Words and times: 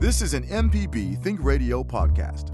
This 0.00 0.22
is 0.22 0.32
an 0.32 0.44
MPB 0.44 1.22
Think 1.22 1.40
Radio 1.42 1.84
podcast. 1.84 2.48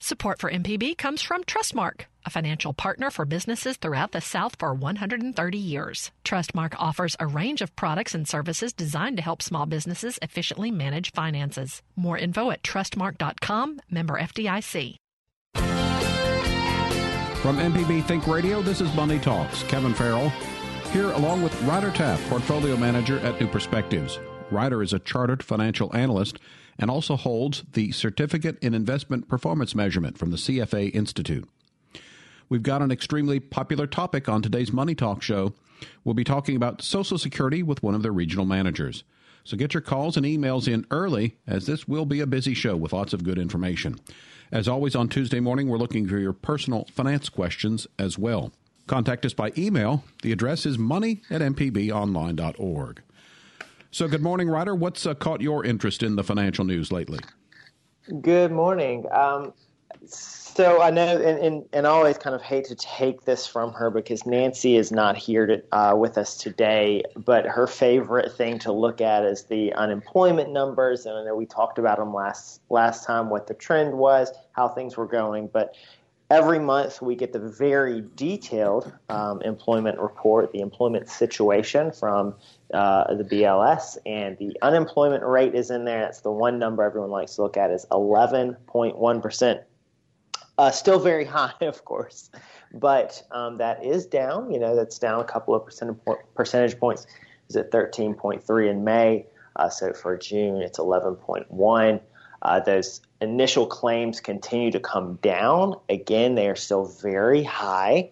Support 0.00 0.38
for 0.38 0.50
MPB 0.50 0.96
comes 0.96 1.20
from 1.20 1.44
Trustmark, 1.44 2.06
a 2.24 2.30
financial 2.30 2.72
partner 2.72 3.10
for 3.10 3.26
businesses 3.26 3.76
throughout 3.76 4.12
the 4.12 4.22
South 4.22 4.56
for 4.58 4.72
130 4.72 5.58
years. 5.58 6.12
Trustmark 6.24 6.74
offers 6.78 7.14
a 7.20 7.26
range 7.26 7.60
of 7.60 7.76
products 7.76 8.14
and 8.14 8.26
services 8.26 8.72
designed 8.72 9.18
to 9.18 9.22
help 9.22 9.42
small 9.42 9.66
businesses 9.66 10.18
efficiently 10.22 10.70
manage 10.70 11.12
finances. 11.12 11.82
More 11.94 12.16
info 12.16 12.50
at 12.50 12.62
trustmark.com, 12.62 13.80
member 13.90 14.18
FDIC. 14.18 14.96
From 17.42 17.58
MPB 17.58 18.06
Think 18.06 18.26
Radio, 18.26 18.62
this 18.62 18.80
is 18.80 18.90
Money 18.94 19.18
Talks. 19.18 19.62
Kevin 19.64 19.92
Farrell 19.92 20.30
here 20.90 21.10
along 21.10 21.42
with 21.42 21.62
Ryder 21.64 21.90
Taft, 21.90 22.26
portfolio 22.30 22.78
manager 22.78 23.18
at 23.18 23.38
New 23.38 23.48
Perspectives. 23.48 24.18
Ryder 24.50 24.82
is 24.82 24.92
a 24.92 24.98
chartered 24.98 25.42
financial 25.42 25.94
analyst 25.96 26.38
and 26.78 26.90
also 26.90 27.16
holds 27.16 27.64
the 27.72 27.92
Certificate 27.92 28.58
in 28.60 28.74
Investment 28.74 29.28
Performance 29.28 29.74
Measurement 29.74 30.18
from 30.18 30.30
the 30.30 30.36
CFA 30.36 30.94
Institute. 30.94 31.48
We've 32.48 32.62
got 32.62 32.82
an 32.82 32.90
extremely 32.90 33.40
popular 33.40 33.86
topic 33.86 34.28
on 34.28 34.42
today's 34.42 34.72
Money 34.72 34.94
Talk 34.94 35.22
show. 35.22 35.54
We'll 36.04 36.14
be 36.14 36.24
talking 36.24 36.56
about 36.56 36.82
Social 36.82 37.18
Security 37.18 37.62
with 37.62 37.82
one 37.82 37.94
of 37.94 38.02
their 38.02 38.12
regional 38.12 38.44
managers. 38.44 39.04
So 39.44 39.56
get 39.56 39.74
your 39.74 39.80
calls 39.80 40.16
and 40.16 40.24
emails 40.24 40.72
in 40.72 40.86
early, 40.90 41.36
as 41.46 41.66
this 41.66 41.86
will 41.86 42.06
be 42.06 42.20
a 42.20 42.26
busy 42.26 42.54
show 42.54 42.76
with 42.76 42.92
lots 42.92 43.12
of 43.12 43.24
good 43.24 43.38
information. 43.38 43.98
As 44.50 44.68
always, 44.68 44.94
on 44.94 45.08
Tuesday 45.08 45.40
morning, 45.40 45.68
we're 45.68 45.78
looking 45.78 46.06
for 46.06 46.18
your 46.18 46.32
personal 46.32 46.86
finance 46.92 47.28
questions 47.28 47.86
as 47.98 48.18
well. 48.18 48.52
Contact 48.86 49.24
us 49.24 49.34
by 49.34 49.52
email. 49.56 50.04
The 50.22 50.32
address 50.32 50.66
is 50.66 50.78
money 50.78 51.22
at 51.30 51.40
mpbonline.org. 51.40 53.02
So, 53.94 54.08
good 54.08 54.22
morning, 54.22 54.48
Ryder. 54.48 54.74
What's 54.74 55.06
uh, 55.06 55.14
caught 55.14 55.40
your 55.40 55.64
interest 55.64 56.02
in 56.02 56.16
the 56.16 56.24
financial 56.24 56.64
news 56.64 56.90
lately? 56.90 57.20
Good 58.20 58.50
morning. 58.50 59.06
Um, 59.12 59.52
so 60.04 60.82
I 60.82 60.90
know, 60.90 61.16
and, 61.16 61.38
and, 61.38 61.64
and 61.72 61.86
I 61.86 61.90
always 61.90 62.18
kind 62.18 62.34
of 62.34 62.42
hate 62.42 62.64
to 62.64 62.74
take 62.74 63.24
this 63.24 63.46
from 63.46 63.72
her 63.74 63.90
because 63.90 64.26
Nancy 64.26 64.76
is 64.76 64.90
not 64.90 65.16
here 65.16 65.46
to, 65.46 65.62
uh, 65.70 65.94
with 65.94 66.18
us 66.18 66.36
today. 66.36 67.04
But 67.14 67.46
her 67.46 67.68
favorite 67.68 68.32
thing 68.32 68.58
to 68.58 68.72
look 68.72 69.00
at 69.00 69.24
is 69.24 69.44
the 69.44 69.72
unemployment 69.74 70.50
numbers, 70.50 71.06
and 71.06 71.16
I 71.16 71.24
know 71.24 71.36
we 71.36 71.46
talked 71.46 71.78
about 71.78 71.98
them 71.98 72.12
last 72.12 72.62
last 72.70 73.06
time, 73.06 73.30
what 73.30 73.46
the 73.46 73.54
trend 73.54 73.96
was, 73.96 74.32
how 74.50 74.66
things 74.66 74.96
were 74.96 75.06
going. 75.06 75.46
But 75.46 75.76
every 76.34 76.58
month 76.58 77.00
we 77.00 77.14
get 77.14 77.32
the 77.32 77.38
very 77.38 78.02
detailed 78.16 78.92
um, 79.08 79.40
employment 79.42 79.98
report, 80.00 80.50
the 80.52 80.60
employment 80.60 81.08
situation 81.08 81.92
from 81.92 82.34
uh, 82.72 83.14
the 83.14 83.22
BLS, 83.22 83.96
and 84.04 84.36
the 84.38 84.56
unemployment 84.60 85.22
rate 85.22 85.54
is 85.54 85.70
in 85.70 85.84
there. 85.84 86.00
That's 86.00 86.22
the 86.22 86.32
one 86.32 86.58
number 86.58 86.82
everyone 86.82 87.10
likes 87.10 87.36
to 87.36 87.42
look 87.42 87.56
at 87.56 87.70
is 87.70 87.86
11.1 87.92 89.22
percent. 89.22 89.60
Uh, 90.58 90.70
still 90.70 90.98
very 90.98 91.24
high, 91.36 91.54
of 91.60 91.84
course, 91.84 92.30
but 92.72 93.22
um, 93.30 93.58
that 93.58 93.84
is 93.84 94.04
down. 94.04 94.50
You 94.50 94.58
know, 94.58 94.74
that's 94.74 94.98
down 94.98 95.20
a 95.20 95.24
couple 95.24 95.54
of 95.54 95.64
percent, 95.64 95.96
percentage 96.34 96.78
points. 96.78 97.06
Is 97.50 97.56
at 97.56 97.70
13.3 97.70 98.70
in 98.70 98.84
May. 98.84 99.26
Uh, 99.56 99.68
so 99.68 99.92
for 99.92 100.16
June, 100.16 100.62
it's 100.62 100.78
11.1. 100.78 102.00
Uh, 102.40 102.60
those 102.60 103.02
initial 103.24 103.66
claims 103.66 104.20
continue 104.20 104.70
to 104.70 104.80
come 104.80 105.18
down. 105.22 105.74
Again, 105.88 106.34
they 106.36 106.48
are 106.48 106.56
still 106.56 106.84
very 106.84 107.42
high. 107.42 108.10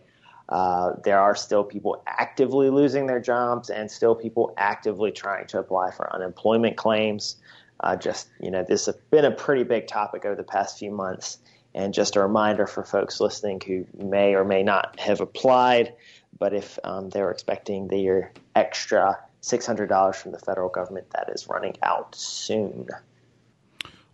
Uh, 0.48 0.94
there 1.04 1.20
are 1.20 1.34
still 1.34 1.62
people 1.64 2.02
actively 2.06 2.68
losing 2.68 3.06
their 3.06 3.20
jobs 3.20 3.70
and 3.70 3.90
still 3.90 4.14
people 4.14 4.52
actively 4.56 5.12
trying 5.12 5.46
to 5.46 5.58
apply 5.58 5.90
for 5.92 6.12
unemployment 6.14 6.76
claims. 6.76 7.36
Uh, 7.80 7.96
just, 7.96 8.28
you 8.40 8.50
know, 8.50 8.64
this 8.64 8.86
has 8.86 8.96
been 9.10 9.24
a 9.24 9.30
pretty 9.30 9.62
big 9.62 9.86
topic 9.86 10.24
over 10.24 10.34
the 10.34 10.42
past 10.42 10.78
few 10.78 10.90
months. 10.90 11.38
And 11.74 11.94
just 11.94 12.16
a 12.16 12.20
reminder 12.20 12.66
for 12.66 12.84
folks 12.84 13.18
listening 13.18 13.62
who 13.66 13.86
may 13.96 14.34
or 14.34 14.44
may 14.44 14.62
not 14.62 15.00
have 15.00 15.22
applied, 15.22 15.94
but 16.38 16.52
if 16.52 16.78
um, 16.84 17.08
they're 17.08 17.30
expecting 17.30 17.88
their 17.88 18.32
extra 18.54 19.18
$600 19.42 20.14
from 20.14 20.32
the 20.32 20.38
federal 20.38 20.68
government, 20.68 21.08
that 21.10 21.30
is 21.34 21.48
running 21.48 21.76
out 21.82 22.14
soon. 22.14 22.88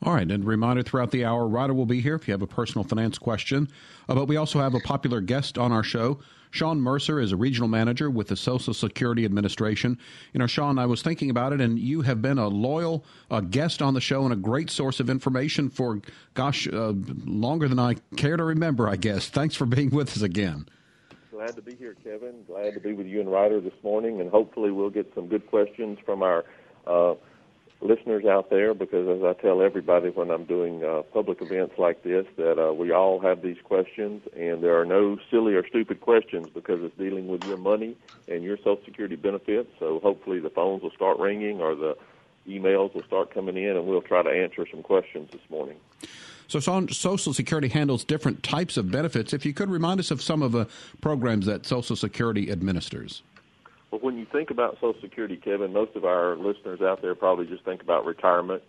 All 0.02 0.14
right, 0.14 0.30
and 0.30 0.44
reminder 0.44 0.82
throughout 0.82 1.10
the 1.10 1.24
hour, 1.24 1.48
Ryder 1.48 1.74
will 1.74 1.86
be 1.86 2.00
here 2.00 2.14
if 2.14 2.28
you 2.28 2.32
have 2.32 2.42
a 2.42 2.46
personal 2.46 2.84
finance 2.84 3.18
question. 3.18 3.68
Uh, 4.08 4.14
but 4.14 4.26
we 4.26 4.36
also 4.36 4.60
have 4.60 4.74
a 4.74 4.80
popular 4.80 5.20
guest 5.20 5.58
on 5.58 5.72
our 5.72 5.82
show. 5.82 6.20
Shawn 6.50 6.80
Mercer 6.80 7.20
is 7.20 7.32
a 7.32 7.36
regional 7.36 7.68
manager 7.68 8.08
with 8.08 8.28
the 8.28 8.36
Social 8.36 8.72
Security 8.72 9.24
Administration. 9.24 9.98
You 10.32 10.38
know, 10.38 10.46
Shawn, 10.46 10.78
I 10.78 10.86
was 10.86 11.02
thinking 11.02 11.30
about 11.30 11.52
it, 11.52 11.60
and 11.60 11.78
you 11.78 12.02
have 12.02 12.22
been 12.22 12.38
a 12.38 12.48
loyal 12.48 13.04
uh, 13.30 13.40
guest 13.40 13.82
on 13.82 13.94
the 13.94 14.00
show 14.00 14.24
and 14.24 14.32
a 14.32 14.36
great 14.36 14.70
source 14.70 15.00
of 15.00 15.10
information 15.10 15.68
for, 15.68 16.00
gosh, 16.34 16.68
uh, 16.68 16.94
longer 17.26 17.68
than 17.68 17.80
I 17.80 17.96
care 18.16 18.36
to 18.36 18.44
remember, 18.44 18.88
I 18.88 18.96
guess. 18.96 19.28
Thanks 19.28 19.56
for 19.56 19.66
being 19.66 19.90
with 19.90 20.16
us 20.16 20.22
again. 20.22 20.68
Glad 21.32 21.56
to 21.56 21.62
be 21.62 21.74
here, 21.74 21.94
Kevin. 22.02 22.44
Glad 22.46 22.74
to 22.74 22.80
be 22.80 22.92
with 22.92 23.06
you 23.06 23.20
and 23.20 23.30
Ryder 23.30 23.60
this 23.60 23.74
morning, 23.82 24.20
and 24.20 24.30
hopefully 24.30 24.70
we'll 24.70 24.90
get 24.90 25.12
some 25.14 25.26
good 25.26 25.46
questions 25.48 25.98
from 26.04 26.22
our 26.22 26.44
uh, 26.86 27.14
listeners 27.80 28.24
out 28.24 28.50
there 28.50 28.74
because 28.74 29.08
as 29.08 29.24
I 29.24 29.40
tell 29.40 29.62
everybody 29.62 30.10
when 30.10 30.30
I'm 30.30 30.44
doing 30.44 30.84
uh, 30.84 31.02
public 31.12 31.40
events 31.40 31.78
like 31.78 32.02
this 32.02 32.26
that 32.36 32.58
uh, 32.58 32.72
we 32.72 32.90
all 32.90 33.20
have 33.20 33.40
these 33.40 33.58
questions 33.62 34.22
and 34.36 34.62
there 34.62 34.80
are 34.80 34.84
no 34.84 35.18
silly 35.30 35.54
or 35.54 35.66
stupid 35.66 36.00
questions 36.00 36.48
because 36.52 36.82
it's 36.82 36.96
dealing 36.98 37.28
with 37.28 37.44
your 37.44 37.56
money 37.56 37.96
and 38.26 38.42
your 38.42 38.56
Social 38.56 38.80
Security 38.84 39.14
benefits. 39.14 39.70
So 39.78 40.00
hopefully 40.00 40.40
the 40.40 40.50
phones 40.50 40.82
will 40.82 40.90
start 40.90 41.18
ringing 41.18 41.60
or 41.60 41.76
the 41.76 41.96
emails 42.48 42.94
will 42.94 43.04
start 43.04 43.32
coming 43.32 43.56
in 43.56 43.76
and 43.76 43.86
we'll 43.86 44.02
try 44.02 44.22
to 44.22 44.30
answer 44.30 44.66
some 44.70 44.82
questions 44.82 45.30
this 45.30 45.42
morning. 45.48 45.76
So 46.48 46.60
Social 46.60 47.34
Security 47.34 47.68
handles 47.68 48.04
different 48.04 48.42
types 48.42 48.76
of 48.76 48.90
benefits. 48.90 49.32
If 49.32 49.44
you 49.44 49.52
could 49.52 49.70
remind 49.70 50.00
us 50.00 50.10
of 50.10 50.22
some 50.22 50.42
of 50.42 50.50
the 50.52 50.66
programs 51.00 51.46
that 51.46 51.66
Social 51.66 51.94
Security 51.94 52.50
administers. 52.50 53.22
But 53.90 54.02
when 54.02 54.18
you 54.18 54.26
think 54.30 54.50
about 54.50 54.74
Social 54.74 55.00
Security, 55.00 55.36
Kevin, 55.36 55.72
most 55.72 55.96
of 55.96 56.04
our 56.04 56.36
listeners 56.36 56.80
out 56.80 57.00
there 57.00 57.14
probably 57.14 57.46
just 57.46 57.64
think 57.64 57.82
about 57.82 58.04
retirement. 58.04 58.62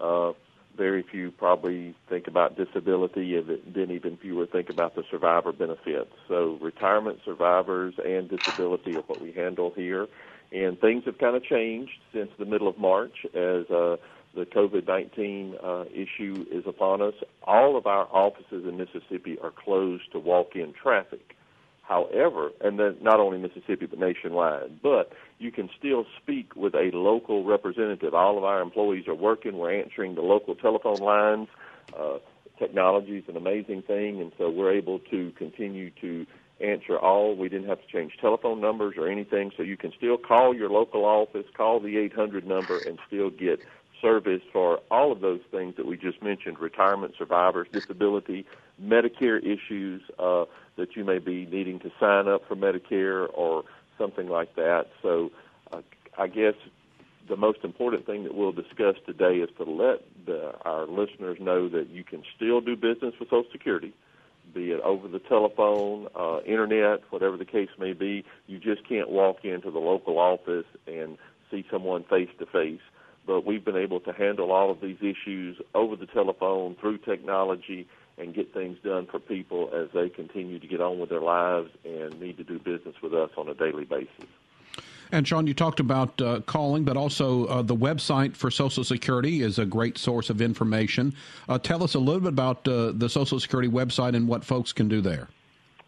Uh, 0.00 0.32
very 0.76 1.02
few 1.02 1.30
probably 1.30 1.94
think 2.08 2.26
about 2.28 2.56
disability, 2.56 3.36
and 3.36 3.60
then 3.74 3.90
even 3.90 4.16
fewer 4.18 4.46
think 4.46 4.68
about 4.68 4.94
the 4.94 5.04
survivor 5.10 5.52
benefits. 5.52 6.12
So 6.28 6.58
retirement, 6.60 7.20
survivors, 7.24 7.94
and 8.04 8.28
disability 8.28 8.96
are 8.96 9.02
what 9.02 9.20
we 9.20 9.32
handle 9.32 9.72
here. 9.74 10.06
And 10.52 10.78
things 10.78 11.04
have 11.06 11.18
kind 11.18 11.34
of 11.34 11.42
changed 11.44 11.98
since 12.12 12.30
the 12.38 12.44
middle 12.44 12.68
of 12.68 12.78
March 12.78 13.24
as 13.34 13.68
uh, 13.70 13.96
the 14.34 14.44
COVID-19 14.44 15.64
uh, 15.64 15.84
issue 15.92 16.46
is 16.50 16.64
upon 16.66 17.02
us. 17.02 17.14
All 17.42 17.76
of 17.76 17.86
our 17.86 18.06
offices 18.12 18.64
in 18.66 18.76
Mississippi 18.76 19.38
are 19.42 19.50
closed 19.50 20.12
to 20.12 20.18
walk-in 20.18 20.72
traffic. 20.72 21.36
However, 21.88 22.50
and 22.60 22.80
then 22.80 22.96
not 23.00 23.20
only 23.20 23.38
Mississippi 23.38 23.86
but 23.86 23.98
nationwide, 23.98 24.82
but 24.82 25.12
you 25.38 25.52
can 25.52 25.70
still 25.78 26.04
speak 26.20 26.56
with 26.56 26.74
a 26.74 26.90
local 26.92 27.44
representative. 27.44 28.12
All 28.12 28.36
of 28.36 28.44
our 28.44 28.60
employees 28.60 29.06
are 29.06 29.14
working. 29.14 29.56
We're 29.56 29.80
answering 29.80 30.16
the 30.16 30.22
local 30.22 30.56
telephone 30.56 31.00
lines. 31.00 31.48
Uh, 31.96 32.18
technology 32.58 33.18
is 33.18 33.24
an 33.28 33.36
amazing 33.36 33.82
thing, 33.82 34.20
and 34.20 34.32
so 34.36 34.50
we're 34.50 34.72
able 34.72 34.98
to 35.10 35.30
continue 35.38 35.90
to 36.00 36.26
answer 36.60 36.98
all. 36.98 37.36
We 37.36 37.48
didn't 37.48 37.68
have 37.68 37.80
to 37.80 37.86
change 37.86 38.14
telephone 38.20 38.60
numbers 38.60 38.96
or 38.98 39.08
anything, 39.08 39.52
so 39.56 39.62
you 39.62 39.76
can 39.76 39.92
still 39.96 40.16
call 40.16 40.56
your 40.56 40.70
local 40.70 41.04
office, 41.04 41.46
call 41.56 41.78
the 41.78 41.98
800 41.98 42.46
number, 42.46 42.78
and 42.78 42.98
still 43.06 43.30
get 43.30 43.60
service 44.06 44.42
for 44.52 44.78
all 44.88 45.10
of 45.10 45.20
those 45.20 45.40
things 45.50 45.74
that 45.76 45.84
we 45.84 45.96
just 45.96 46.22
mentioned 46.22 46.60
retirement, 46.60 47.14
survivors, 47.18 47.66
disability, 47.72 48.46
Medicare 48.80 49.38
issues 49.44 50.00
uh, 50.20 50.44
that 50.76 50.94
you 50.94 51.02
may 51.02 51.18
be 51.18 51.44
needing 51.46 51.80
to 51.80 51.90
sign 51.98 52.28
up 52.28 52.46
for 52.46 52.54
Medicare 52.54 53.26
or 53.34 53.64
something 53.98 54.28
like 54.28 54.54
that. 54.54 54.86
So 55.02 55.32
uh, 55.72 55.80
I 56.16 56.28
guess 56.28 56.54
the 57.28 57.36
most 57.36 57.64
important 57.64 58.06
thing 58.06 58.22
that 58.22 58.34
we'll 58.36 58.52
discuss 58.52 58.94
today 59.04 59.38
is 59.38 59.50
to 59.56 59.64
let 59.64 60.04
the, 60.24 60.54
our 60.64 60.86
listeners 60.86 61.38
know 61.40 61.68
that 61.68 61.88
you 61.90 62.04
can 62.04 62.22
still 62.36 62.60
do 62.60 62.76
business 62.76 63.14
with 63.18 63.28
Social 63.30 63.50
Security, 63.50 63.92
be 64.54 64.70
it 64.70 64.80
over 64.82 65.08
the 65.08 65.18
telephone, 65.18 66.06
uh, 66.14 66.38
internet, 66.46 67.00
whatever 67.10 67.36
the 67.36 67.44
case 67.44 67.70
may 67.76 67.92
be. 67.92 68.24
You 68.46 68.60
just 68.60 68.88
can't 68.88 69.10
walk 69.10 69.44
into 69.44 69.72
the 69.72 69.80
local 69.80 70.20
office 70.20 70.66
and 70.86 71.18
see 71.50 71.64
someone 71.68 72.04
face 72.04 72.30
to 72.38 72.46
face 72.46 72.80
but 73.26 73.44
we've 73.44 73.64
been 73.64 73.76
able 73.76 74.00
to 74.00 74.12
handle 74.12 74.52
all 74.52 74.70
of 74.70 74.80
these 74.80 74.98
issues 75.00 75.58
over 75.74 75.96
the 75.96 76.06
telephone 76.06 76.76
through 76.80 76.98
technology 76.98 77.88
and 78.18 78.34
get 78.34 78.54
things 78.54 78.78
done 78.82 79.06
for 79.06 79.18
people 79.18 79.70
as 79.74 79.88
they 79.92 80.08
continue 80.08 80.58
to 80.58 80.66
get 80.66 80.80
on 80.80 80.98
with 80.98 81.10
their 81.10 81.20
lives 81.20 81.70
and 81.84 82.18
need 82.20 82.36
to 82.38 82.44
do 82.44 82.58
business 82.58 82.94
with 83.02 83.12
us 83.12 83.30
on 83.36 83.48
a 83.48 83.54
daily 83.54 83.84
basis. 83.84 84.26
And 85.12 85.26
Shawn, 85.26 85.46
you 85.46 85.54
talked 85.54 85.78
about 85.78 86.20
uh, 86.20 86.40
calling, 86.40 86.84
but 86.84 86.96
also 86.96 87.46
uh, 87.46 87.62
the 87.62 87.76
website 87.76 88.34
for 88.34 88.50
Social 88.50 88.82
Security 88.82 89.42
is 89.42 89.58
a 89.58 89.64
great 89.64 89.98
source 89.98 90.30
of 90.30 90.40
information. 90.40 91.14
Uh, 91.48 91.58
tell 91.58 91.84
us 91.84 91.94
a 91.94 91.98
little 91.98 92.20
bit 92.20 92.30
about 92.30 92.66
uh, 92.66 92.92
the 92.92 93.08
Social 93.08 93.38
Security 93.38 93.68
website 93.68 94.16
and 94.16 94.26
what 94.26 94.44
folks 94.44 94.72
can 94.72 94.88
do 94.88 95.00
there. 95.00 95.28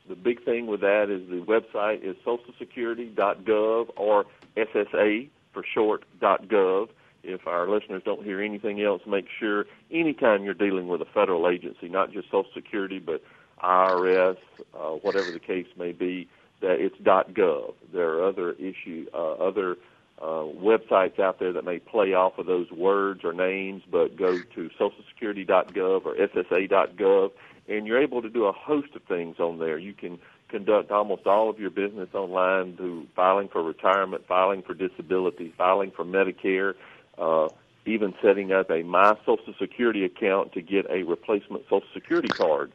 The 0.09 0.15
big 0.15 0.45
thing 0.45 0.67
with 0.67 0.81
that 0.83 1.11
is 1.11 1.29
the 1.29 1.45
website 1.45 2.03
is 2.03 2.17
socialsecurity.gov 2.25 3.89
or 3.97 4.27
SSA 4.57 5.29
for 5.53 5.65
short.gov 5.75 6.89
if 7.23 7.47
our 7.47 7.69
listeners 7.69 8.03
don't 8.05 8.25
hear 8.25 8.41
anything 8.41 8.83
else, 8.83 9.03
make 9.07 9.27
sure 9.39 9.67
anytime 9.91 10.45
you're 10.45 10.55
dealing 10.55 10.89
with 10.89 11.01
a 11.03 11.07
federal 11.07 11.49
agency, 11.49 11.89
not 11.89 12.13
just 12.13 12.31
Social 12.31 12.51
Security, 12.55 12.99
but 12.99 13.23
IRS, 13.63 14.37
uh, 14.75 14.91
whatever 15.03 15.31
the 15.31 15.41
case 15.41 15.67
may 15.77 15.93
be, 15.93 16.29
that 16.61 16.81
it's 16.81 16.97
.gov. 16.97 17.75
There 17.93 18.19
are 18.19 18.29
other 18.29 18.53
issue, 18.53 19.07
uh, 19.15 19.33
other 19.35 19.77
uh, 20.21 20.45
websites 20.61 21.21
out 21.21 21.39
there 21.39 21.53
that 21.53 21.65
may 21.65 21.79
play 21.79 22.15
off 22.15 22.39
of 22.39 22.47
those 22.47 22.71
words 22.71 23.25
or 23.25 23.33
names, 23.33 23.83
but 23.91 24.17
go 24.17 24.39
to 24.39 24.71
socialsecurity.gov 24.79 26.07
or 26.07 26.15
ssa.gov, 26.15 27.31
and 27.69 27.87
you're 27.87 28.03
able 28.03 28.23
to 28.23 28.31
do 28.31 28.47
a 28.47 28.53
host 28.53 28.89
of 28.97 29.03
things 29.03 29.37
on 29.39 29.59
there. 29.59 29.79
You 29.79 29.93
can 29.93 30.19
conduct 30.49 30.91
almost 30.91 31.27
all 31.27 31.51
of 31.51 31.61
your 31.61 31.71
business 31.71 32.09
online 32.15 32.77
through 32.77 33.07
filing 33.15 33.49
for 33.49 33.63
retirement, 33.63 34.27
filing 34.27 34.63
for 34.63 34.75
disability, 34.75 35.55
filing 35.57 35.93
for 35.95 36.05
Medicare, 36.05 36.75
uh, 37.19 37.49
even 37.87 38.15
setting 38.23 38.53
up 38.53 38.71
a 38.71 38.83
My 38.83 39.17
Social 39.27 39.55
Security 39.59 40.05
account 40.05 40.53
to 40.53 40.63
get 40.63 40.87
a 40.91 41.03
replacement 41.03 41.65
Social 41.65 41.89
Security 41.95 42.29
card 42.29 42.73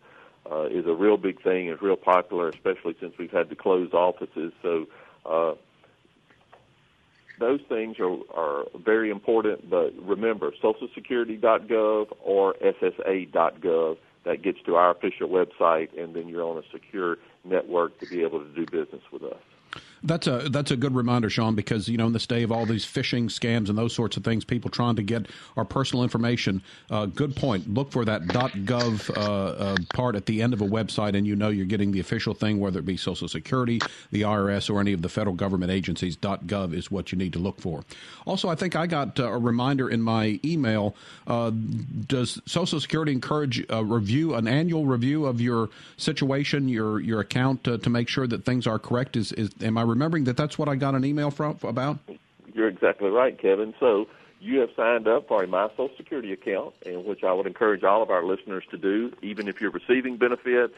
uh, 0.50 0.64
is 0.64 0.86
a 0.86 0.94
real 0.94 1.18
big 1.18 1.42
thing. 1.42 1.68
It's 1.68 1.82
real 1.82 1.96
popular, 1.96 2.50
especially 2.50 2.96
since 3.00 3.14
we've 3.18 3.32
had 3.32 3.50
to 3.50 3.56
close 3.56 3.94
offices. 3.94 4.52
So 4.62 4.88
uh, 5.26 5.54
those 7.40 7.62
things 7.70 7.98
are, 8.00 8.18
are 8.34 8.66
very 8.84 9.10
important. 9.10 9.70
But 9.70 9.94
remember, 9.98 10.52
SocialSecurity.gov 10.62 12.08
or 12.22 12.56
SSA.gov. 12.56 13.98
That 14.26 14.42
gets 14.42 14.60
to 14.66 14.76
our 14.76 14.92
official 14.92 15.28
website, 15.28 16.02
and 16.02 16.14
then 16.14 16.30
you're 16.30 16.46
on 16.46 16.58
a 16.58 16.64
secure 16.72 17.18
network 17.44 18.00
to 18.00 18.06
be 18.06 18.22
able 18.22 18.40
to 18.40 18.48
do 18.56 18.66
business 18.66 19.02
with 19.12 19.24
us. 19.24 19.82
That's 20.04 20.28
a 20.28 20.50
that's 20.50 20.72
a 20.72 20.76
good 20.76 20.96
reminder, 20.96 21.30
Shawn, 21.30 21.56
because 21.56 21.88
you 21.88 21.98
know 21.98 22.08
in 22.08 22.14
this 22.14 22.28
day 22.28 22.44
of 22.44 22.52
all 22.52 22.66
these 22.66 22.86
phishing 22.86 23.26
scams 23.26 23.70
and 23.70 23.78
those 23.78 23.96
sorts 23.96 24.18
of 24.18 24.24
things, 24.24 24.44
people 24.44 24.70
trying 24.70 24.98
to 24.98 25.04
get 25.04 25.28
our 25.56 25.64
personal 25.64 26.04
information. 26.04 26.62
Uh, 26.90 27.06
good 27.06 27.36
point. 27.36 27.74
Look 27.74 27.92
for 27.92 28.04
that 28.04 28.24
.gov 28.24 29.10
uh, 29.10 29.22
uh, 29.22 29.76
part 29.94 30.16
at 30.16 30.26
the 30.26 30.42
end 30.42 30.54
of 30.54 30.62
a 30.62 30.66
website, 30.66 31.16
and 31.16 31.26
you 31.26 31.38
know 31.38 31.50
you're 31.50 31.66
getting 31.66 31.92
the 31.92 32.02
official 32.02 32.34
thing, 32.34 32.60
whether 32.60 32.80
it 32.80 32.86
be 32.86 32.98
Social 32.98 33.30
Security, 33.30 33.80
the 34.12 34.24
IRS, 34.24 34.70
or 34.70 34.82
any 34.82 34.92
of 34.92 35.02
the 35.02 35.10
federal 35.10 35.36
government 35.36 35.72
agencies. 35.72 36.18
.gov 36.18 36.74
is 36.74 36.92
what 36.92 37.14
you 37.14 37.18
need 37.18 37.32
to 37.34 37.40
look 37.40 37.62
for. 37.62 37.84
Also, 38.26 38.50
I 38.50 38.56
think 38.56 38.76
I 38.76 38.88
got 38.88 39.20
uh, 39.20 39.32
a 39.32 39.38
reminder 39.38 39.90
in 39.90 40.02
my 40.02 40.40
email. 40.44 40.96
Uh, 41.28 41.52
does 42.08 42.42
Social 42.46 42.82
Security 42.82 43.14
encourage 43.14 43.64
a 43.70 43.84
review, 43.84 44.36
an 44.36 44.50
annual 44.50 44.86
review 44.86 45.26
of 45.26 45.40
your 45.40 45.70
situation, 45.96 46.68
your 46.68 47.00
your 47.00 47.22
account, 47.22 47.66
uh, 47.70 47.78
to 47.78 47.90
make 47.90 48.10
sure 48.10 48.28
that 48.28 48.44
things 48.44 48.68
are 48.68 48.80
correct? 48.80 49.16
Is 49.16 49.32
is 49.32 49.50
am 49.62 49.78
I 49.78 49.93
remembering 49.94 50.24
that 50.24 50.38
that's 50.38 50.58
what 50.58 50.68
I 50.68 50.76
got 50.76 50.96
an 50.96 51.06
email 51.06 51.30
from 51.30 51.58
about? 51.64 52.00
You're 52.54 52.68
exactly 52.68 53.10
right, 53.10 53.40
Kevin. 53.40 53.74
So 53.80 54.08
you 54.40 54.60
have 54.60 54.70
signed 54.76 55.08
up 55.08 55.28
for 55.28 55.44
a 55.44 55.48
My 55.48 55.70
Social 55.70 55.92
Security 55.96 56.34
account, 56.34 56.74
and 56.86 57.06
which 57.06 57.24
I 57.24 57.32
would 57.32 57.48
encourage 57.48 57.84
all 57.84 58.02
of 58.02 58.10
our 58.10 58.26
listeners 58.26 58.64
to 58.72 58.78
do, 58.78 59.14
even 59.22 59.48
if 59.48 59.62
you're 59.62 59.72
receiving 59.72 60.18
benefits, 60.18 60.74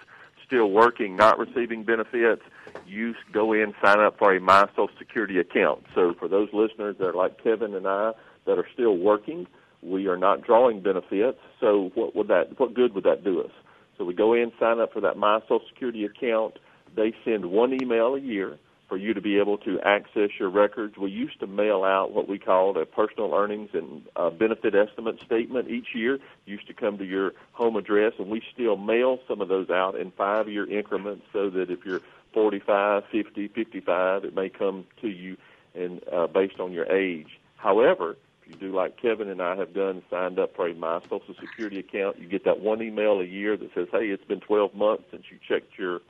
still 0.46 0.70
working, 0.70 1.16
not 1.16 1.40
receiving 1.40 1.84
benefits. 1.84 2.44
You 2.86 3.16
go 3.32 3.54
in, 3.54 3.74
sign 3.82 4.00
up 4.00 4.18
for 4.20 4.36
a 4.36 4.40
My 4.40 4.68
Social 4.72 4.90
Security 5.00 5.40
account. 5.40 5.86
So 5.96 6.14
for 6.14 6.28
those 6.28 6.50
listeners 6.54 6.98
that 7.00 7.08
are 7.08 7.14
like 7.14 7.42
Kevin 7.42 7.74
and 7.74 7.88
I 7.88 8.12
that 8.46 8.60
are 8.60 8.68
still 8.74 8.98
working, 8.98 9.48
we 9.82 10.08
are 10.08 10.18
not 10.18 10.42
drawing 10.42 10.82
benefits. 10.82 11.40
So 11.60 11.92
what 11.96 12.16
would 12.16 12.28
that? 12.28 12.60
What 12.60 12.74
good 12.74 12.94
would 12.94 13.06
that 13.06 13.24
do 13.24 13.42
us? 13.42 13.52
So 13.98 14.04
we 14.04 14.14
go 14.14 14.34
in, 14.34 14.52
sign 14.60 14.80
up 14.80 14.92
for 14.92 15.00
that 15.02 15.18
My 15.18 15.40
Social 15.42 15.62
Security 15.70 16.04
account. 16.06 16.60
They 16.96 17.14
send 17.24 17.46
one 17.46 17.74
email 17.74 18.16
a 18.16 18.20
year 18.20 18.58
for 18.88 18.98
you 18.98 19.14
to 19.14 19.22
be 19.22 19.40
able 19.40 19.58
to 19.60 19.80
access 19.82 20.30
your 20.40 20.50
records. 20.50 20.98
We 20.98 21.10
used 21.10 21.40
to 21.40 21.48
mail 21.48 21.84
out 21.84 22.12
what 22.12 22.28
we 22.28 22.38
called 22.38 22.78
a 22.78 22.86
personal 22.86 23.34
earnings 23.34 23.70
and 23.74 24.04
uh, 24.16 24.30
benefit 24.30 24.76
estimate 24.76 25.20
statement 25.26 25.70
each 25.70 25.88
year. 25.94 26.16
It 26.16 26.22
used 26.46 26.68
to 26.68 26.74
come 26.74 26.98
to 27.00 27.06
your 27.06 27.34
home 27.54 27.76
address, 27.76 28.14
and 28.20 28.30
we 28.30 28.42
still 28.54 28.78
mail 28.78 29.20
some 29.28 29.42
of 29.42 29.48
those 29.48 29.70
out 29.70 29.96
in 29.96 30.12
five-year 30.12 30.70
increments, 30.70 31.26
so 31.34 31.50
that 31.50 31.72
if 31.72 31.86
you're 31.86 32.02
45, 32.34 33.04
50, 33.12 33.48
55, 33.48 34.26
it 34.26 34.36
may 34.36 34.50
come 34.50 34.86
to 35.02 35.08
you 35.08 35.38
and 35.74 36.02
uh, 36.12 36.28
based 36.28 36.60
on 36.60 36.72
your 36.72 36.86
age. 36.92 37.40
However, 37.58 38.18
if 38.44 38.54
you 38.54 38.70
do 38.70 38.76
like 38.76 39.02
Kevin 39.02 39.30
and 39.30 39.42
I 39.42 39.56
have 39.56 39.74
done, 39.74 40.04
signed 40.10 40.38
up 40.38 40.56
for 40.56 40.68
a 40.68 40.76
My 40.76 41.02
Social 41.04 41.34
Security 41.40 41.80
account, 41.80 42.20
you 42.20 42.28
get 42.28 42.46
that 42.46 42.60
one 42.60 42.82
email 42.82 43.20
a 43.20 43.24
year 43.24 43.58
that 43.58 43.74
says, 43.74 43.88
"Hey, 43.92 44.10
it's 44.10 44.24
been 44.24 44.40
12 44.40 44.76
months 44.76 45.06
since 45.12 45.24
you 45.32 45.40
checked 45.48 45.78
your 45.78 46.02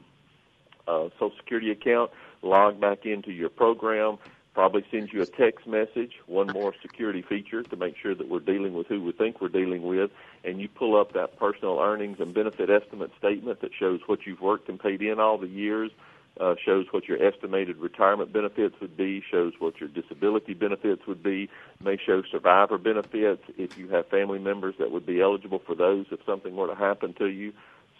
uh, 0.88 1.10
Social 1.20 1.34
Security 1.38 1.72
account." 1.72 2.12
log 2.46 2.80
back 2.80 3.06
into 3.06 3.32
your 3.32 3.50
program, 3.50 4.18
probably 4.54 4.86
sends 4.90 5.12
you 5.12 5.22
a 5.22 5.26
text 5.26 5.68
message, 5.68 6.14
one 6.28 6.48
more 6.48 6.74
security 6.82 7.22
feature 7.22 7.62
to 7.64 7.76
make 7.76 7.96
sure 7.98 8.16
that 8.16 8.30
we're 8.30 8.40
dealing 8.40 8.74
with 8.74 8.88
who 8.88 9.04
we 9.04 9.12
think 9.12 9.42
we're 9.42 9.50
dealing 9.50 9.84
with, 9.84 10.12
and 10.46 10.62
you 10.62 10.70
pull 10.70 11.00
up 11.00 11.12
that 11.14 11.38
personal 11.38 11.80
earnings 11.80 12.20
and 12.20 12.34
benefit 12.34 12.70
estimate 12.70 13.12
statement 13.18 13.60
that 13.62 13.72
shows 13.78 14.00
what 14.06 14.26
you've 14.26 14.40
worked 14.40 14.70
and 14.70 14.80
paid 14.80 15.02
in 15.02 15.20
all 15.20 15.38
the 15.38 15.48
years, 15.48 15.92
uh, 16.40 16.56
shows 16.64 16.86
what 16.92 17.08
your 17.08 17.22
estimated 17.22 17.78
retirement 17.78 18.32
benefits 18.32 18.76
would 18.80 18.96
be, 18.96 19.22
shows 19.30 19.54
what 19.60 19.80
your 19.80 19.90
disability 19.90 20.54
benefits 20.54 21.06
would 21.08 21.24
be, 21.24 21.50
may 21.84 21.98
show 21.98 22.22
survivor 22.30 22.78
benefits 22.78 23.42
if 23.58 23.78
you 23.78 23.90
have 23.90 24.08
family 24.08 24.40
members 24.40 24.76
that 24.80 24.92
would 24.92 25.06
be 25.06 25.22
eligible 25.22 25.60
for 25.60 25.76
those 25.76 26.06
if 26.12 26.20
something 26.26 26.56
were 26.56 26.68
to 26.68 26.76
happen 26.76 27.14
to 27.14 27.28
you. 27.28 27.52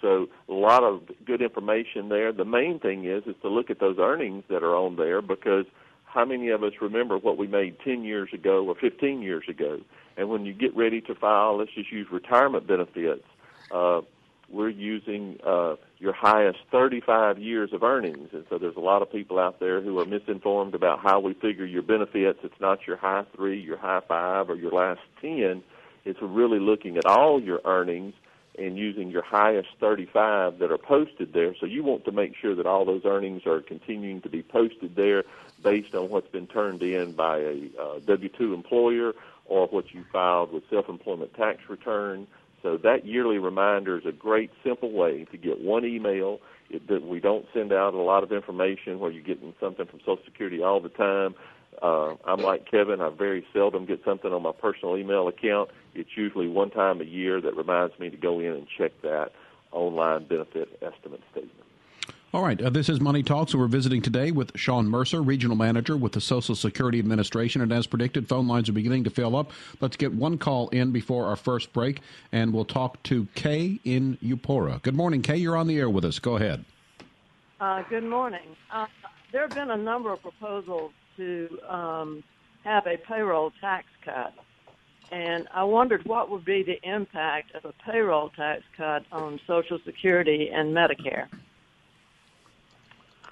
So 0.06 0.28
a 0.48 0.54
lot 0.54 0.84
of 0.84 1.02
good 1.26 1.42
information 1.42 2.10
there. 2.10 2.32
The 2.32 2.46
main 2.46 2.80
thing 2.80 3.06
is 3.06 3.24
is 3.26 3.36
to 3.42 3.50
look 3.50 3.72
at 3.72 3.80
those 3.80 3.98
earnings 3.98 4.44
that 4.50 4.62
are 4.62 4.76
on 4.76 4.98
there 4.98 5.20
because 5.20 5.66
how 6.04 6.24
many 6.26 6.50
of 6.50 6.64
us 6.64 6.74
remember 6.80 7.18
what 7.18 7.40
we 7.40 7.48
made 7.48 7.80
10 7.84 8.04
years 8.04 8.30
ago 8.32 8.64
or 8.68 8.76
15 8.76 9.24
years 9.24 9.46
ago? 9.50 9.82
And 10.16 10.30
when 10.30 10.46
you 10.46 10.54
get 10.54 10.76
ready 10.76 11.02
to 11.02 11.16
file, 11.16 11.58
let's 11.58 11.72
just 11.74 11.92
use 11.92 12.06
retirement 12.12 12.68
benefits. 12.68 13.24
Uh, 13.72 14.02
we're 14.48 14.70
using 14.70 15.40
uh, 15.44 15.76
your 15.98 16.14
highest 16.14 16.60
35 16.72 17.40
years 17.40 17.74
of 17.74 17.82
earnings. 17.82 18.30
And 18.32 18.46
so 18.48 18.60
there's 18.60 18.76
a 18.76 18.82
lot 18.82 19.02
of 19.02 19.12
people 19.12 19.40
out 19.40 19.60
there 19.60 19.82
who 19.82 19.98
are 20.00 20.06
misinformed 20.06 20.76
about 20.76 21.00
how 21.00 21.20
we 21.20 21.34
figure 21.34 21.66
your 21.66 21.82
benefits. 21.82 22.38
It's 22.44 22.62
not 22.62 22.86
your 22.86 22.98
high 22.98 23.26
three, 23.36 23.60
your 23.60 23.78
high 23.78 24.02
five, 24.08 24.52
or 24.52 24.56
your 24.56 24.72
last 24.72 25.02
10. 25.20 25.64
It's 26.06 26.20
really 26.22 26.60
looking 26.60 26.98
at 26.98 27.08
all 27.08 27.42
your 27.42 27.60
earnings 27.66 28.14
and 28.58 28.78
using 28.78 29.10
your 29.10 29.24
highest 29.24 29.70
35 29.80 30.60
that 30.60 30.72
are 30.72 30.78
posted 30.78 31.34
there. 31.34 31.56
So 31.60 31.66
you 31.66 31.84
want 31.84 32.06
to 32.06 32.12
make 32.12 32.34
sure 32.40 32.56
that 32.56 32.66
all 32.66 32.86
those 32.86 33.02
earnings 33.06 33.46
are 33.46 33.62
continuing 33.62 34.22
to 34.22 34.30
be 34.30 34.44
posted 34.44 34.96
there 34.96 35.24
based 35.64 35.94
on 35.96 36.10
what's 36.10 36.30
been 36.30 36.48
turned 36.48 36.82
in 36.82 37.14
by 37.14 37.40
a 37.40 37.70
uh, 37.80 38.00
W-2 38.06 38.54
employer 38.54 39.14
or 39.46 39.68
what 39.68 39.94
you 39.94 40.04
filed 40.12 40.52
with 40.52 40.64
self-employment 40.70 41.34
tax 41.34 41.62
return. 41.70 42.28
So 42.64 42.78
that 42.78 43.06
yearly 43.06 43.38
reminder 43.38 43.98
is 43.98 44.06
a 44.06 44.12
great, 44.12 44.52
simple 44.64 44.92
way 44.92 45.26
to 45.32 45.38
get 45.38 45.60
one 45.62 45.86
email. 45.86 46.40
That 46.88 47.04
we 47.04 47.20
don't 47.20 47.46
send 47.54 47.72
out 47.72 47.94
a 47.94 48.02
lot 48.02 48.24
of 48.24 48.32
information 48.32 48.98
where 48.98 49.12
you're 49.12 49.22
getting 49.22 49.54
something 49.60 49.86
from 49.86 50.00
Social 50.00 50.24
Security 50.26 50.64
all 50.64 50.82
the 50.82 50.90
time. 50.90 51.36
Uh, 51.82 52.16
I'm 52.26 52.42
like 52.42 52.70
Kevin. 52.70 53.02
I 53.02 53.10
very 53.10 53.46
seldom 53.54 53.86
get 53.86 54.04
something 54.04 54.32
on 54.32 54.42
my 54.42 54.52
personal 54.52 54.98
email 54.98 55.28
account. 55.28 55.70
It's 55.94 56.10
usually 56.16 56.48
one 56.48 56.70
time 56.70 57.02
a 57.02 57.06
year 57.06 57.42
that 57.42 57.56
reminds 57.56 57.98
me 58.00 58.10
to 58.10 58.18
go 58.18 58.40
in 58.40 58.48
and 58.48 58.68
check 58.78 58.92
that 59.02 59.32
online 59.72 60.26
benefit 60.26 60.80
estimate 60.82 61.22
statement. 61.32 61.66
All 62.34 62.44
right, 62.44 62.62
uh, 62.62 62.70
this 62.70 62.90
is 62.90 63.00
Money 63.00 63.24
Talks, 63.24 63.54
and 63.54 63.62
we're 63.62 63.70
visiting 63.70 64.02
today 64.02 64.30
with 64.30 64.52
Shawn 64.58 64.90
Mercer, 64.90 65.22
Regional 65.22 65.56
Manager 65.56 65.96
with 65.96 66.12
the 66.12 66.20
Social 66.20 66.54
Security 66.54 67.00
Administration. 67.00 67.62
And 67.62 67.72
as 67.72 67.88
predicted, 67.88 68.28
phone 68.28 68.46
lines 68.46 68.68
are 68.68 68.74
beginning 68.74 69.06
to 69.06 69.10
fill 69.10 69.38
up. 69.38 69.52
Let's 69.80 69.96
get 69.96 70.14
one 70.14 70.38
call 70.38 70.68
in 70.70 70.92
before 70.92 71.28
our 71.28 71.38
first 71.38 71.72
break, 71.72 72.02
and 72.34 72.52
we'll 72.52 72.66
talk 72.66 73.02
to 73.04 73.28
Kay 73.36 73.80
in 73.86 74.18
Eupora. 74.18 74.82
Good 74.82 74.96
morning, 74.96 75.22
Kay. 75.22 75.38
You're 75.38 75.56
on 75.56 75.68
the 75.68 75.78
air 75.78 75.90
with 75.90 76.04
us. 76.04 76.20
Go 76.20 76.36
ahead. 76.36 76.66
Uh, 77.62 77.84
good 77.84 78.04
morning. 78.04 78.58
Uh, 78.70 78.88
there 79.32 79.44
have 79.44 79.56
been 79.56 79.72
a 79.72 79.78
number 79.78 80.12
of 80.12 80.22
proposals 80.22 80.92
to 81.18 81.60
um, 81.68 82.24
have 82.64 82.88
a 82.88 82.98
payroll 82.98 83.52
tax 83.62 83.86
cut. 84.04 84.34
And 85.12 85.48
I 85.54 85.64
wondered 85.64 86.04
what 86.06 86.32
would 86.32 86.46
be 86.46 86.64
the 86.64 86.80
impact 86.84 87.54
of 87.54 87.66
a 87.66 87.74
payroll 87.86 88.30
tax 88.30 88.64
cut 88.76 89.06
on 89.12 89.40
Social 89.46 89.80
Security 89.86 90.50
and 90.52 90.76
Medicare. 90.76 91.28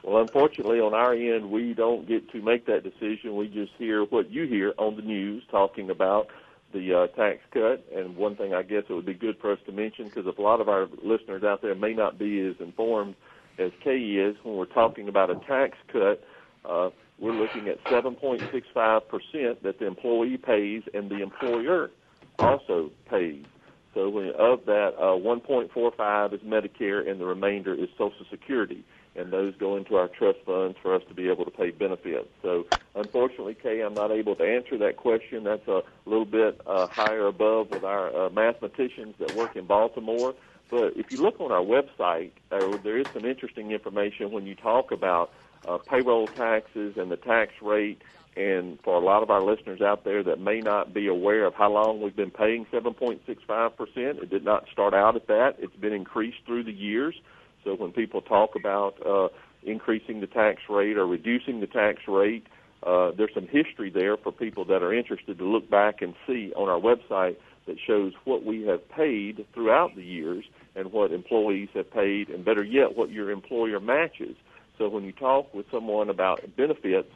Well, 0.04 0.22
unfortunately, 0.22 0.80
on 0.82 0.94
our 0.94 1.14
end, 1.14 1.50
we 1.50 1.74
don't 1.74 2.08
get 2.08 2.30
to 2.32 2.42
make 2.42 2.66
that 2.66 2.84
decision. 2.84 3.36
We 3.36 3.48
just 3.48 3.72
hear 3.78 4.04
what 4.04 4.30
you 4.30 4.46
hear 4.46 4.74
on 4.78 4.98
the 4.98 5.02
news 5.02 5.44
talking 5.50 5.90
about 5.90 6.28
the 6.74 6.94
uh, 6.94 7.08
tax 7.08 7.40
cut. 7.52 7.86
And 7.96 8.18
one 8.18 8.36
thing 8.36 8.54
I 8.54 8.64
guess 8.64 8.84
it 8.90 8.94
would 8.94 9.06
be 9.06 9.14
good 9.14 9.38
for 9.40 9.52
us 9.52 9.60
to 9.66 9.72
mention, 9.72 10.06
because 10.10 10.26
a 10.26 10.42
lot 10.42 10.60
of 10.60 10.68
our 10.68 10.90
listeners 11.02 11.44
out 11.44 11.62
there 11.62 11.74
may 11.74 11.94
not 11.94 12.20
be 12.20 12.40
as 12.42 12.56
informed 12.60 13.16
as 13.58 13.72
Kay 13.84 14.00
is 14.00 14.36
when 14.44 14.58
we're 14.58 14.66
talking 14.66 15.08
about 15.08 15.30
a 15.30 15.36
tax 15.48 15.78
cut. 15.92 16.24
Uh, 16.66 16.90
we're 17.24 17.32
looking 17.32 17.70
at 17.70 17.82
7.65% 17.86 19.62
that 19.62 19.80
the 19.80 19.88
employee 19.88 20.36
pays 20.36 20.84
and 20.94 21.10
the 21.10 21.22
employer 21.24 21.90
also 22.38 22.92
pays. 23.10 23.46
So 23.94 24.08
of 24.18 24.66
that, 24.66 24.96
uh, 24.98 25.16
1.45 25.16 26.34
is 26.34 26.42
Medicare 26.42 27.10
and 27.10 27.22
the 27.22 27.26
remainder 27.26 27.74
is 27.74 27.88
Social 27.98 28.26
Security. 28.30 28.84
and 29.16 29.32
those 29.32 29.56
go 29.58 29.78
into 29.78 29.96
our 29.96 30.08
trust 30.08 30.40
funds 30.44 30.76
for 30.82 30.96
us 30.96 31.04
to 31.08 31.14
be 31.14 31.30
able 31.30 31.46
to 31.46 31.52
pay 31.52 31.70
benefits. 31.70 32.30
So, 32.42 32.66
unfortunately, 32.96 33.54
Kay, 33.54 33.82
I'm 33.82 33.94
not 33.94 34.12
able 34.12 34.36
to 34.38 34.44
answer 34.44 34.76
that 34.80 34.98
question. 34.98 35.44
That's 35.44 35.68
a 35.68 35.84
little 36.06 36.26
bit 36.26 36.60
uh, 36.66 36.88
higher 36.88 37.28
above 37.28 37.70
with 37.70 37.84
our 37.84 38.26
uh, 38.26 38.30
mathematicians 38.32 39.14
that 39.20 39.32
work 39.32 39.56
in 39.56 39.68
Baltimore. 39.68 40.34
But 40.72 40.98
if 40.98 41.12
you 41.12 41.20
look 41.20 41.40
on 41.40 41.52
our 41.52 41.62
website, 41.62 42.32
uh, 42.52 42.78
there 42.84 42.98
is 42.98 43.06
some 43.14 43.24
interesting 43.24 43.70
information 43.70 44.32
when 44.32 44.48
you 44.48 44.56
talk 44.56 44.92
about 44.92 45.32
uh, 45.68 45.78
payroll 45.78 46.28
taxes 46.28 46.96
and 46.98 47.12
the 47.12 47.18
tax 47.18 47.54
rate. 47.62 48.02
And 48.36 48.80
for 48.82 48.96
a 48.96 49.00
lot 49.00 49.22
of 49.22 49.30
our 49.30 49.42
listeners 49.42 49.80
out 49.82 50.04
there 50.04 50.24
that 50.24 50.40
may 50.40 50.60
not 50.60 50.94
be 50.94 51.08
aware 51.08 51.46
of 51.46 51.54
how 51.54 51.72
long 51.72 52.02
we've 52.02 52.16
been 52.16 52.32
paying 52.32 52.66
7.65%, 52.74 53.80
it 53.98 54.30
did 54.30 54.44
not 54.44 54.68
start 54.72 54.94
out 54.94 55.16
at 55.16 55.28
that. 55.28 55.58
It's 55.60 55.76
been 55.76 55.94
increased 55.94 56.40
through 56.46 56.64
the 56.64 56.74
years. 56.74 57.16
So 57.64 57.76
when 57.76 57.92
people 57.92 58.22
talk 58.22 58.56
about 58.56 58.96
uh, 59.06 59.30
increasing 59.62 60.20
the 60.20 60.28
tax 60.28 60.62
rate 60.68 60.98
or 60.98 61.06
reducing 61.06 61.60
the 61.60 61.68
tax 61.68 62.00
rate, 62.08 62.48
uh, 62.82 63.12
there's 63.12 63.34
some 63.34 63.48
history 63.48 63.90
there 63.90 64.18
for 64.18 64.32
people 64.32 64.66
that 64.66 64.84
are 64.84 64.94
interested 64.94 65.38
to 65.38 65.46
look 65.46 65.70
back 65.70 66.02
and 66.02 66.16
see 66.28 66.52
on 66.56 66.70
our 66.70 66.80
website 66.80 67.38
that 67.66 67.78
shows 67.86 68.14
what 68.26 68.44
we 68.44 68.64
have 68.64 68.90
paid 68.90 69.46
throughout 69.54 69.96
the 69.96 70.04
years 70.04 70.44
and 70.76 70.92
what 70.92 71.12
employees 71.12 71.70
have 71.74 71.90
paid, 71.92 72.30
and 72.30 72.44
better 72.44 72.64
yet, 72.64 72.98
what 72.98 73.10
your 73.10 73.32
employer 73.32 73.80
matches. 73.80 74.36
So 74.78 74.90
when 74.90 75.04
you 75.04 75.12
talk 75.12 75.54
with 75.54 75.66
someone 75.72 76.10
about 76.10 76.56
benefits, 76.56 77.12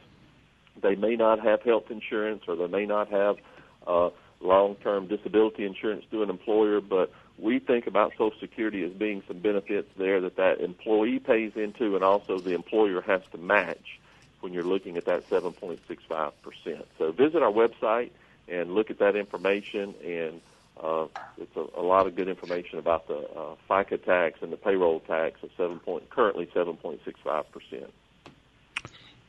they 0.82 0.96
may 0.96 1.16
not 1.16 1.40
have 1.40 1.62
health 1.62 1.86
insurance 1.90 2.44
or 2.48 2.56
they 2.56 2.68
may 2.68 2.86
not 2.86 3.10
have 3.10 3.38
uh, 3.86 4.10
long-term 4.42 5.08
disability 5.08 5.66
insurance 5.66 6.06
through 6.10 6.24
an 6.24 6.30
employer, 6.30 6.82
but 6.82 7.12
we 7.40 7.60
think 7.60 7.88
about 7.88 8.12
Social 8.14 8.34
Security 8.40 8.84
as 8.84 8.92
being 8.92 9.24
some 9.28 9.40
benefits 9.40 9.88
there 9.98 10.22
that 10.22 10.36
that 10.38 10.60
employee 10.60 11.20
pays 11.20 11.52
into, 11.56 11.96
and 11.96 12.04
also 12.04 12.42
the 12.42 12.54
employer 12.54 13.02
has 13.02 13.22
to 13.32 13.38
match 13.38 14.00
when 14.42 14.54
you're 14.54 14.64
looking 14.64 14.98
at 14.98 15.06
that 15.06 15.28
7.65 15.30 16.32
percent. 16.42 16.86
So 16.98 17.12
visit 17.12 17.42
our 17.42 17.52
website 17.52 18.12
and 18.48 18.74
look 18.74 18.90
at 18.90 19.00
that 19.00 19.16
information, 19.16 19.94
and 20.04 20.42
uh, 20.81 21.07
it's 21.38 21.55
a, 21.55 21.79
a 21.79 21.81
lot 21.81 22.07
of 22.07 22.15
good 22.15 22.27
information 22.27 22.79
about 22.79 23.07
the 23.07 23.17
uh, 23.17 23.55
FICA 23.69 24.03
tax 24.03 24.41
and 24.41 24.51
the 24.51 24.57
payroll 24.57 25.00
tax 25.01 25.41
of 25.43 25.50
seven 25.57 25.79
point 25.79 26.10
currently 26.10 26.46
7.65 26.48 27.46
percent. 27.51 27.93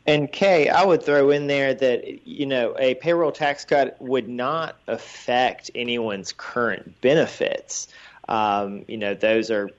And 0.08 0.32
Kay, 0.32 0.70
I 0.70 0.86
would 0.86 1.02
throw 1.02 1.28
in 1.28 1.48
there 1.48 1.74
that 1.74 2.26
you 2.26 2.46
know 2.46 2.74
a 2.78 2.94
payroll 2.94 3.30
tax 3.30 3.66
cut 3.66 4.00
would 4.00 4.26
not 4.26 4.76
affect 4.86 5.70
anyone's 5.74 6.32
current 6.32 6.98
benefits. 7.02 7.88
Um, 8.26 8.86
you 8.88 8.96
know, 8.96 9.12
those 9.12 9.50
are, 9.50 9.70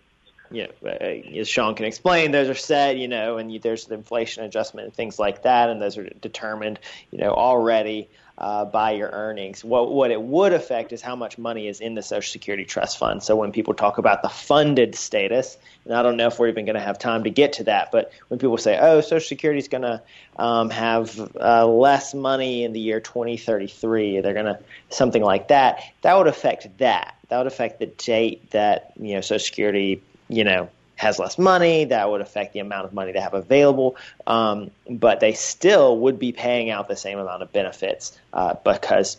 you 0.52 0.68
know, 0.68 0.90
uh, 0.92 1.40
as 1.40 1.48
Shawn 1.48 1.74
can 1.74 1.86
explain, 1.86 2.32
those 2.32 2.48
are 2.48 2.54
set. 2.54 2.98
You 2.98 3.08
know, 3.08 3.38
and 3.40 3.52
you, 3.52 3.58
there's 3.60 3.86
the 3.86 3.96
inflation 3.96 4.44
adjustment 4.44 4.86
and 4.86 4.94
things 4.94 5.18
like 5.18 5.42
that, 5.42 5.72
and 5.72 5.82
those 5.82 5.98
are 5.98 6.08
determined, 6.22 6.80
you 7.10 7.18
know, 7.18 7.32
already 7.32 8.08
uh, 8.40 8.64
by 8.64 8.92
your 8.92 9.10
earnings. 9.10 9.64
What 9.64 9.92
what 9.92 10.12
it 10.12 10.22
would 10.22 10.54
affect 10.54 10.94
is 10.94 11.02
how 11.02 11.16
much 11.16 11.38
money 11.38 11.68
is 11.68 11.82
in 11.82 11.94
the 11.94 12.02
Social 12.02 12.32
Security 12.32 12.64
Trust 12.64 12.98
Fund. 12.98 13.22
So 13.22 13.36
when 13.36 13.52
people 13.52 13.74
talk 13.74 13.98
about 13.98 14.22
the 14.22 14.30
funded 14.30 14.96
status, 14.96 15.58
and 15.84 15.94
I 15.94 16.02
don't 16.02 16.16
know 16.16 16.28
if 16.28 16.40
we're 16.40 16.48
even 16.48 16.66
going 16.66 16.76
to 16.76 16.82
have 16.82 16.98
time 16.98 17.26
to 17.26 17.30
get 17.30 17.54
to 17.54 17.66
that, 17.66 17.92
but 17.92 18.14
when 18.30 18.40
people 18.40 18.58
say, 18.58 18.78
"Oh, 18.80 19.02
Social 19.02 19.20
Security 19.20 19.60
is 19.60 19.68
going 19.68 19.82
to 19.82 20.02
um, 20.38 20.70
have 20.70 21.20
uh, 21.40 21.68
less 21.68 22.14
money 22.14 22.64
in 22.64 22.72
the 22.72 22.80
year 22.80 23.02
2033," 23.02 24.22
they're 24.22 24.34
going 24.34 24.46
to 24.46 24.60
something 24.90 25.22
like 25.22 25.50
that. 25.50 25.84
That 26.02 26.18
would 26.18 26.28
affect 26.28 26.78
that. 26.78 27.18
That 27.28 27.40
would 27.40 27.48
affect 27.48 27.80
the 27.80 27.88
date 27.88 28.52
that 28.52 28.94
you 28.98 29.16
know 29.16 29.22
Social 29.22 29.46
Security 29.46 30.02
you 30.30 30.46
know 30.46 30.70
has 31.00 31.18
less 31.18 31.38
money. 31.38 31.86
That 31.86 32.12
would 32.12 32.20
affect 32.20 32.52
the 32.52 32.60
amount 32.60 32.86
of 32.86 32.94
money 32.94 33.14
they 33.14 33.22
have 33.22 33.34
available. 33.34 33.96
Um, 34.28 34.70
but 34.90 35.22
they 35.22 35.32
still 35.32 35.98
would 36.00 36.20
be 36.20 36.34
paying 36.34 36.70
out 36.70 36.90
the 36.90 36.98
same 36.98 37.18
amount 37.18 37.42
of 37.42 37.54
benefits 37.54 38.20
uh, 38.34 38.56
because 38.66 39.16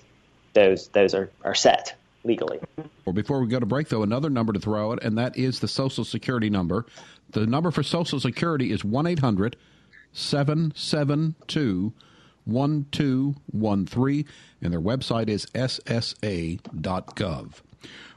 those 0.53 0.89
those 0.89 1.15
are, 1.15 1.31
are 1.43 1.55
set 1.55 1.95
legally. 2.23 2.59
Well, 3.07 3.15
before 3.15 3.41
we 3.41 3.47
go 3.47 3.59
to 3.59 3.65
break, 3.65 3.89
though, 3.89 4.03
another 4.03 4.29
number 4.29 4.53
to 4.53 4.61
throw 4.61 4.93
out, 4.93 5.03
and 5.03 5.17
that 5.17 5.39
is 5.39 5.61
the 5.61 5.69
Social 5.69 6.05
Security 6.05 6.51
number. 6.51 6.85
The 7.31 7.47
number 7.47 7.71
for 7.71 7.83
Social 7.83 8.21
Security 8.21 8.73
is 8.73 8.85
1 8.85 9.07
800 9.07 9.57
772 10.13 11.95
1213, 12.45 14.25
and 14.61 14.73
their 14.73 14.81
website 14.83 15.29
is 15.29 15.47
ssa.gov. 15.55 16.61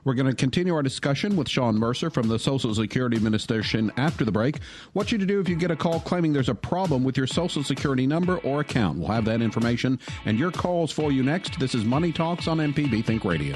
We're 0.03 0.15
going 0.15 0.27
to 0.27 0.36
continue 0.36 0.74
our 0.75 0.83
discussion 0.83 1.36
with 1.36 1.48
Shawn 1.48 1.75
Mercer 1.75 2.10
from 2.10 2.27
the 2.27 2.38
Social 2.38 2.75
Security 2.75 3.15
Administration 3.15 3.91
after 3.95 4.25
the 4.25 4.31
break. 4.31 4.60
What 4.91 5.12
you 5.12 5.17
to 5.17 5.25
do 5.25 5.39
if 5.39 5.48
you 5.48 5.55
get 5.55 5.72
a 5.72 5.75
call 5.75 6.00
claiming 6.01 6.33
there's 6.33 6.50
a 6.50 6.55
problem 6.55 7.03
with 7.03 7.15
your 7.15 7.27
Social 7.27 7.63
Security 7.63 8.05
number 8.05 8.38
or 8.39 8.62
account. 8.62 9.00
We'll 9.00 9.10
have 9.10 9.25
that 9.25 9.41
information 9.41 10.00
and 10.25 10.38
your 10.38 10.51
calls 10.51 10.91
for 10.91 11.12
you 11.12 11.24
next. 11.24 11.57
This 11.60 11.74
is 11.74 11.86
Money 11.86 12.12
Talks 12.12 12.48
on 12.48 12.57
MPB 12.57 13.05
Think 13.05 13.24
Radio. 13.24 13.55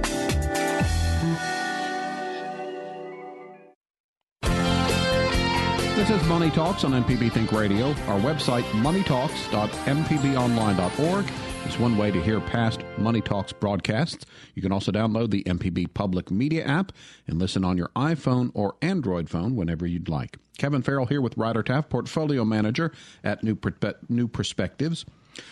This 6.01 6.19
is 6.19 6.27
Money 6.27 6.49
Talks 6.49 6.83
on 6.83 6.93
MPB 6.93 7.31
Think 7.31 7.51
Radio. 7.51 7.89
Our 7.89 8.19
website, 8.21 8.63
moneytalks.mpbonline.org, 8.71 11.31
is 11.67 11.77
one 11.77 11.95
way 11.95 12.09
to 12.09 12.19
hear 12.23 12.39
past 12.39 12.81
Money 12.97 13.21
Talks 13.21 13.53
broadcasts. 13.53 14.25
You 14.55 14.63
can 14.63 14.71
also 14.71 14.91
download 14.91 15.29
the 15.29 15.43
MPB 15.43 15.93
Public 15.93 16.31
Media 16.31 16.65
app 16.65 16.91
and 17.27 17.37
listen 17.37 17.63
on 17.63 17.77
your 17.77 17.89
iPhone 17.89 18.49
or 18.55 18.77
Android 18.81 19.29
phone 19.29 19.55
whenever 19.55 19.85
you'd 19.85 20.09
like. 20.09 20.39
Kevin 20.57 20.81
Farrell 20.81 21.05
here 21.05 21.21
with 21.21 21.37
Ryder 21.37 21.61
Taft, 21.61 21.91
Portfolio 21.91 22.43
Manager 22.45 22.91
at 23.23 23.43
New, 23.43 23.55
New 24.09 24.27
Perspectives. 24.27 25.05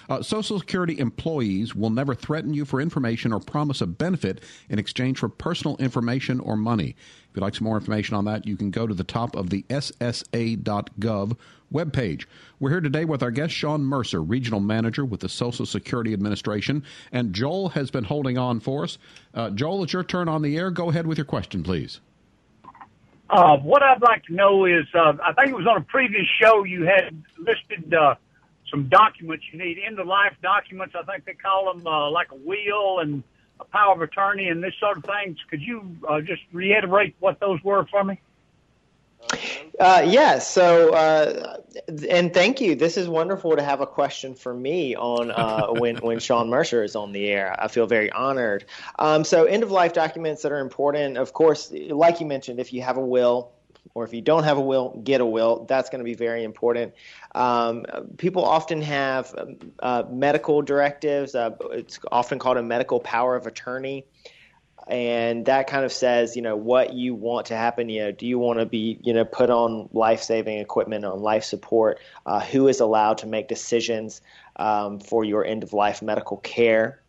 Uh, 0.10 0.22
Social 0.22 0.60
Security 0.60 1.00
employees 1.00 1.75
will 1.75 1.89
never 1.89 2.15
threaten 2.15 2.53
you 2.53 2.65
for 2.65 2.82
information 2.82 3.32
or 3.32 3.39
promise 3.39 3.82
a 3.82 3.88
benefit 3.88 4.44
in 4.68 4.79
exchange 4.79 5.20
for 5.20 5.29
personal 5.29 5.77
information 5.77 6.39
or 6.39 6.58
money. 6.58 6.96
You'd 7.39 7.46
like 7.46 7.55
some 7.55 7.63
more 7.63 7.77
information 7.77 8.17
on 8.17 8.25
that, 8.25 8.46
you 8.46 8.58
can 8.58 8.69
go 8.69 8.86
to 8.86 8.93
the 8.93 9.05
top 9.05 9.34
of 9.38 9.50
the 9.50 9.63
SSA.gov 9.69 11.38
webpage. 11.74 12.25
We're 12.60 12.69
here 12.69 12.81
today 12.81 13.05
with 13.05 13.24
our 13.24 13.31
guest, 13.31 13.53
Shawn 13.53 13.81
Mercer, 13.81 14.22
Regional 14.22 14.60
Manager 14.60 15.05
with 15.05 15.22
the 15.22 15.29
Social 15.29 15.65
Security 15.65 16.12
Administration, 16.12 16.84
and 17.13 17.31
Joel 17.31 17.69
has 17.69 17.91
been 17.91 18.03
holding 18.03 18.38
on 18.38 18.60
for 18.60 18.84
us. 18.84 18.98
Uh, 19.34 19.51
Joel, 19.51 19.84
it's 19.84 19.93
your 19.93 20.03
turn 20.03 20.27
on 20.27 20.41
the 20.41 20.58
air. 20.58 20.69
Go 20.69 20.89
ahead 20.89 21.08
with 21.08 21.17
your 21.17 21.24
question, 21.24 21.63
please. 21.63 22.01
Uh, 23.29 23.55
what 23.60 23.84
I'd 23.84 24.01
like 24.01 24.25
to 24.25 24.34
know 24.34 24.65
is, 24.65 24.84
uh, 24.93 25.13
I 25.24 25.31
think 25.31 25.51
it 25.51 25.55
was 25.55 25.65
on 25.65 25.77
a 25.77 25.86
previous 25.86 26.27
show 26.41 26.65
you 26.65 26.84
had 26.84 27.24
listed 27.38 27.93
uh, 27.93 28.15
some 28.69 28.89
documents 28.89 29.46
you 29.53 29.60
need, 29.60 29.77
end 29.88 29.98
of 29.98 30.08
life 30.08 30.34
documents. 30.43 30.93
I 30.93 31.10
think 31.10 31.24
they 31.24 31.36
call 31.36 31.74
them 31.74 31.88
uh, 31.88 32.12
like 32.12 32.34
a 32.34 32.36
will 32.36 33.00
and 33.00 33.24
a 33.60 33.66
power 33.66 33.94
of 33.94 34.01
attorney 34.01 34.48
and 34.48 34.63
this 34.63 34.74
sort 34.80 34.98
of 34.98 35.06
things. 35.06 35.38
Could 35.50 35.62
you 35.62 35.98
uh, 36.08 36.22
just 36.22 36.42
reiterate 36.51 37.16
what 37.20 37.39
those 37.39 37.63
were 37.63 37.86
for 37.86 38.04
me? 38.04 38.20
Uh, 39.80 40.04
yeah. 40.06 40.39
So, 40.39 40.94
uh, 40.94 41.58
and 42.10 42.34
thank 42.34 42.62
you. 42.62 42.75
This 42.75 42.98
is 42.98 43.08
wonderful 43.08 43.56
to 43.56 43.63
have 43.63 43.82
a 43.82 43.88
question 43.88 44.36
for 44.36 44.54
me 44.54 44.96
on 44.96 45.32
uh, 45.32 45.68
when 45.70 45.98
when 45.98 46.20
Shawn 46.20 46.50
Mercer 46.50 46.84
is 46.84 46.96
on 46.96 47.12
the 47.12 47.28
air. 47.28 47.56
I 47.58 47.68
feel 47.68 47.88
very 47.88 48.12
honored. 48.12 48.66
Um, 48.98 49.24
so, 49.24 49.46
end 49.46 49.63
of 49.63 49.72
life 49.72 49.94
documents 49.94 50.42
that 50.44 50.51
are 50.51 50.60
important, 50.60 51.18
of 51.18 51.34
course, 51.34 51.72
like 51.72 52.20
you 52.20 52.25
mentioned, 52.25 52.60
if 52.60 52.74
you 52.74 52.82
have 52.82 52.98
a 52.98 53.06
will. 53.06 53.51
Or 53.94 54.04
if 54.06 54.14
you 54.14 54.22
don't 54.22 54.44
have 54.44 54.58
a 54.58 54.62
will, 54.62 55.02
get 55.04 55.20
a 55.20 55.26
will. 55.26 55.66
That's 55.68 55.90
going 55.90 56.00
to 56.00 56.06
be 56.06 56.14
very 56.14 56.44
important. 56.44 56.94
Um, 57.34 57.86
people 58.18 58.46
often 58.46 58.82
have 58.82 59.34
uh, 59.80 60.04
medical 60.10 60.62
directives. 60.62 61.36
Uh, 61.36 61.52
it's 61.72 62.00
often 62.12 62.40
called 62.40 62.58
a 62.58 62.64
medical 62.64 63.00
power 63.00 63.36
of 63.36 63.48
attorney 63.48 64.06
and 64.90 65.46
that 65.46 65.68
kind 65.68 65.86
of 65.86 65.92
says 65.92 66.36
you 66.36 66.42
know 66.42 66.56
what 66.56 66.94
you 66.94 67.14
want 67.14 67.48
to 67.48 67.56
happen 67.56 67.90
you 67.90 68.02
know 68.02 68.12
do 68.12 68.26
you 68.26 68.40
want 68.40 68.60
to 68.60 68.66
be 68.66 69.00
you 69.04 69.14
know 69.14 69.24
put 69.24 69.50
on 69.50 69.88
life-saving 69.94 70.58
equipment 70.58 71.06
on 71.06 71.20
life 71.20 71.44
support 71.44 72.00
uh, 72.26 72.40
who 72.40 72.68
is 72.68 72.80
allowed 72.80 73.20
to 73.20 73.28
make 73.28 73.48
decisions 73.48 74.22
um, 74.56 75.00
for 75.00 75.24
your 75.24 75.46
end-of-life 75.46 76.02
medical 76.02 76.38
care 76.38 77.02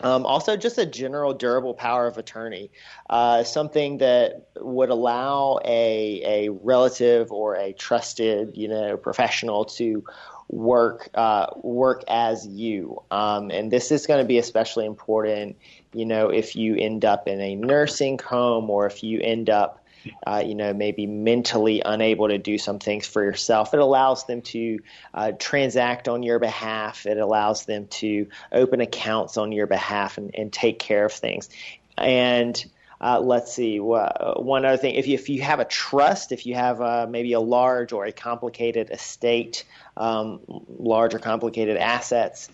um, 0.00 0.26
also, 0.26 0.56
just 0.56 0.78
a 0.78 0.86
general 0.86 1.32
durable 1.34 1.74
power 1.74 2.06
of 2.06 2.18
attorney, 2.18 2.70
uh, 3.08 3.44
something 3.44 3.98
that 3.98 4.48
would 4.56 4.90
allow 4.90 5.58
a, 5.64 6.22
a 6.24 6.48
relative 6.50 7.32
or 7.32 7.56
a 7.56 7.72
trusted, 7.72 8.56
you 8.56 8.68
know, 8.68 8.96
professional 8.96 9.64
to 9.64 10.04
work 10.48 11.08
uh, 11.14 11.46
work 11.56 12.04
as 12.08 12.46
you. 12.46 13.02
Um, 13.10 13.50
and 13.50 13.70
this 13.70 13.90
is 13.90 14.06
going 14.06 14.20
to 14.20 14.26
be 14.26 14.38
especially 14.38 14.86
important 14.86 15.56
you 15.96 16.04
know, 16.04 16.28
if 16.28 16.54
you 16.54 16.76
end 16.76 17.06
up 17.06 17.26
in 17.26 17.40
a 17.40 17.56
nursing 17.56 18.18
home 18.18 18.68
or 18.68 18.86
if 18.86 19.02
you 19.02 19.18
end 19.22 19.48
up, 19.48 19.82
uh, 20.26 20.42
you 20.44 20.54
know, 20.54 20.72
maybe 20.72 21.06
mentally 21.06 21.82
unable 21.84 22.28
to 22.28 22.38
do 22.38 22.58
some 22.58 22.78
things 22.78 23.06
for 23.06 23.22
yourself, 23.22 23.74
it 23.74 23.80
allows 23.80 24.24
them 24.26 24.42
to 24.42 24.78
uh, 25.14 25.32
transact 25.38 26.08
on 26.08 26.22
your 26.22 26.38
behalf. 26.38 27.06
It 27.06 27.18
allows 27.18 27.64
them 27.64 27.86
to 27.88 28.28
open 28.52 28.80
accounts 28.80 29.36
on 29.36 29.52
your 29.52 29.66
behalf 29.66 30.18
and, 30.18 30.34
and 30.34 30.52
take 30.52 30.78
care 30.78 31.04
of 31.04 31.12
things. 31.12 31.48
And 31.96 32.64
uh, 33.00 33.20
let's 33.20 33.52
see, 33.52 33.78
one 33.78 34.64
other 34.64 34.76
thing. 34.78 34.94
If 34.94 35.06
you, 35.06 35.14
if 35.14 35.28
you 35.28 35.42
have 35.42 35.60
a 35.60 35.66
trust, 35.66 36.32
if 36.32 36.46
you 36.46 36.54
have 36.54 36.80
uh, 36.80 37.06
maybe 37.08 37.34
a 37.34 37.40
large 37.40 37.92
or 37.92 38.06
a 38.06 38.12
complicated 38.12 38.90
estate, 38.90 39.64
um, 39.98 40.40
large 40.78 41.14
or 41.14 41.18
complicated 41.18 41.76
assets, 41.76 42.48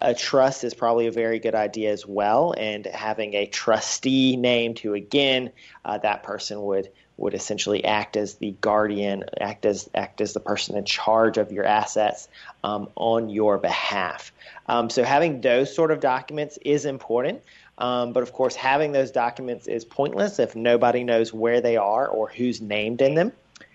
a 0.00 0.14
trust 0.14 0.64
is 0.64 0.74
probably 0.74 1.06
a 1.06 1.12
very 1.12 1.38
good 1.38 1.54
idea 1.54 1.92
as 1.92 2.06
well. 2.06 2.54
And 2.56 2.86
having 2.86 3.34
a 3.34 3.46
trustee 3.46 4.36
named 4.36 4.78
who, 4.78 4.94
again, 4.94 5.50
uh, 5.84 5.98
that 5.98 6.22
person 6.22 6.62
would 6.62 6.90
would 7.18 7.32
essentially 7.32 7.82
act 7.82 8.14
as 8.14 8.34
the 8.34 8.50
guardian, 8.60 9.24
act 9.40 9.64
as 9.64 9.88
act 9.94 10.20
as 10.20 10.34
the 10.34 10.40
person 10.40 10.76
in 10.76 10.84
charge 10.84 11.38
of 11.38 11.50
your 11.50 11.64
assets 11.64 12.28
um, 12.62 12.88
on 12.94 13.30
your 13.30 13.56
behalf. 13.56 14.32
Um, 14.68 14.90
so 14.90 15.02
having 15.02 15.40
those 15.40 15.74
sort 15.74 15.90
of 15.90 16.00
documents 16.00 16.58
is 16.62 16.84
important. 16.84 17.42
Um, 17.78 18.12
but 18.12 18.22
of 18.22 18.32
course, 18.32 18.54
having 18.54 18.92
those 18.92 19.10
documents 19.10 19.66
is 19.66 19.84
pointless 19.84 20.38
if 20.38 20.56
nobody 20.56 21.04
knows 21.04 21.32
where 21.32 21.60
they 21.60 21.76
are 21.76 22.06
or 22.06 22.28
who's 22.28 22.60
named 22.60 23.02
in 23.02 23.14
them. 23.14 23.32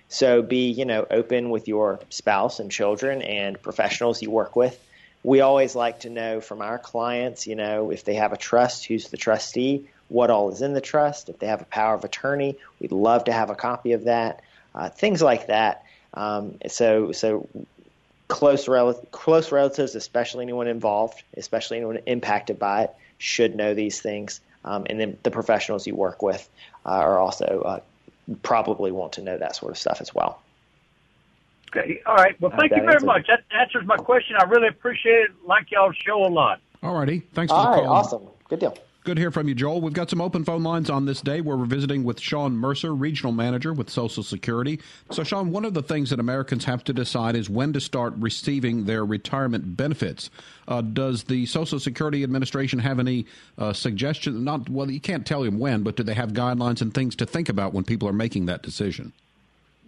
So 0.07 0.41
be 0.41 0.69
you 0.71 0.85
know 0.85 1.05
open 1.09 1.49
with 1.49 1.67
your 1.67 1.99
spouse 2.09 2.59
and 2.59 2.71
children 2.71 3.21
and 3.21 3.61
professionals 3.61 4.21
you 4.21 4.29
work 4.29 4.55
with 4.55 4.79
we 5.23 5.41
always 5.41 5.75
like 5.75 6.01
to 6.01 6.09
know 6.09 6.41
from 6.41 6.61
our 6.61 6.79
clients, 6.79 7.45
you 7.45 7.55
know, 7.55 7.91
if 7.91 8.03
they 8.03 8.15
have 8.15 8.33
a 8.33 8.37
trust, 8.37 8.85
who's 8.85 9.09
the 9.09 9.17
trustee, 9.17 9.87
what 10.09 10.29
all 10.29 10.51
is 10.51 10.61
in 10.61 10.73
the 10.73 10.81
trust. 10.81 11.29
If 11.29 11.39
they 11.39 11.47
have 11.47 11.61
a 11.61 11.65
power 11.65 11.93
of 11.93 12.03
attorney, 12.03 12.57
we'd 12.79 12.91
love 12.91 13.25
to 13.25 13.31
have 13.31 13.49
a 13.49 13.55
copy 13.55 13.93
of 13.93 14.05
that. 14.05 14.41
Uh, 14.73 14.89
things 14.89 15.21
like 15.21 15.47
that. 15.47 15.85
Um, 16.13 16.57
so, 16.67 17.11
so 17.11 17.47
close 18.27 18.67
rel- 18.67 19.05
close 19.11 19.51
relatives, 19.51 19.95
especially 19.95 20.43
anyone 20.43 20.67
involved, 20.67 21.23
especially 21.37 21.77
anyone 21.77 21.99
impacted 22.05 22.57
by 22.57 22.83
it, 22.83 22.91
should 23.17 23.55
know 23.55 23.73
these 23.73 24.01
things. 24.01 24.41
Um, 24.65 24.85
and 24.89 24.99
then 24.99 25.17
the 25.23 25.31
professionals 25.31 25.85
you 25.85 25.95
work 25.95 26.21
with 26.21 26.47
uh, 26.85 26.89
are 26.89 27.19
also 27.19 27.61
uh, 27.65 27.79
probably 28.43 28.91
want 28.91 29.13
to 29.13 29.21
know 29.21 29.37
that 29.37 29.55
sort 29.55 29.71
of 29.71 29.77
stuff 29.77 30.01
as 30.01 30.13
well. 30.13 30.41
Okay. 31.75 32.01
All 32.05 32.15
right. 32.15 32.39
Well, 32.41 32.51
thank 32.57 32.71
you 32.75 32.83
very 32.83 33.03
much. 33.05 33.27
That 33.27 33.43
answers 33.57 33.85
my 33.85 33.97
question. 33.97 34.35
I 34.37 34.43
really 34.43 34.67
appreciate 34.67 35.25
it. 35.25 35.31
Like 35.45 35.71
y'all 35.71 35.93
show 36.05 36.25
a 36.25 36.27
lot. 36.27 36.59
All 36.83 36.95
righty. 36.95 37.19
Thanks 37.33 37.51
for 37.51 37.57
All 37.57 37.63
the 37.63 37.69
right, 37.69 37.85
call. 37.85 37.95
Awesome. 37.95 38.27
Good 38.49 38.59
deal. 38.59 38.77
Good 39.03 39.15
to 39.15 39.21
hear 39.21 39.31
from 39.31 39.47
you, 39.47 39.55
Joel. 39.55 39.81
We've 39.81 39.93
got 39.93 40.11
some 40.11 40.21
open 40.21 40.45
phone 40.45 40.61
lines 40.61 40.87
on 40.87 41.05
this 41.05 41.21
day 41.21 41.41
where 41.41 41.57
we're 41.57 41.65
visiting 41.65 42.03
with 42.03 42.19
Shawn 42.19 42.55
Mercer, 42.55 42.93
Regional 42.93 43.31
Manager 43.31 43.73
with 43.73 43.89
Social 43.89 44.21
Security. 44.21 44.79
So, 45.09 45.23
Shawn, 45.23 45.51
one 45.51 45.65
of 45.65 45.73
the 45.73 45.81
things 45.81 46.11
that 46.11 46.19
Americans 46.19 46.65
have 46.65 46.83
to 46.83 46.93
decide 46.93 47.35
is 47.35 47.49
when 47.49 47.73
to 47.73 47.81
start 47.81 48.13
receiving 48.17 48.85
their 48.85 49.03
retirement 49.03 49.75
benefits. 49.75 50.29
Uh, 50.67 50.81
does 50.81 51.23
the 51.23 51.47
Social 51.47 51.79
Security 51.79 52.21
Administration 52.21 52.77
have 52.77 52.99
any 52.99 53.25
uh, 53.57 53.73
suggestions? 53.73 54.39
Not 54.39 54.69
well, 54.69 54.91
you 54.91 55.01
can't 55.01 55.25
tell 55.25 55.41
them 55.41 55.57
when, 55.57 55.81
but 55.81 55.95
do 55.95 56.03
they 56.03 56.13
have 56.13 56.33
guidelines 56.33 56.83
and 56.83 56.93
things 56.93 57.15
to 57.15 57.25
think 57.25 57.49
about 57.49 57.73
when 57.73 57.83
people 57.83 58.07
are 58.07 58.13
making 58.13 58.45
that 58.45 58.61
decision? 58.61 59.13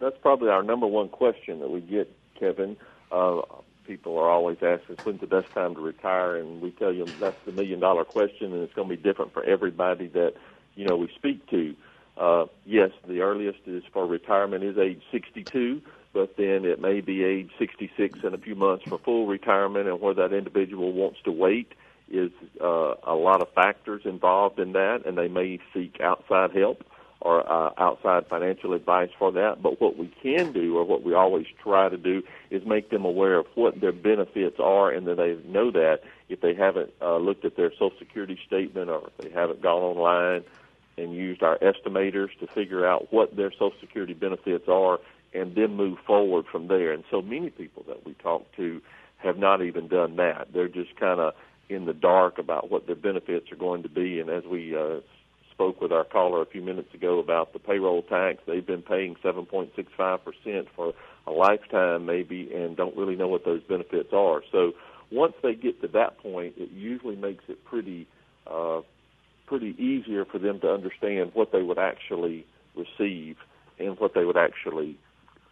That's 0.03 0.17
probably 0.21 0.49
our 0.49 0.63
number 0.63 0.85
one 0.85 1.07
question 1.07 1.59
that 1.59 1.69
we 1.69 1.79
get, 1.79 2.11
Kevin. 2.37 2.75
Uh, 3.11 3.41
people 3.87 4.17
are 4.17 4.29
always 4.29 4.57
asking, 4.61 4.97
when's 5.03 5.21
the 5.21 5.27
best 5.27 5.51
time 5.53 5.75
to 5.75 5.81
retire? 5.81 6.35
And 6.35 6.61
we 6.61 6.71
tell 6.71 6.91
you 6.91 7.09
that's 7.19 7.37
the 7.45 7.51
million 7.51 7.79
dollar 7.79 8.03
question, 8.03 8.53
and 8.53 8.61
it's 8.63 8.73
going 8.73 8.89
to 8.89 8.95
be 8.95 9.01
different 9.01 9.33
for 9.33 9.43
everybody 9.43 10.07
that 10.07 10.33
you 10.75 10.85
know 10.85 10.97
we 10.97 11.09
speak 11.15 11.47
to. 11.49 11.75
Uh, 12.17 12.45
yes, 12.65 12.91
the 13.07 13.21
earliest 13.21 13.59
is 13.65 13.83
for 13.91 14.05
retirement 14.05 14.63
is 14.63 14.77
age 14.77 15.01
62, 15.11 15.81
but 16.13 16.35
then 16.37 16.65
it 16.65 16.79
may 16.79 17.01
be 17.01 17.23
age 17.23 17.49
66 17.57 18.19
in 18.23 18.33
a 18.33 18.37
few 18.37 18.55
months 18.55 18.83
for 18.87 18.99
full 18.99 19.25
retirement, 19.25 19.87
and 19.87 19.99
where 19.99 20.13
that 20.13 20.33
individual 20.33 20.91
wants 20.91 21.19
to 21.23 21.31
wait 21.31 21.71
is 22.11 22.31
uh, 22.61 22.93
a 23.03 23.15
lot 23.15 23.41
of 23.41 23.51
factors 23.53 24.01
involved 24.05 24.59
in 24.59 24.73
that, 24.73 25.03
and 25.05 25.17
they 25.17 25.27
may 25.27 25.59
seek 25.73 25.99
outside 26.01 26.51
help 26.55 26.83
or 27.23 27.49
uh, 27.49 27.71
outside 27.77 28.27
financial 28.27 28.73
advice 28.73 29.09
for 29.17 29.31
that. 29.31 29.62
But 29.62 29.79
what 29.79 29.97
we 29.97 30.13
can 30.21 30.51
do, 30.51 30.77
or 30.77 30.83
what 30.83 31.03
we 31.03 31.13
always 31.13 31.45
try 31.63 31.88
to 31.88 31.97
do, 31.97 32.21
is 32.51 32.65
make 32.65 32.89
them 32.89 33.05
aware 33.05 33.38
of 33.39 33.45
what 33.55 33.79
their 33.79 33.93
benefits 33.93 34.57
are, 34.59 34.91
and 34.91 35.07
that 35.07 35.15
they 35.15 35.38
know 35.49 35.71
that 35.71 36.01
if 36.27 36.41
they 36.41 36.53
haven't 36.53 36.91
uh, 37.01 37.15
looked 37.17 37.45
at 37.45 37.55
their 37.55 37.71
Social 37.71 37.93
Security 37.97 38.38
statement 38.45 38.89
or 38.89 39.07
if 39.07 39.17
they 39.23 39.29
haven't 39.29 39.62
gone 39.62 39.81
online 39.81 40.43
and 40.97 41.15
used 41.15 41.41
our 41.41 41.57
estimators 41.59 42.38
to 42.41 42.47
figure 42.47 42.86
out 42.86 43.12
what 43.13 43.38
their 43.38 43.51
Social 43.51 43.73
Security 43.79 44.13
benefits 44.13 44.67
are, 44.67 44.99
and 45.33 45.55
then 45.55 45.75
move 45.75 45.97
forward 46.05 46.45
from 46.51 46.67
there. 46.67 46.91
And 46.91 47.05
so 47.09 47.21
many 47.21 47.49
people 47.49 47.86
that 47.88 48.05
we 48.05 48.13
talk 48.15 48.45
to 48.57 48.81
have 49.17 49.38
not 49.38 49.62
even 49.62 49.88
done 49.88 50.17
that. 50.17 50.49
They're 50.53 50.67
just 50.67 50.95
kind 50.97 51.21
of 51.21 51.33
in 51.69 51.86
the 51.86 51.93
dark 51.93 52.38
about 52.38 52.69
what 52.69 52.86
their 52.86 52.97
benefits 52.97 53.49
are 53.51 53.55
going 53.55 53.83
to 53.83 53.89
be. 53.89 54.19
And 54.19 54.29
as 54.29 54.43
we 54.43 54.75
uh, 54.75 54.99
spoke 55.53 55.81
with 55.81 55.91
our 55.91 56.03
caller 56.03 56.41
a 56.41 56.45
few 56.45 56.61
minutes 56.61 56.93
ago 56.93 57.19
about 57.19 57.53
the 57.53 57.59
payroll 57.59 58.01
tax. 58.01 58.39
They've 58.45 58.65
been 58.65 58.81
paying 58.81 59.15
7.65% 59.23 60.67
for 60.75 60.93
a 61.25 61.31
lifetime, 61.31 62.05
maybe, 62.05 62.51
and 62.53 62.75
don't 62.75 62.97
really 62.97 63.15
know 63.15 63.27
what 63.27 63.45
those 63.45 63.61
benefits 63.63 64.11
are. 64.11 64.41
So 64.51 64.73
once 65.11 65.33
they 65.41 65.53
get 65.53 65.81
to 65.81 65.87
that 65.89 66.17
point, 66.17 66.55
it 66.57 66.71
usually 66.71 67.15
makes 67.15 67.43
it 67.47 67.63
pretty, 67.63 68.07
uh, 68.47 68.81
pretty 69.45 69.75
easier 69.77 70.25
for 70.25 70.39
them 70.39 70.59
to 70.61 70.71
understand 70.71 71.31
what 71.33 71.51
they 71.51 71.61
would 71.61 71.79
actually 71.79 72.45
receive 72.75 73.37
and 73.79 73.97
what 73.99 74.13
they 74.13 74.25
would 74.25 74.37
actually 74.37 74.97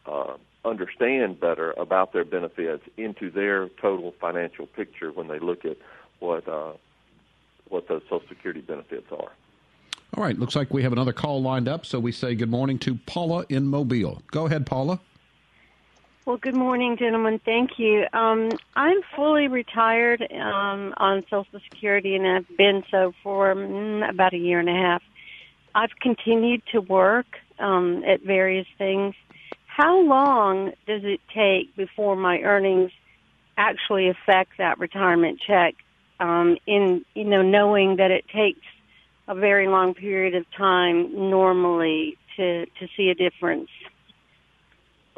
uh, 0.06 0.34
understand 0.66 1.40
better 1.40 1.72
about 1.74 2.14
their 2.14 2.26
benefits 2.26 2.84
into 2.98 3.30
their 3.30 3.70
total 3.82 4.14
financial 4.20 4.66
picture 4.66 5.12
when 5.12 5.28
they 5.28 5.40
look 5.40 5.66
at 5.66 5.78
what 6.20 6.48
uh, 6.48 6.74
what 7.70 7.88
those 7.88 8.02
Social 8.04 8.28
Security 8.28 8.62
benefits 8.62 9.08
are. 9.12 9.32
All 10.18 10.24
right, 10.24 10.38
looks 10.38 10.58
like 10.58 10.74
we 10.74 10.84
have 10.84 10.92
another 10.92 11.14
call 11.14 11.42
lined 11.42 11.70
up, 11.70 11.86
so 11.86 11.98
we 11.98 12.12
say 12.12 12.36
good 12.36 12.50
morning 12.50 12.78
to 12.80 12.96
Paula 12.96 13.46
in 13.48 13.68
Mobile. 13.68 14.22
Go 14.30 14.46
ahead, 14.46 14.66
Paula. 14.66 15.00
Well, 16.26 16.36
good 16.36 16.56
morning, 16.56 16.98
gentlemen. 16.98 17.40
Thank 17.46 17.80
you. 17.80 18.06
Um, 18.12 18.50
I'm 18.76 18.98
fully 19.16 19.48
retired 19.48 20.22
um, 20.22 20.94
on 20.98 21.24
Social 21.30 21.62
Security, 21.72 22.16
and 22.16 22.28
I've 22.28 22.58
been 22.58 22.84
so 22.92 23.14
for 23.24 23.56
mm, 23.56 24.08
about 24.08 24.34
a 24.34 24.38
year 24.38 24.60
and 24.60 24.70
a 24.70 24.74
half. 24.74 25.02
I've 25.74 25.96
continued 26.02 26.62
to 26.74 26.82
work 26.82 27.28
um, 27.58 28.04
at 28.06 28.22
various 28.22 28.68
things. 28.78 29.16
How 29.66 30.02
long 30.02 30.74
does 30.86 31.04
it 31.06 31.22
take 31.34 31.74
before 31.78 32.18
my 32.18 32.40
earnings 32.42 32.92
actually 33.58 34.10
affect 34.10 34.58
that 34.58 34.78
retirement 34.78 35.40
check? 35.48 35.76
Um, 36.20 36.58
in 36.68 37.06
you 37.16 37.24
know, 37.24 37.42
knowing 37.42 37.96
that 37.96 38.12
it 38.12 38.26
takes 38.28 38.60
a 39.32 39.36
very 39.36 39.68
long 39.68 39.94
period 39.94 40.36
of 40.36 40.46
time 40.58 41.30
normally 41.30 42.18
to 42.36 42.66
to 42.66 42.88
see 42.98 43.10
a 43.10 43.16
difference? 43.16 43.70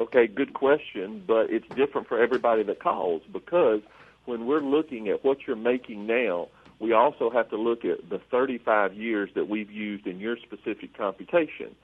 Okay, 0.00 0.26
good 0.26 0.54
question, 0.54 1.22
but 1.26 1.50
it's 1.50 1.66
different 1.76 2.08
for 2.08 2.20
everybody 2.20 2.62
that 2.64 2.80
calls 2.80 3.22
because 3.32 3.80
when 4.24 4.46
we're 4.46 4.60
looking 4.62 5.08
at 5.08 5.24
what 5.24 5.38
you're 5.46 5.56
making 5.56 6.06
now, 6.06 6.48
we 6.80 6.92
also 6.92 7.30
have 7.30 7.48
to 7.50 7.56
look 7.56 7.84
at 7.84 8.08
the 8.08 8.20
35 8.30 8.94
years 8.94 9.30
that 9.34 9.48
we've 9.48 9.70
used 9.70 10.06
in 10.06 10.18
your 10.18 10.36
specific 10.36 10.96
computation. 10.96 11.74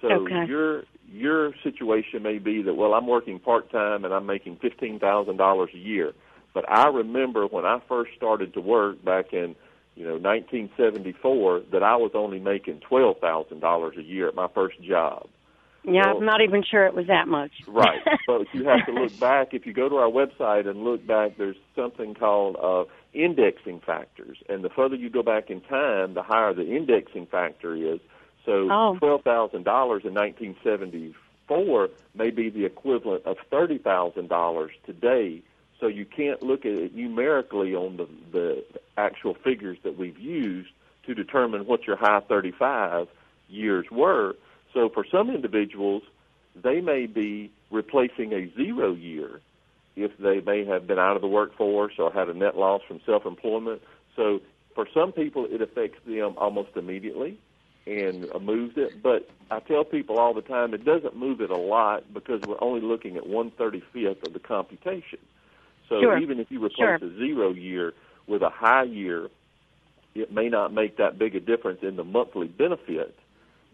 So 0.00 0.26
Okay. 0.26 0.46
your 0.46 0.84
your 1.12 1.52
situation 1.62 2.22
may 2.22 2.38
be 2.38 2.62
that 2.62 2.74
well, 2.74 2.94
I'm 2.94 3.06
working 3.06 3.38
part 3.40 3.70
time 3.70 4.04
and 4.04 4.14
I'm 4.14 4.26
making 4.26 4.56
fifteen 4.56 4.98
thousand 5.00 5.36
dollars 5.38 5.70
a 5.74 5.78
year. 5.78 6.12
But 6.54 6.64
I 6.70 6.86
remember 6.88 7.46
when 7.46 7.64
I 7.64 7.80
first 7.88 8.12
started 8.16 8.54
to 8.54 8.60
work 8.60 9.04
back 9.04 9.32
in 9.32 9.56
you 10.00 10.06
know 10.06 10.16
1974 10.16 11.62
that 11.72 11.82
I 11.82 11.96
was 11.96 12.12
only 12.14 12.38
making 12.40 12.80
twelve 12.80 13.18
thousand 13.20 13.60
dollars 13.60 13.96
a 13.98 14.02
year 14.02 14.28
at 14.28 14.34
my 14.34 14.48
first 14.54 14.80
job. 14.82 15.28
Yeah, 15.84 16.06
Well- 16.06 16.18
I'm 16.18 16.24
not 16.24 16.40
even 16.40 16.62
sure 16.62 16.86
it 16.86 16.94
was 16.94 17.06
that 17.08 17.28
much. 17.28 17.52
Right. 17.68 18.00
but 18.26 18.46
you 18.54 18.64
have 18.64 18.86
to 18.86 18.92
look 18.92 19.18
back. 19.20 19.52
If 19.52 19.66
you 19.66 19.74
go 19.74 19.88
to 19.90 19.96
our 19.96 20.10
website 20.10 20.66
and 20.68 20.84
look 20.84 21.06
back, 21.06 21.36
there's 21.36 21.56
something 21.76 22.14
called 22.14 22.56
uh, 22.62 22.84
indexing 23.12 23.80
factors. 23.84 24.38
And 24.48 24.64
the 24.64 24.70
further 24.70 24.96
you 24.96 25.10
go 25.10 25.22
back 25.22 25.50
in 25.50 25.60
time, 25.60 26.14
the 26.14 26.22
higher 26.22 26.54
the 26.54 26.66
indexing 26.74 27.26
factor 27.26 27.74
is. 27.74 28.00
So 28.46 28.68
Oh. 28.70 28.98
$12,000 29.02 29.54
in 29.54 30.14
1974 30.14 31.88
may 32.14 32.30
be 32.30 32.48
the 32.50 32.64
equivalent 32.64 33.24
of 33.26 33.36
$30,000 33.52 34.68
today. 34.86 35.42
So 35.80 35.86
you 35.86 36.04
can't 36.04 36.42
look 36.42 36.66
at 36.66 36.72
it 36.72 36.94
numerically 36.94 37.74
on 37.74 37.96
the, 37.96 38.08
the 38.32 38.64
actual 38.96 39.34
figures 39.34 39.78
that 39.82 39.98
we've 39.98 40.18
used 40.18 40.70
to 41.06 41.14
determine 41.14 41.66
what 41.66 41.86
your 41.86 41.96
high 41.96 42.20
35 42.20 43.08
years 43.48 43.86
were. 43.90 44.36
So 44.74 44.90
for 44.90 45.04
some 45.10 45.30
individuals, 45.30 46.02
they 46.54 46.80
may 46.80 47.06
be 47.06 47.50
replacing 47.70 48.32
a 48.32 48.52
zero 48.54 48.92
year 48.94 49.40
if 49.96 50.16
they 50.18 50.40
may 50.40 50.64
have 50.64 50.86
been 50.86 50.98
out 50.98 51.16
of 51.16 51.22
the 51.22 51.28
workforce 51.28 51.94
or 51.98 52.12
had 52.12 52.28
a 52.28 52.34
net 52.34 52.56
loss 52.56 52.82
from 52.86 53.00
self-employment. 53.06 53.82
So 54.16 54.40
for 54.74 54.86
some 54.92 55.12
people, 55.12 55.46
it 55.50 55.62
affects 55.62 55.98
them 56.06 56.34
almost 56.36 56.70
immediately 56.76 57.38
and 57.86 58.26
moves 58.40 58.74
it. 58.76 59.02
But 59.02 59.28
I 59.50 59.60
tell 59.60 59.84
people 59.84 60.18
all 60.18 60.34
the 60.34 60.42
time 60.42 60.74
it 60.74 60.84
doesn't 60.84 61.16
move 61.16 61.40
it 61.40 61.50
a 61.50 61.56
lot 61.56 62.12
because 62.12 62.40
we're 62.46 62.62
only 62.62 62.80
looking 62.80 63.16
at 63.16 63.26
one 63.26 63.50
thirty 63.50 63.82
fifth 63.92 64.26
of 64.26 64.32
the 64.32 64.38
computation. 64.38 65.18
So 65.90 66.00
Sure. 66.00 66.18
even 66.18 66.40
if 66.40 66.50
you 66.50 66.64
replace 66.64 67.00
Sure. 67.00 67.08
a 67.08 67.18
zero 67.18 67.52
year 67.52 67.92
with 68.26 68.42
a 68.42 68.48
high 68.48 68.84
year, 68.84 69.28
it 70.14 70.32
may 70.32 70.48
not 70.48 70.72
make 70.72 70.96
that 70.96 71.18
big 71.18 71.34
a 71.34 71.40
difference 71.40 71.82
in 71.82 71.96
the 71.96 72.04
monthly 72.04 72.46
benefit 72.48 73.14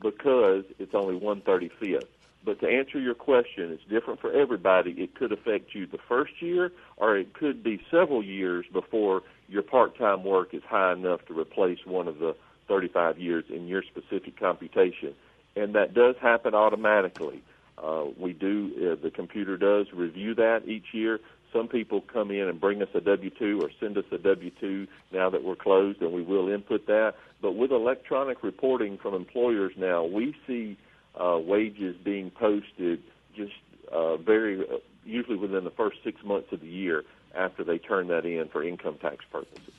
because 0.03 0.65
it's 0.79 0.95
only 0.95 1.15
one 1.15 1.41
thirty 1.43 1.69
fifth. 1.69 2.09
But 2.45 2.61
to 2.61 2.69
answer 2.69 2.99
your 2.99 3.15
question, 3.15 3.73
it's 3.73 3.85
different 3.85 4.21
for 4.21 4.33
everybody. 4.33 4.93
It 4.93 5.15
could 5.15 5.33
affect 5.33 5.75
you 5.75 5.87
the 5.87 5.99
first 5.99 6.41
year, 6.41 6.73
or 6.97 7.17
it 7.17 7.35
could 7.35 7.63
be 7.63 7.81
several 7.91 8.23
years 8.23 8.65
before 8.73 9.23
your 9.49 9.63
part-time 9.63 10.25
work 10.25 10.55
is 10.55 10.63
high 10.63 10.93
enough 10.93 11.25
to 11.27 11.39
replace 11.39 11.85
one 11.85 12.09
of 12.09 12.19
the 12.19 12.37
35 12.69 13.19
years 13.19 13.45
in 13.49 13.67
your 13.67 13.83
specific 13.83 14.39
computation. 14.39 15.15
And 15.57 15.75
that 15.75 15.93
does 15.93 16.17
happen 16.19 16.55
automatically. 16.55 17.43
Uh, 17.79 18.05
we 18.17 18.33
do, 18.33 18.71
uh, 18.93 19.03
the 19.03 19.11
computer 19.11 19.57
does 19.57 19.93
review 19.93 20.35
that 20.35 20.67
each 20.67 20.93
year. 20.95 21.21
Some 21.53 21.69
people 21.69 22.01
come 22.01 22.31
in 22.31 22.49
and 22.49 22.61
bring 22.61 22.83
us 22.83 22.89
a 22.95 23.01
W-2 23.01 23.63
or 23.63 23.71
send 23.81 23.97
us 23.97 24.05
a 24.13 24.19
W-2 24.19 24.89
now 25.13 25.31
that 25.31 25.43
we're 25.45 25.57
closed, 25.57 26.03
and 26.03 26.13
we 26.13 26.23
will 26.23 26.49
input 26.49 26.87
that. 26.87 27.15
But 27.41 27.53
with 27.53 27.71
electronic 27.71 28.43
reporting 28.43 28.99
from 28.99 29.15
employers 29.15 29.73
now, 29.77 30.05
we 30.05 30.35
see 30.47 30.77
uh, 31.19 31.39
wages 31.39 31.97
being 32.03 32.31
posted 32.31 33.03
just 33.35 33.53
uh, 33.93 34.17
very, 34.17 34.61
uh, 34.61 34.79
usually 35.05 35.37
within 35.37 35.65
the 35.65 35.71
first 35.71 35.99
six 36.05 36.23
months 36.25 36.53
of 36.53 36.61
the 36.61 36.67
year 36.67 37.05
after 37.35 37.65
they 37.65 37.79
turn 37.79 38.09
that 38.09 38.25
in 38.25 38.49
for 38.49 38.63
income 38.63 38.97
tax 39.01 39.25
purposes. 39.31 39.75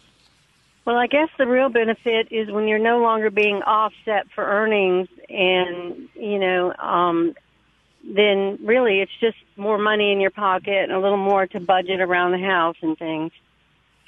Well, 0.86 0.96
I 0.96 1.08
guess 1.08 1.28
the 1.38 1.46
real 1.46 1.68
benefit 1.68 2.30
is 2.32 2.50
when 2.50 2.68
you're 2.68 2.80
no 2.80 3.00
longer 3.00 3.30
being 3.30 3.62
offset 3.64 4.28
for 4.34 4.46
earnings, 4.46 5.10
and 5.28 6.08
you 6.16 6.40
know, 6.40 6.74
um, 6.80 7.36
then 8.16 8.58
really 8.64 9.02
it's 9.02 9.12
just 9.20 9.38
more 9.58 9.78
money 9.78 10.12
in 10.12 10.22
your 10.22 10.32
pocket 10.32 10.84
and 10.84 10.94
a 10.94 11.00
little 11.00 11.18
more 11.18 11.46
to 11.48 11.60
budget 11.60 12.00
around 12.00 12.32
the 12.32 12.40
house 12.40 12.78
and 12.82 12.98
things. 12.98 13.32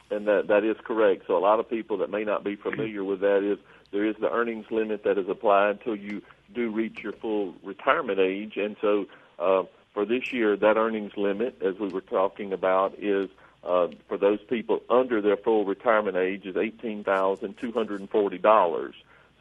And 0.10 0.28
that 0.28 0.48
that 0.48 0.64
is 0.64 0.78
correct. 0.84 1.24
So 1.28 1.38
a 1.38 1.40
lot 1.40 1.60
of 1.60 1.70
people 1.70 1.98
that 1.98 2.10
may 2.10 2.24
not 2.24 2.44
be 2.44 2.56
familiar 2.56 3.04
with 3.04 3.20
that 3.20 3.44
is 3.44 3.60
there 3.92 4.06
is 4.06 4.16
the 4.20 4.32
earnings 4.32 4.66
limit 4.72 5.04
that 5.04 5.18
is 5.18 5.28
applied 5.30 5.72
until 5.72 5.96
you 5.96 6.22
do 6.54 6.72
reach 6.72 7.04
your 7.04 7.14
full 7.14 7.54
retirement 7.64 8.20
age. 8.20 8.58
And 8.58 8.76
so 8.82 9.06
uh, 9.38 9.64
for 9.94 10.06
this 10.06 10.32
year, 10.34 10.56
that 10.58 10.78
earnings 10.78 11.12
limit, 11.16 11.62
as 11.62 11.78
we 11.80 11.90
were 11.90 12.02
talking 12.02 12.54
about, 12.54 12.96
is 12.98 13.30
uh, 13.64 13.88
for 14.08 14.18
those 14.18 14.40
people 14.50 14.82
under 14.90 15.22
their 15.22 15.38
full 15.38 15.66
retirement 15.66 16.18
age 16.18 16.46
is 16.46 16.56
eighteen 16.56 17.04
thousand 17.04 17.58
two 17.60 17.72
hundred 17.72 18.00
and 18.00 18.10
forty 18.10 18.38
dollars. 18.38 18.96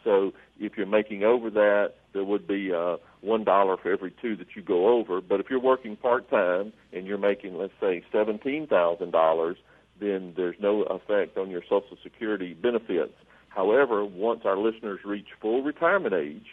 So 0.05 0.33
if 0.59 0.77
you're 0.77 0.87
making 0.87 1.25
over 1.25 1.51
that, 1.51 1.95
there 2.13 2.25
would 2.25 2.47
be 2.47 2.73
uh, 2.73 2.97
one 3.21 3.45
dollar 3.45 3.77
for 3.77 3.93
every 3.93 4.13
two 4.23 4.37
that 4.37 4.49
you 4.57 4.63
go 4.63 4.89
over. 4.89 5.21
But 5.21 5.41
if 5.41 5.51
you're 5.51 5.61
working 5.61 5.97
part 5.97 6.31
time 6.31 6.73
and 6.93 7.07
you're 7.07 7.19
making, 7.19 7.57
let's 7.57 7.73
say, 7.81 8.03
seventeen 8.13 8.67
thousand 8.67 9.11
dollars, 9.11 9.57
then 10.01 10.33
there's 10.37 10.57
no 10.61 10.83
effect 10.83 11.37
on 11.37 11.51
your 11.51 11.63
Social 11.63 11.97
Security 12.03 12.55
benefits. 12.55 13.15
However, 13.49 14.05
once 14.05 14.43
our 14.45 14.57
listeners 14.57 15.01
reach 15.05 15.29
full 15.41 15.63
retirement 15.63 16.15
age, 16.15 16.47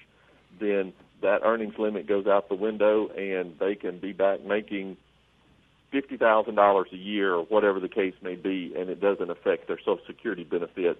then 0.59 0.93
that 1.21 1.41
earnings 1.43 1.75
limit 1.77 2.07
goes 2.07 2.27
out 2.27 2.49
the 2.49 2.55
window 2.55 3.09
and 3.09 3.57
they 3.59 3.75
can 3.75 3.99
be 3.99 4.11
back 4.11 4.43
making 4.43 4.97
fifty 5.91 6.17
thousand 6.17 6.55
dollars 6.55 6.87
a 6.91 6.97
year 6.97 7.35
or 7.35 7.43
whatever 7.43 7.79
the 7.79 7.89
case 7.89 8.15
may 8.21 8.35
be, 8.35 8.73
and 8.77 8.89
it 8.89 8.99
doesn't 8.99 9.29
affect 9.29 9.67
their 9.67 9.79
Social 9.79 9.99
Security 10.07 10.43
benefits 10.43 10.99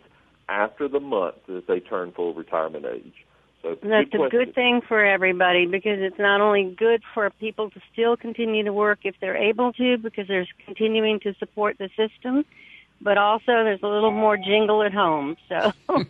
after 0.50 0.88
the 0.88 1.00
month 1.00 1.36
that 1.48 1.68
they 1.68 1.80
turn 1.80 2.12
full 2.12 2.34
retirement 2.34 2.86
age. 2.86 3.26
So 3.62 3.78
that's 3.82 4.10
good 4.12 4.22
a 4.22 4.30
good 4.30 4.54
thing 4.54 4.82
for 4.88 5.04
everybody 5.04 5.66
because 5.66 5.98
it's 6.00 6.20
not 6.20 6.40
only 6.40 6.76
good 6.78 7.02
for 7.14 7.30
people 7.32 7.72
to 7.72 7.82
still 7.92 8.16
continue 8.16 8.64
to 8.64 8.72
work 8.72 9.00
if 9.04 9.16
they're 9.20 9.38
able 9.38 9.74
to 9.74 9.98
because 9.98 10.28
there's 10.28 10.50
continuing 10.66 11.20
to 11.22 11.34
support 11.40 11.78
the 11.80 11.90
system, 11.98 12.46
but 13.02 13.18
also 13.18 13.48
there's 13.48 13.82
a 13.82 13.88
little 13.88 14.12
more 14.12 14.38
jingle 14.38 14.84
at 14.84 14.94
home. 14.94 15.36
So 15.50 15.72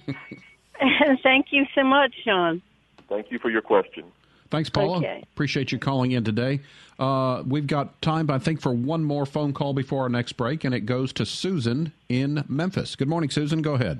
thank 1.24 1.48
you 1.52 1.66
so 1.74 1.84
much, 1.84 2.14
Shawn. 2.26 2.62
Thank 3.08 3.32
you 3.32 3.40
for 3.40 3.50
your 3.50 3.62
question. 3.62 4.04
Thanks, 4.52 4.70
Paula. 4.70 4.98
Okay. 4.98 5.24
Appreciate 5.34 5.72
you 5.72 5.80
calling 5.80 6.12
in 6.12 6.24
today. 6.24 6.60
Uh, 7.00 7.44
we've 7.46 7.68
got 7.68 8.02
time, 8.02 8.30
I 8.30 8.40
think, 8.40 8.62
for 8.62 8.72
one 8.72 9.04
more 9.04 9.26
phone 9.26 9.54
call 9.54 9.74
before 9.74 10.04
our 10.04 10.10
next 10.10 10.34
break, 10.34 10.64
and 10.64 10.74
it 10.74 10.82
goes 10.82 11.12
to 11.14 11.26
Susan 11.26 11.94
in 12.10 12.44
Memphis. 12.48 12.96
Good 12.96 13.08
morning, 13.08 13.30
Susan. 13.30 13.62
Go 13.62 13.74
ahead. 13.74 14.00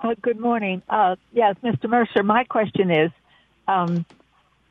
Uh, 0.00 0.14
good 0.20 0.38
morning. 0.38 0.82
Uh, 0.88 1.16
yes, 1.32 1.56
Mr. 1.62 1.88
Mercer, 1.88 2.22
my 2.22 2.44
question 2.44 2.90
is 2.90 3.10
um, 3.66 4.04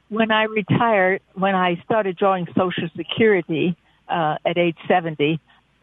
when 0.10 0.32
I 0.32 0.44
retired, 0.44 1.22
when 1.34 1.56
I 1.56 1.82
started 1.86 2.18
drawing 2.18 2.48
Social 2.56 2.90
Security 2.96 3.76
uh, 4.08 4.38
at 4.46 4.58
age 4.58 4.78
70, 4.88 5.40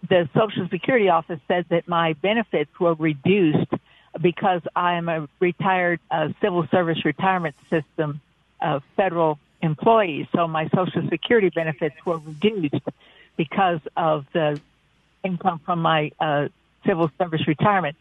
the 0.08 0.28
Social 0.34 0.68
Security 0.68 1.08
office 1.08 1.40
said 1.48 1.66
that 1.70 1.88
my 1.88 2.12
benefits 2.14 2.70
were 2.78 2.94
reduced 2.94 3.72
because 4.20 4.62
I 4.74 4.94
am 4.94 5.08
a 5.08 5.28
retired 5.40 6.00
uh, 6.10 6.28
civil 6.40 6.66
service 6.68 7.04
retirement 7.04 7.54
system 7.68 8.20
uh, 8.60 8.80
federal 8.96 9.38
employee. 9.62 10.28
So 10.34 10.48
my 10.48 10.68
Social 10.74 11.08
Security 11.08 11.50
benefits 11.50 11.96
were 12.04 12.18
reduced 12.18 12.86
because 13.36 13.80
of 13.96 14.26
the 14.32 14.60
income 15.24 15.60
from 15.64 15.80
my 15.80 16.12
uh, 16.20 16.48
civil 16.86 17.10
service 17.18 17.46
retirement. 17.46 17.96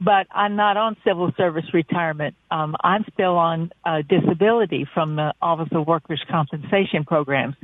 But 0.00 0.26
I'm 0.30 0.56
not 0.56 0.76
on 0.76 0.96
civil 1.04 1.32
service 1.36 1.72
retirement. 1.72 2.34
Um, 2.50 2.76
I'm 2.82 3.04
still 3.12 3.36
on 3.36 3.70
uh, 3.84 4.02
disability 4.08 4.86
from 4.92 5.16
the 5.16 5.34
Office 5.40 5.68
of 5.72 5.86
Workers' 5.86 6.22
Compensation 6.30 7.04
Programs. 7.04 7.56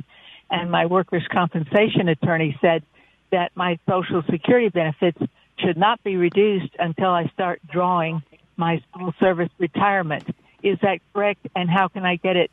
And 0.49 0.71
my 0.71 0.85
workers' 0.85 1.27
compensation 1.31 2.07
attorney 2.09 2.57
said 2.61 2.83
that 3.31 3.51
my 3.55 3.79
Social 3.89 4.23
Security 4.29 4.69
benefits 4.69 5.17
should 5.59 5.77
not 5.77 6.03
be 6.03 6.17
reduced 6.17 6.73
until 6.79 7.09
I 7.09 7.27
start 7.33 7.61
drawing 7.71 8.21
my 8.57 8.81
civil 8.93 9.13
service 9.19 9.49
retirement. 9.57 10.27
Is 10.63 10.77
that 10.81 10.99
correct? 11.13 11.47
And 11.55 11.69
how 11.69 11.87
can 11.87 12.05
I 12.05 12.17
get 12.17 12.35
it? 12.35 12.51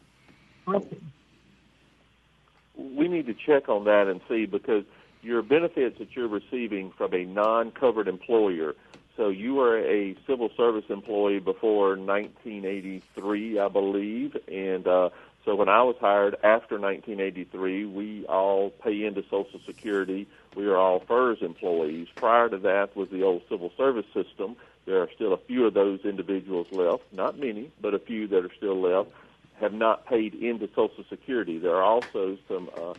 we 2.79 3.09
need 3.09 3.27
to 3.27 3.35
check 3.35 3.69
on 3.69 3.85
that 3.85 4.07
and 4.07 4.21
see 4.29 4.47
because 4.47 4.85
your 5.23 5.43
benefits 5.43 5.99
that 5.99 6.15
you're 6.15 6.29
receiving 6.29 6.93
from 6.97 7.15
a 7.15 7.25
non-covered 7.25 8.09
employer. 8.09 8.75
So 9.17 9.29
you 9.29 9.55
were 9.55 9.79
a 9.79 10.17
civil 10.27 10.49
service 10.57 10.85
employee 10.89 11.41
before 11.41 11.97
1983, 11.97 13.59
I 13.59 13.69
believe, 13.69 14.37
and 14.47 14.87
uh, 14.87 15.11
so 15.49 15.55
when 15.55 15.71
I 15.71 15.83
was 15.83 15.97
hired 15.99 16.35
after 16.45 16.79
1983, 16.79 17.87
we 17.87 18.27
all 18.27 18.69
pay 18.69 19.07
into 19.07 19.23
Social 19.31 19.59
Security. 19.65 20.29
We 20.55 20.67
are 20.67 20.77
all 20.77 21.01
FERS 21.01 21.39
employees. 21.41 22.09
Prior 22.17 22.51
to 22.51 22.59
that 22.59 22.95
was 22.95 23.09
the 23.09 23.23
old 23.23 23.41
civil 23.49 23.73
service 23.75 24.05
system. 24.13 24.57
There 24.85 25.01
are 25.01 25.09
still 25.15 25.33
a 25.33 25.39
few 25.39 25.65
of 25.65 25.73
those 25.73 26.01
individuals 26.05 26.67
left, 26.71 27.05
not 27.13 27.39
many, 27.39 27.71
but 27.81 27.95
a 27.95 27.99
few 27.99 28.27
that 28.29 28.45
are 28.45 28.55
still 28.59 28.79
left 28.79 29.11
have 29.59 29.73
not 29.73 30.07
paid 30.07 30.35
into 30.35 30.69
Social 30.75 31.05
Security. 31.09 31.59
There 31.59 31.77
are 31.77 31.83
also 31.83 32.37
some 32.47 32.69
uh, 32.77 32.93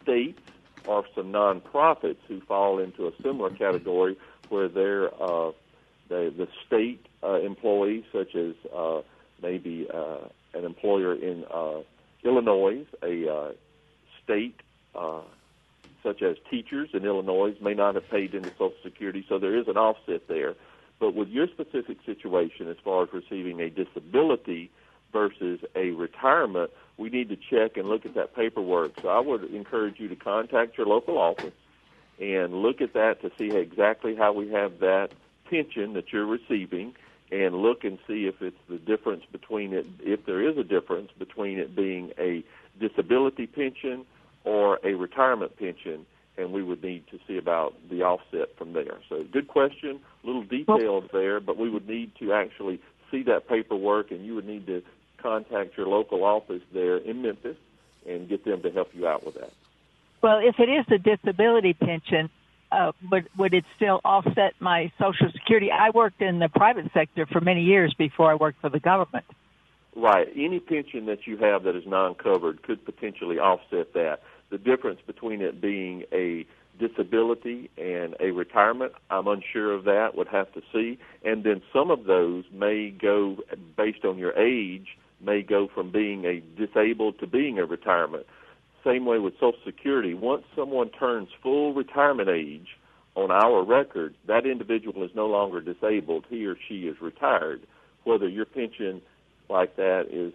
states 0.00 0.40
or 0.86 1.04
some 1.14 1.32
nonprofits 1.32 2.18
who 2.28 2.40
fall 2.42 2.78
into 2.78 3.06
a 3.06 3.12
similar 3.22 3.50
category 3.50 4.16
where 4.48 4.68
they're 4.68 5.12
uh, 5.22 5.52
the, 6.08 6.32
the 6.36 6.48
state 6.66 7.04
uh, 7.22 7.40
employees, 7.40 8.04
such 8.12 8.34
as 8.34 8.54
uh, 8.74 9.00
maybe 9.42 9.88
uh, 9.92 10.18
an 10.54 10.64
employer 10.64 11.14
in 11.14 11.44
uh, 11.52 11.80
Illinois, 12.24 12.84
a 13.02 13.32
uh, 13.32 13.52
state 14.22 14.60
uh, 14.94 15.20
such 16.02 16.22
as 16.22 16.36
teachers 16.50 16.90
in 16.92 17.04
Illinois 17.04 17.54
may 17.60 17.74
not 17.74 17.96
have 17.96 18.08
paid 18.08 18.34
into 18.34 18.48
Social 18.50 18.74
Security, 18.84 19.24
so 19.28 19.38
there 19.38 19.56
is 19.56 19.66
an 19.66 19.76
offset 19.76 20.28
there. 20.28 20.54
But 21.00 21.14
with 21.14 21.28
your 21.28 21.48
specific 21.48 21.98
situation, 22.06 22.68
as 22.68 22.76
far 22.84 23.02
as 23.02 23.08
receiving 23.12 23.60
a 23.60 23.68
disability 23.68 24.70
versus 25.16 25.60
a 25.74 25.92
retirement, 25.92 26.70
we 26.98 27.08
need 27.08 27.30
to 27.30 27.36
check 27.36 27.78
and 27.78 27.88
look 27.88 28.04
at 28.04 28.14
that 28.14 28.36
paperwork. 28.36 28.92
So 29.00 29.08
I 29.08 29.18
would 29.18 29.44
encourage 29.44 29.98
you 29.98 30.08
to 30.08 30.16
contact 30.16 30.76
your 30.76 30.86
local 30.86 31.16
office 31.16 31.54
and 32.20 32.52
look 32.52 32.82
at 32.82 32.92
that 32.92 33.22
to 33.22 33.30
see 33.38 33.56
exactly 33.56 34.14
how 34.14 34.34
we 34.34 34.50
have 34.50 34.80
that 34.80 35.08
pension 35.48 35.94
that 35.94 36.12
you're 36.12 36.26
receiving 36.26 36.94
and 37.32 37.54
look 37.54 37.82
and 37.82 37.98
see 38.06 38.26
if 38.26 38.42
it's 38.42 38.60
the 38.68 38.76
difference 38.76 39.24
between 39.32 39.72
it, 39.72 39.86
if 40.00 40.26
there 40.26 40.46
is 40.46 40.58
a 40.58 40.64
difference 40.64 41.10
between 41.18 41.58
it 41.58 41.74
being 41.74 42.12
a 42.18 42.44
disability 42.78 43.46
pension 43.46 44.04
or 44.44 44.78
a 44.84 44.92
retirement 44.92 45.56
pension, 45.58 46.04
and 46.36 46.52
we 46.52 46.62
would 46.62 46.84
need 46.84 47.06
to 47.08 47.18
see 47.26 47.38
about 47.38 47.74
the 47.88 48.02
offset 48.02 48.54
from 48.58 48.74
there. 48.74 48.98
So, 49.08 49.24
good 49.24 49.48
question, 49.48 49.98
little 50.22 50.44
detailed 50.44 51.08
there, 51.10 51.40
but 51.40 51.56
we 51.56 51.70
would 51.70 51.88
need 51.88 52.14
to 52.16 52.34
actually 52.34 52.80
see 53.10 53.22
that 53.24 53.48
paperwork, 53.48 54.10
and 54.10 54.24
you 54.24 54.34
would 54.34 54.46
need 54.46 54.66
to 54.66 54.82
contact 55.18 55.76
your 55.76 55.86
local 55.86 56.24
office 56.24 56.62
there 56.72 56.96
in 56.96 57.22
Memphis 57.22 57.56
and 58.08 58.28
get 58.28 58.44
them 58.44 58.62
to 58.62 58.70
help 58.70 58.94
you 58.94 59.06
out 59.06 59.24
with 59.24 59.34
that. 59.34 59.52
Well, 60.22 60.40
if 60.42 60.58
it 60.58 60.68
is 60.68 60.86
a 60.90 60.98
disability 60.98 61.74
pension, 61.74 62.30
uh, 62.72 62.92
would 63.10 63.28
would 63.36 63.54
it 63.54 63.64
still 63.76 64.00
offset 64.04 64.54
my 64.60 64.90
Social 64.98 65.30
Security? 65.32 65.70
I 65.70 65.90
worked 65.90 66.20
in 66.20 66.38
the 66.38 66.48
private 66.48 66.90
sector 66.92 67.26
for 67.26 67.40
many 67.40 67.62
years 67.62 67.94
before 67.94 68.30
I 68.30 68.34
worked 68.34 68.60
for 68.60 68.70
the 68.70 68.80
government. 68.80 69.24
Right. 69.94 70.28
Any 70.36 70.60
pension 70.60 71.06
that 71.06 71.26
you 71.26 71.38
have 71.38 71.62
that 71.62 71.74
is 71.74 71.84
non-covered 71.86 72.62
could 72.62 72.84
potentially 72.84 73.38
offset 73.38 73.94
that. 73.94 74.20
The 74.50 74.58
difference 74.58 75.00
between 75.06 75.40
it 75.40 75.60
being 75.60 76.04
a 76.12 76.46
disability 76.78 77.70
and 77.78 78.14
a 78.20 78.32
retirement, 78.32 78.92
I'm 79.10 79.26
unsure 79.26 79.72
of 79.72 79.84
that. 79.84 80.14
Would 80.14 80.28
have 80.28 80.52
to 80.52 80.62
see. 80.72 80.98
And 81.24 81.44
then 81.44 81.62
some 81.72 81.90
of 81.90 82.04
those 82.04 82.44
may 82.52 82.90
go 82.90 83.38
based 83.76 84.04
on 84.04 84.18
your 84.18 84.36
age, 84.38 84.98
may 85.20 85.42
go 85.42 85.68
from 85.72 85.90
being 85.90 86.24
a 86.24 86.40
disabled 86.58 87.18
to 87.20 87.26
being 87.26 87.58
a 87.58 87.64
retirement 87.64 88.26
same 88.86 89.04
way 89.04 89.18
with 89.18 89.34
Social 89.34 89.58
Security. 89.64 90.14
Once 90.14 90.44
someone 90.54 90.90
turns 90.90 91.28
full 91.42 91.74
retirement 91.74 92.28
age 92.28 92.68
on 93.14 93.30
our 93.30 93.64
record, 93.64 94.14
that 94.28 94.46
individual 94.46 95.02
is 95.02 95.10
no 95.14 95.26
longer 95.26 95.60
disabled. 95.60 96.24
He 96.28 96.46
or 96.46 96.56
she 96.68 96.82
is 96.82 97.00
retired. 97.00 97.62
Whether 98.04 98.28
your 98.28 98.44
pension 98.44 99.02
like 99.48 99.76
that 99.76 100.06
is 100.10 100.32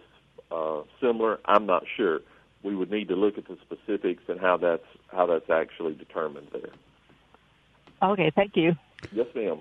uh, 0.50 0.82
similar, 1.00 1.38
I'm 1.46 1.64
not 1.64 1.84
sure. 1.96 2.20
We 2.62 2.76
would 2.76 2.90
need 2.90 3.08
to 3.08 3.16
look 3.16 3.38
at 3.38 3.48
the 3.48 3.56
specifics 3.62 4.22
and 4.28 4.38
how 4.38 4.58
that's 4.58 4.84
how 5.08 5.26
that's 5.26 5.50
actually 5.50 5.94
determined 5.94 6.48
there. 6.52 6.72
Okay, 8.02 8.30
thank 8.34 8.56
you. 8.56 8.74
Yes, 9.12 9.26
ma'am. 9.34 9.60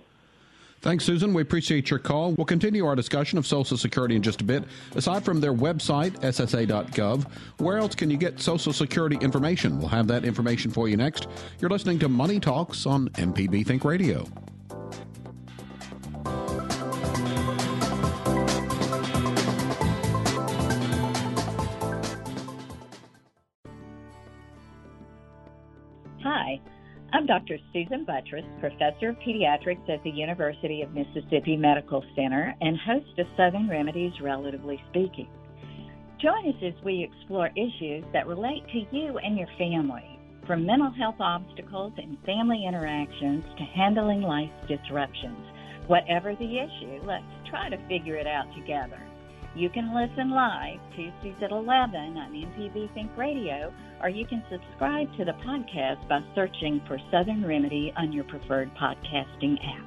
Thanks, 0.81 1.05
Susan. 1.05 1.31
We 1.33 1.43
appreciate 1.43 1.91
your 1.91 1.99
call. 1.99 2.31
We'll 2.31 2.45
continue 2.45 2.85
our 2.87 2.95
discussion 2.95 3.37
of 3.37 3.45
Social 3.45 3.77
Security 3.77 4.15
in 4.15 4.23
just 4.23 4.41
a 4.41 4.43
bit. 4.43 4.63
Aside 4.95 5.23
from 5.23 5.39
their 5.39 5.53
website, 5.53 6.11
ssa.gov, 6.21 7.31
where 7.59 7.77
else 7.77 7.93
can 7.93 8.09
you 8.09 8.17
get 8.17 8.39
Social 8.39 8.73
Security 8.73 9.17
information? 9.21 9.77
We'll 9.77 9.89
have 9.89 10.07
that 10.07 10.25
information 10.25 10.71
for 10.71 10.89
you 10.89 10.97
next. 10.97 11.27
You're 11.59 11.69
listening 11.69 11.99
to 11.99 12.09
Money 12.09 12.39
Talks 12.39 12.87
on 12.87 13.09
MPB 13.09 13.65
Think 13.65 13.85
Radio. 13.85 14.25
Dr. 27.31 27.59
Susan 27.71 28.05
Buttross, 28.05 28.43
Professor 28.59 29.11
of 29.11 29.15
Pediatrics 29.19 29.89
at 29.89 30.03
the 30.03 30.09
University 30.09 30.81
of 30.81 30.91
Mississippi 30.91 31.55
Medical 31.55 32.03
Center 32.13 32.53
and 32.59 32.77
host 32.77 33.17
of 33.17 33.25
Southern 33.37 33.69
Remedies 33.69 34.11
Relatively 34.21 34.83
Speaking. 34.89 35.29
Join 36.21 36.49
us 36.49 36.61
as 36.61 36.83
we 36.83 37.09
explore 37.09 37.49
issues 37.55 38.03
that 38.11 38.27
relate 38.27 38.65
to 38.73 38.79
you 38.93 39.17
and 39.19 39.37
your 39.37 39.47
family, 39.57 40.19
from 40.45 40.65
mental 40.65 40.91
health 40.91 41.21
obstacles 41.21 41.93
and 41.95 42.17
family 42.25 42.65
interactions 42.67 43.45
to 43.57 43.63
handling 43.63 44.23
life 44.23 44.51
disruptions. 44.67 45.39
Whatever 45.87 46.35
the 46.35 46.59
issue, 46.59 46.99
let's 47.05 47.23
try 47.49 47.69
to 47.69 47.77
figure 47.87 48.17
it 48.17 48.27
out 48.27 48.53
together. 48.57 49.01
You 49.53 49.69
can 49.69 49.93
listen 49.93 50.31
live 50.31 50.79
Tuesdays 50.95 51.35
at 51.41 51.51
11 51.51 52.17
on 52.17 52.31
MPB 52.31 52.93
Think 52.93 53.11
Radio, 53.17 53.73
or 54.01 54.07
you 54.07 54.25
can 54.25 54.41
subscribe 54.49 55.13
to 55.17 55.25
the 55.25 55.33
podcast 55.45 56.07
by 56.07 56.23
searching 56.33 56.81
for 56.87 56.97
Southern 57.11 57.45
Remedy 57.45 57.91
on 57.97 58.13
your 58.13 58.23
preferred 58.23 58.71
podcasting 58.75 59.57
app. 59.61 59.85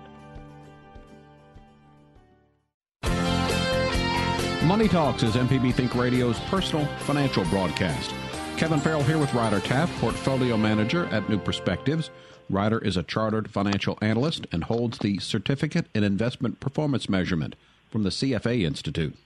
Money 4.65 4.87
Talks 4.87 5.23
is 5.23 5.35
MPB 5.35 5.73
Think 5.73 5.95
Radio's 5.95 6.39
personal 6.41 6.85
financial 7.01 7.45
broadcast. 7.47 8.13
Kevin 8.59 8.81
Farrell 8.81 9.03
here 9.03 9.19
with 9.19 9.33
Ryder 9.33 9.61
Taft, 9.61 9.99
Portfolio 9.99 10.59
Manager 10.59 11.07
at 11.07 11.27
New 11.31 11.39
Perspectives. 11.39 12.11
Ryder 12.51 12.79
is 12.79 12.99
a 12.99 13.03
chartered 13.03 13.51
financial 13.51 13.97
analyst 14.03 14.47
and 14.53 14.65
holds 14.65 14.99
the 14.99 15.19
Certificate 15.21 15.87
in 15.95 16.05
Investment 16.05 16.61
Performance 16.61 17.09
Measurement 17.09 17.57
from 17.91 18.03
the 18.03 18.11
CFA 18.11 18.63
Institute. 18.63 19.17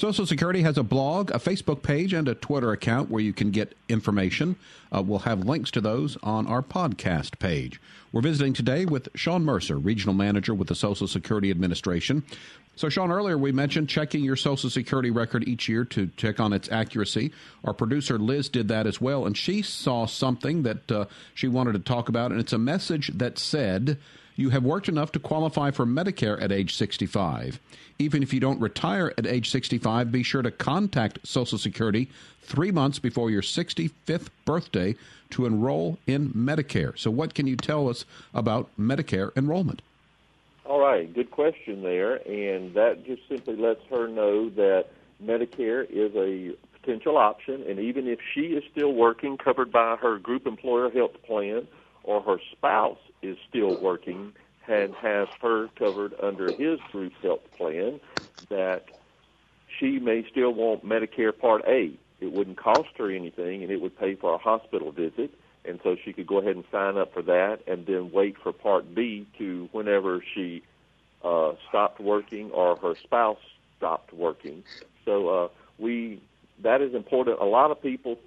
Social 0.00 0.24
Security 0.24 0.62
has 0.62 0.78
a 0.78 0.82
blog, 0.82 1.30
a 1.30 1.34
Facebook 1.34 1.82
page, 1.82 2.14
and 2.14 2.26
a 2.26 2.34
Twitter 2.34 2.72
account 2.72 3.10
where 3.10 3.22
you 3.22 3.34
can 3.34 3.50
get 3.50 3.74
information. 3.86 4.56
Uh, 4.90 5.02
we'll 5.02 5.18
have 5.18 5.40
links 5.40 5.70
to 5.72 5.82
those 5.82 6.16
on 6.22 6.46
our 6.46 6.62
podcast 6.62 7.38
page. 7.38 7.78
We're 8.10 8.22
visiting 8.22 8.54
today 8.54 8.86
with 8.86 9.10
Shawn 9.14 9.44
Mercer, 9.44 9.76
Regional 9.76 10.14
Manager 10.14 10.54
with 10.54 10.68
the 10.68 10.74
Social 10.74 11.06
Security 11.06 11.50
Administration. 11.50 12.24
So, 12.76 12.88
Shawn, 12.88 13.12
earlier 13.12 13.36
we 13.36 13.52
mentioned 13.52 13.90
checking 13.90 14.24
your 14.24 14.36
Social 14.36 14.70
Security 14.70 15.10
record 15.10 15.46
each 15.46 15.68
year 15.68 15.84
to 15.84 16.08
check 16.16 16.40
on 16.40 16.54
its 16.54 16.72
accuracy. 16.72 17.30
Our 17.62 17.74
producer 17.74 18.18
Liz 18.18 18.48
did 18.48 18.68
that 18.68 18.86
as 18.86 19.02
well, 19.02 19.26
and 19.26 19.36
she 19.36 19.60
saw 19.60 20.06
something 20.06 20.62
that 20.62 20.90
uh, 20.90 21.04
she 21.34 21.46
wanted 21.46 21.72
to 21.72 21.78
talk 21.78 22.08
about, 22.08 22.30
and 22.30 22.40
it's 22.40 22.54
a 22.54 22.58
message 22.58 23.10
that 23.18 23.38
said, 23.38 23.98
you 24.40 24.48
have 24.48 24.64
worked 24.64 24.88
enough 24.88 25.12
to 25.12 25.18
qualify 25.18 25.70
for 25.70 25.84
Medicare 25.84 26.40
at 26.42 26.50
age 26.50 26.74
65. 26.74 27.60
Even 27.98 28.22
if 28.22 28.32
you 28.32 28.40
don't 28.40 28.58
retire 28.58 29.12
at 29.18 29.26
age 29.26 29.50
65, 29.50 30.10
be 30.10 30.22
sure 30.22 30.40
to 30.40 30.50
contact 30.50 31.18
Social 31.24 31.58
Security 31.58 32.08
three 32.40 32.70
months 32.70 32.98
before 32.98 33.30
your 33.30 33.42
65th 33.42 34.28
birthday 34.46 34.96
to 35.28 35.44
enroll 35.44 35.98
in 36.06 36.30
Medicare. 36.30 36.98
So, 36.98 37.10
what 37.10 37.34
can 37.34 37.46
you 37.46 37.54
tell 37.54 37.88
us 37.90 38.06
about 38.32 38.70
Medicare 38.80 39.30
enrollment? 39.36 39.82
All 40.64 40.80
right, 40.80 41.12
good 41.12 41.30
question 41.30 41.82
there. 41.82 42.16
And 42.26 42.72
that 42.74 43.04
just 43.04 43.28
simply 43.28 43.56
lets 43.56 43.84
her 43.90 44.08
know 44.08 44.48
that 44.50 44.86
Medicare 45.22 45.86
is 45.90 46.14
a 46.16 46.56
potential 46.80 47.18
option. 47.18 47.62
And 47.68 47.78
even 47.78 48.08
if 48.08 48.20
she 48.32 48.54
is 48.54 48.64
still 48.72 48.94
working, 48.94 49.36
covered 49.36 49.70
by 49.70 49.96
her 49.96 50.18
group 50.18 50.46
employer 50.46 50.88
health 50.88 51.22
plan, 51.24 51.66
or 52.04 52.22
her 52.22 52.38
spouse 52.52 52.98
is 53.22 53.36
still 53.48 53.74
working 53.74 54.32
and 54.68 54.94
has 54.94 55.28
her 55.42 55.68
covered 55.78 56.14
under 56.22 56.52
his 56.52 56.78
group 56.92 57.12
health 57.22 57.40
plan, 57.56 58.00
that 58.50 58.84
she 59.78 59.98
may 59.98 60.24
still 60.30 60.52
want 60.52 60.84
Medicare 60.84 61.36
Part 61.36 61.62
A. 61.66 61.92
It 62.20 62.32
wouldn't 62.32 62.56
cost 62.56 62.90
her 62.98 63.10
anything, 63.10 63.62
and 63.62 63.70
it 63.72 63.80
would 63.80 63.98
pay 63.98 64.14
for 64.14 64.34
a 64.34 64.38
hospital 64.38 64.92
visit. 64.92 65.30
And 65.64 65.80
so 65.82 65.96
she 66.04 66.12
could 66.12 66.26
go 66.26 66.38
ahead 66.38 66.56
and 66.56 66.64
sign 66.70 66.96
up 66.96 67.12
for 67.12 67.22
that, 67.22 67.58
and 67.66 67.86
then 67.86 68.10
wait 68.12 68.36
for 68.42 68.52
Part 68.52 68.94
B 68.94 69.26
to 69.38 69.68
whenever 69.72 70.22
she 70.34 70.62
uh, 71.22 71.52
stopped 71.68 72.00
working 72.00 72.50
or 72.50 72.76
her 72.76 72.94
spouse 73.02 73.38
stopped 73.76 74.12
working. 74.12 74.62
So 75.04 75.28
uh, 75.28 75.48
we 75.78 76.22
that 76.62 76.80
is 76.80 76.94
important. 76.94 77.40
A 77.40 77.44
lot 77.44 77.70
of 77.70 77.82
people 77.82 78.18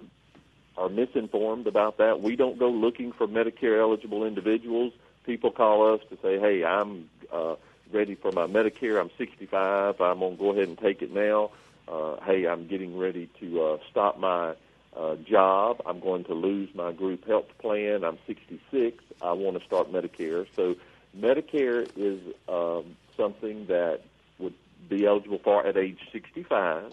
are 0.76 0.88
misinformed 0.88 1.66
about 1.66 1.98
that. 1.98 2.20
We 2.20 2.36
don't 2.36 2.58
go 2.58 2.68
looking 2.70 3.12
for 3.12 3.26
Medicare 3.26 3.80
eligible 3.80 4.24
individuals. 4.24 4.92
People 5.24 5.50
call 5.50 5.94
us 5.94 6.00
to 6.10 6.18
say, 6.22 6.38
"Hey, 6.38 6.64
I'm 6.64 7.08
uh, 7.32 7.56
ready 7.92 8.14
for 8.14 8.32
my 8.32 8.46
Medicare. 8.46 9.00
I'm 9.00 9.10
65. 9.16 10.00
I'm 10.00 10.20
to 10.20 10.36
go 10.36 10.52
ahead 10.52 10.68
and 10.68 10.78
take 10.78 11.02
it 11.02 11.12
now. 11.12 11.50
Uh, 11.86 12.16
hey, 12.24 12.46
I'm 12.46 12.66
getting 12.66 12.98
ready 12.98 13.28
to 13.40 13.62
uh, 13.62 13.78
stop 13.90 14.18
my 14.18 14.54
uh, 14.96 15.16
job. 15.16 15.82
I'm 15.86 16.00
going 16.00 16.24
to 16.24 16.34
lose 16.34 16.68
my 16.74 16.92
group 16.92 17.26
health 17.26 17.46
plan. 17.58 18.04
I'm 18.04 18.18
66. 18.26 19.02
I 19.20 19.32
want 19.32 19.58
to 19.58 19.64
start 19.64 19.92
Medicare. 19.92 20.46
So 20.56 20.74
Medicare 21.16 21.88
is 21.96 22.20
um, 22.48 22.96
something 23.16 23.66
that 23.66 24.00
would 24.38 24.54
be 24.88 25.06
eligible 25.06 25.40
for 25.42 25.66
at 25.66 25.76
age 25.76 25.98
65, 26.12 26.92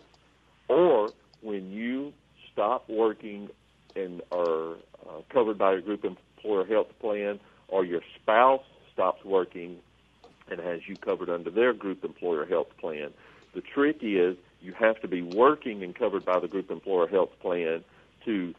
or 0.68 1.14
when 1.42 1.72
you 1.72 2.14
stop 2.52 2.90
working 2.90 3.50
and 3.96 4.22
are 4.32 4.74
uh, 4.74 5.22
covered 5.30 5.58
by 5.58 5.74
your 5.74 5.82
group 5.82 6.06
employer 6.06 6.66
health 6.66 6.88
plan, 7.00 7.40
or 7.68 7.86
your 7.86 8.02
spouse 8.16 8.64
stops 8.94 9.24
working 9.24 9.78
and 10.50 10.60
has 10.60 10.82
you 10.88 10.96
covered 10.98 11.30
under 11.30 11.50
their 11.50 11.74
group 11.74 12.04
employer 12.04 12.46
health 12.46 12.68
plan. 12.80 13.12
The 13.54 13.62
trick 13.62 13.98
is 14.02 14.38
you 14.62 14.74
have 14.74 15.00
to 15.02 15.08
be 15.08 15.22
working 15.22 15.84
and 15.84 15.96
covered 15.96 16.26
by 16.26 16.40
the 16.40 16.48
group 16.48 16.70
employer 16.70 17.08
health 17.08 17.32
plan 17.42 17.84
to 18.26 18.54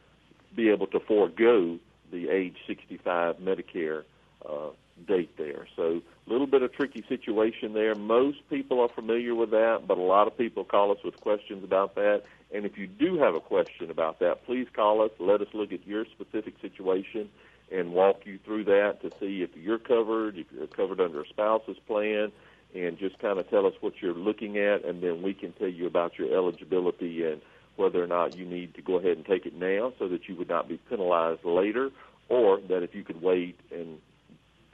be 0.54 0.70
able 0.70 0.86
to 0.88 1.00
forego 1.00 1.78
the 2.10 2.28
age 2.28 2.56
65 2.66 3.36
Medicare 3.36 4.04
uh, 4.48 4.70
date 5.06 5.36
there. 5.36 5.66
So 5.76 6.02
a 6.26 6.30
little 6.30 6.46
bit 6.46 6.62
of 6.62 6.72
tricky 6.72 7.04
situation 7.08 7.72
there. 7.72 7.94
Most 7.94 8.38
people 8.48 8.80
are 8.80 8.88
familiar 8.88 9.34
with 9.34 9.50
that, 9.50 9.82
but 9.86 9.98
a 9.98 10.02
lot 10.02 10.26
of 10.26 10.36
people 10.36 10.64
call 10.64 10.92
us 10.92 10.98
with 11.04 11.20
questions 11.20 11.64
about 11.64 11.94
that. 11.96 12.22
And 12.54 12.66
if 12.66 12.76
you 12.76 12.86
do 12.86 13.18
have 13.18 13.34
a 13.34 13.40
question 13.40 13.90
about 13.90 14.20
that, 14.20 14.44
please 14.44 14.66
call 14.72 15.02
us. 15.02 15.10
Let 15.18 15.40
us 15.40 15.48
look 15.54 15.72
at 15.72 15.86
your 15.86 16.04
specific 16.04 16.54
situation 16.60 17.30
and 17.70 17.92
walk 17.92 18.26
you 18.26 18.38
through 18.44 18.64
that 18.64 19.00
to 19.00 19.10
see 19.18 19.42
if 19.42 19.56
you're 19.56 19.78
covered, 19.78 20.36
if 20.36 20.46
you're 20.52 20.66
covered 20.66 21.00
under 21.00 21.22
a 21.22 21.26
spouse's 21.26 21.78
plan, 21.86 22.30
and 22.74 22.98
just 22.98 23.18
kind 23.18 23.38
of 23.38 23.48
tell 23.48 23.66
us 23.66 23.74
what 23.80 23.94
you're 24.00 24.14
looking 24.14 24.58
at, 24.58 24.84
and 24.84 25.02
then 25.02 25.22
we 25.22 25.32
can 25.32 25.52
tell 25.52 25.68
you 25.68 25.86
about 25.86 26.18
your 26.18 26.34
eligibility 26.34 27.24
and 27.24 27.40
whether 27.76 28.02
or 28.02 28.06
not 28.06 28.36
you 28.36 28.44
need 28.44 28.74
to 28.74 28.82
go 28.82 28.96
ahead 28.96 29.16
and 29.16 29.24
take 29.24 29.46
it 29.46 29.54
now 29.54 29.92
so 29.98 30.08
that 30.08 30.28
you 30.28 30.36
would 30.36 30.48
not 30.48 30.68
be 30.68 30.76
penalized 30.90 31.44
later, 31.44 31.90
or 32.28 32.60
that 32.68 32.82
if 32.82 32.94
you 32.94 33.02
could 33.02 33.22
wait 33.22 33.58
and 33.70 33.98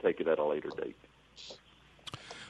take 0.01 0.19
it 0.19 0.27
at 0.27 0.39
a 0.39 0.43
later 0.43 0.69
date. 0.81 0.95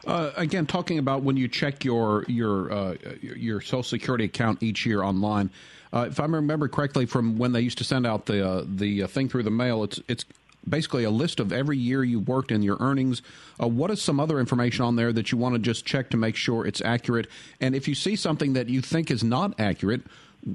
Uh, 0.08 0.32
again, 0.38 0.66
talking 0.66 0.98
about 0.98 1.24
when 1.24 1.36
you 1.36 1.48
check 1.48 1.84
your 1.84 2.24
your 2.28 2.72
uh, 2.72 2.96
your 3.22 3.60
Social 3.62 3.84
Security 3.84 4.26
account 4.26 4.64
each 4.64 4.86
year 4.86 5.04
online, 5.04 5.50
uh, 5.92 6.08
if 6.10 6.20
I 6.20 6.26
remember 6.26 6.68
correctly, 6.68 7.06
from 7.06 7.38
when 7.38 7.52
they 7.52 7.62
used 7.62 7.78
to 7.80 7.84
send 7.84 8.08
out 8.08 8.26
the 8.26 8.48
uh, 8.48 8.64
the 8.66 9.04
uh, 9.04 9.08
thing 9.08 9.28
through 9.28 9.44
the 9.44 9.52
mail, 9.52 9.84
it's 9.84 10.00
it's 10.08 10.26
basically 10.68 11.04
a 11.04 11.10
list 11.10 11.40
of 11.40 11.52
every 11.52 11.78
year 11.78 12.04
you 12.04 12.20
worked 12.20 12.52
and 12.52 12.64
your 12.64 12.78
earnings. 12.80 13.22
Uh, 13.62 13.68
what 13.68 13.92
is 13.92 14.02
some 14.02 14.20
other 14.20 14.40
information 14.40 14.86
on 14.86 14.96
there 14.96 15.12
that 15.12 15.32
you 15.32 15.38
want 15.38 15.56
to 15.56 15.60
just 15.60 15.86
check 15.86 16.10
to 16.12 16.18
make 16.18 16.36
sure 16.36 16.66
it's 16.66 16.82
accurate? 16.82 17.28
And 17.60 17.76
if 17.76 17.88
you 17.88 17.96
see 17.96 18.16
something 18.16 18.54
that 18.54 18.70
you 18.70 18.82
think 18.82 19.10
is 19.10 19.24
not 19.24 19.60
accurate, 19.60 20.02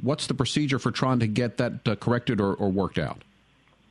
what's 0.02 0.26
the 0.26 0.34
procedure 0.34 0.78
for 0.78 0.90
trying 0.90 1.18
to 1.18 1.26
get 1.26 1.56
that 1.56 1.98
corrected 2.00 2.40
or, 2.40 2.54
or 2.54 2.70
worked 2.70 2.98
out? 2.98 3.22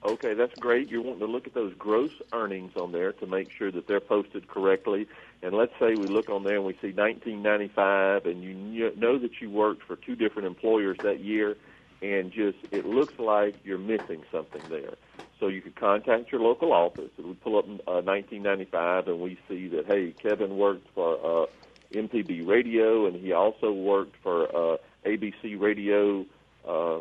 Okay, 0.06 0.34
that's 0.34 0.54
great. 0.60 0.90
You're 0.90 1.02
wanting 1.02 1.22
to 1.22 1.28
look 1.28 1.48
at 1.48 1.54
those 1.54 1.74
gross 1.76 2.12
earnings 2.34 2.74
on 2.76 2.92
there 2.92 3.14
to 3.14 3.26
make 3.26 3.50
sure 3.52 3.72
that 3.72 3.88
they're 3.88 4.02
posted 4.02 4.50
correctly. 4.50 5.08
And 5.42 5.54
let's 5.54 5.72
say 5.80 5.96
we 5.96 6.08
look 6.08 6.30
on 6.30 6.44
there 6.44 6.58
and 6.58 6.66
we 6.66 6.74
see 6.74 6.92
1995, 6.92 8.26
and 8.26 8.44
you 8.44 8.92
know 8.98 9.18
that 9.18 9.40
you 9.40 9.50
worked 9.50 9.84
for 9.84 9.96
two 9.96 10.16
different 10.16 10.46
employers 10.46 10.98
that 11.04 11.22
year, 11.22 11.56
and 12.02 12.34
just 12.34 12.58
it 12.72 12.86
looks 12.86 13.18
like 13.18 13.56
you're 13.64 13.78
missing 13.78 14.24
something 14.30 14.62
there. 14.70 14.96
So 15.40 15.48
you 15.48 15.62
could 15.62 15.76
contact 15.76 16.34
your 16.34 16.42
local 16.42 16.74
office. 16.74 17.12
And 17.18 17.28
we 17.28 17.34
pull 17.36 17.58
up 17.58 17.66
uh, 17.66 18.02
1995, 18.02 19.08
and 19.08 19.22
we 19.22 19.40
see 19.48 19.70
that 19.70 19.86
hey, 19.86 20.14
Kevin 20.22 20.58
worked 20.58 20.88
for 20.94 21.44
uh, 21.44 21.46
MPB 21.94 22.46
Radio, 22.46 23.06
and 23.06 23.16
he 23.16 23.32
also 23.32 23.72
worked 23.72 24.18
for 24.22 24.50
uh, 24.54 24.78
ABC 25.06 25.58
Radio 25.58 26.26
uh, 26.68 27.00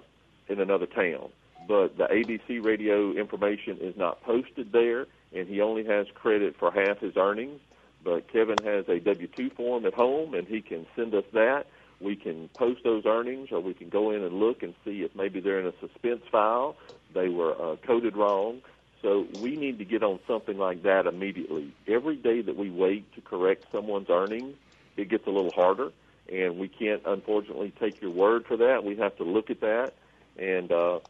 in 0.48 0.60
another 0.60 0.86
town. 0.86 1.30
But 1.66 1.96
the 1.96 2.04
ABC 2.04 2.62
Radio 2.62 3.12
information 3.12 3.78
is 3.80 3.96
not 3.96 4.22
posted 4.22 4.72
there, 4.72 5.06
and 5.34 5.48
he 5.48 5.60
only 5.60 5.84
has 5.84 6.06
credit 6.14 6.56
for 6.58 6.70
half 6.70 6.98
his 6.98 7.16
earnings. 7.16 7.60
But 8.04 8.32
Kevin 8.32 8.62
has 8.64 8.88
a 8.88 8.98
W-2 8.98 9.54
form 9.54 9.86
at 9.86 9.94
home, 9.94 10.34
and 10.34 10.46
he 10.46 10.60
can 10.60 10.86
send 10.96 11.14
us 11.14 11.24
that. 11.32 11.66
We 12.00 12.16
can 12.16 12.48
post 12.56 12.82
those 12.82 13.06
earnings, 13.06 13.50
or 13.52 13.60
we 13.60 13.74
can 13.74 13.88
go 13.88 14.10
in 14.10 14.22
and 14.24 14.40
look 14.40 14.62
and 14.62 14.74
see 14.84 15.02
if 15.02 15.14
maybe 15.14 15.38
they're 15.38 15.60
in 15.60 15.66
a 15.66 15.74
suspense 15.80 16.22
file 16.32 16.76
they 17.14 17.28
were 17.28 17.52
uh, 17.52 17.76
coded 17.76 18.16
wrong. 18.16 18.62
So 19.02 19.26
we 19.32 19.56
need 19.56 19.78
to 19.78 19.84
get 19.84 20.02
on 20.02 20.20
something 20.28 20.58
like 20.58 20.84
that 20.84 21.06
immediately. 21.06 21.74
Every 21.88 22.16
day 22.16 22.40
that 22.42 22.56
we 22.56 22.70
wait 22.70 23.12
to 23.14 23.20
correct 23.20 23.64
someone's 23.72 24.08
earnings, 24.10 24.54
it 24.96 25.08
gets 25.08 25.26
a 25.26 25.30
little 25.30 25.50
harder, 25.50 25.90
and 26.32 26.58
we 26.58 26.68
can't 26.68 27.02
unfortunately 27.04 27.72
take 27.80 28.00
your 28.00 28.12
word 28.12 28.44
for 28.46 28.56
that. 28.58 28.84
We 28.84 28.96
have 28.96 29.16
to 29.16 29.24
look 29.24 29.50
at 29.50 29.60
that 29.60 29.94
and 30.38 30.70
uh, 30.70 31.00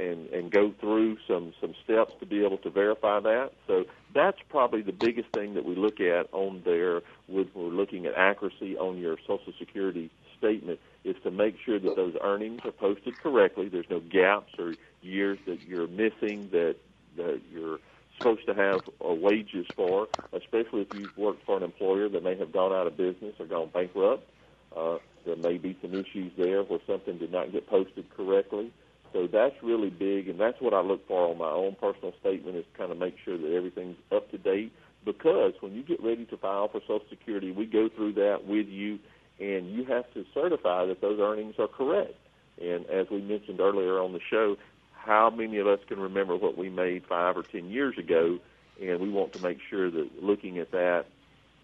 and 0.00 0.28
and 0.30 0.50
go 0.50 0.72
through 0.80 1.18
some 1.28 1.52
some 1.60 1.74
steps 1.84 2.14
to 2.20 2.26
be 2.26 2.44
able 2.44 2.58
to 2.58 2.70
verify 2.70 3.20
that. 3.20 3.52
So 3.66 3.84
that's 4.14 4.38
probably 4.48 4.82
the 4.82 4.92
biggest 4.92 5.28
thing 5.30 5.54
that 5.54 5.64
we 5.64 5.74
look 5.74 6.00
at 6.00 6.28
on 6.32 6.62
there. 6.64 7.02
With 7.28 7.48
we're 7.54 7.68
looking 7.68 8.06
at 8.06 8.14
accuracy 8.14 8.76
on 8.76 8.98
your 8.98 9.16
Social 9.26 9.52
Security 9.58 10.10
statement 10.38 10.80
is 11.04 11.16
to 11.22 11.30
make 11.30 11.56
sure 11.64 11.78
that 11.78 11.96
those 11.96 12.16
earnings 12.22 12.60
are 12.64 12.72
posted 12.72 13.18
correctly. 13.18 13.68
There's 13.68 13.90
no 13.90 14.00
gaps 14.00 14.52
or 14.58 14.74
years 15.02 15.38
that 15.46 15.62
you're 15.62 15.86
missing 15.86 16.48
that 16.50 16.76
that 17.16 17.40
you're 17.52 17.78
supposed 18.16 18.46
to 18.46 18.54
have 18.54 18.80
uh, 19.04 19.14
wages 19.14 19.66
for, 19.74 20.08
especially 20.32 20.82
if 20.82 20.94
you've 20.94 21.16
worked 21.16 21.44
for 21.44 21.56
an 21.56 21.62
employer 21.62 22.08
that 22.08 22.22
may 22.22 22.36
have 22.36 22.52
gone 22.52 22.72
out 22.72 22.86
of 22.86 22.96
business 22.96 23.34
or 23.38 23.46
gone 23.46 23.70
bankrupt. 23.72 24.28
Uh, 24.76 24.98
there 25.24 25.36
may 25.36 25.58
be 25.58 25.76
some 25.82 25.94
issues 25.94 26.32
there 26.36 26.62
where 26.62 26.80
something 26.86 27.18
did 27.18 27.32
not 27.32 27.52
get 27.52 27.66
posted 27.66 28.08
correctly. 28.10 28.72
So 29.12 29.26
that's 29.26 29.56
really 29.62 29.90
big, 29.90 30.28
and 30.28 30.38
that's 30.38 30.60
what 30.60 30.72
I 30.72 30.80
look 30.80 31.06
for 31.08 31.28
on 31.28 31.38
my 31.38 31.50
own 31.50 31.74
personal 31.80 32.12
statement 32.20 32.56
is 32.56 32.64
kind 32.78 32.92
of 32.92 32.98
make 32.98 33.16
sure 33.24 33.36
that 33.36 33.52
everything's 33.52 33.96
up 34.12 34.30
to 34.30 34.38
date. 34.38 34.72
Because 35.04 35.54
when 35.60 35.74
you 35.74 35.82
get 35.82 36.02
ready 36.02 36.26
to 36.26 36.36
file 36.36 36.68
for 36.68 36.80
Social 36.82 37.02
Security, 37.08 37.50
we 37.50 37.66
go 37.66 37.88
through 37.88 38.12
that 38.14 38.46
with 38.46 38.68
you, 38.68 38.98
and 39.40 39.70
you 39.72 39.84
have 39.86 40.12
to 40.14 40.24
certify 40.34 40.86
that 40.86 41.00
those 41.00 41.18
earnings 41.20 41.54
are 41.58 41.68
correct. 41.68 42.14
And 42.60 42.86
as 42.86 43.06
we 43.10 43.22
mentioned 43.22 43.60
earlier 43.60 43.98
on 43.98 44.12
the 44.12 44.20
show, 44.30 44.56
how 44.92 45.30
many 45.30 45.58
of 45.58 45.66
us 45.66 45.80
can 45.88 45.98
remember 45.98 46.36
what 46.36 46.58
we 46.58 46.68
made 46.68 47.04
five 47.08 47.36
or 47.36 47.42
ten 47.42 47.70
years 47.70 47.96
ago? 47.98 48.38
And 48.80 49.00
we 49.00 49.10
want 49.10 49.32
to 49.32 49.42
make 49.42 49.58
sure 49.68 49.90
that 49.90 50.22
looking 50.22 50.58
at 50.58 50.70
that, 50.72 51.06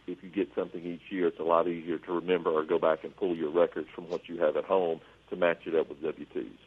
if 0.07 0.23
you 0.23 0.31
get 0.31 0.49
something 0.55 0.85
each 0.85 1.11
year, 1.11 1.29
it's 1.29 1.39
a 1.39 1.45
lot 1.45 1.69
easier 1.69 1.99
to 1.99 2.13
remember 2.13 2.51
or 2.51 2.65
go 2.65 2.79
back 2.79 3.05
and 3.05 3.15
pull 3.15 3.37
your 3.37 3.51
records 3.51 3.89
from 3.95 4.09
what 4.09 4.29
you 4.29 4.39
have 4.39 4.57
at 4.57 4.65
home 4.65 5.01
to 5.31 5.37
match 5.37 5.67
it 5.67 5.75
up 5.75 5.89
with 5.89 6.03
W-2s. 6.03 6.66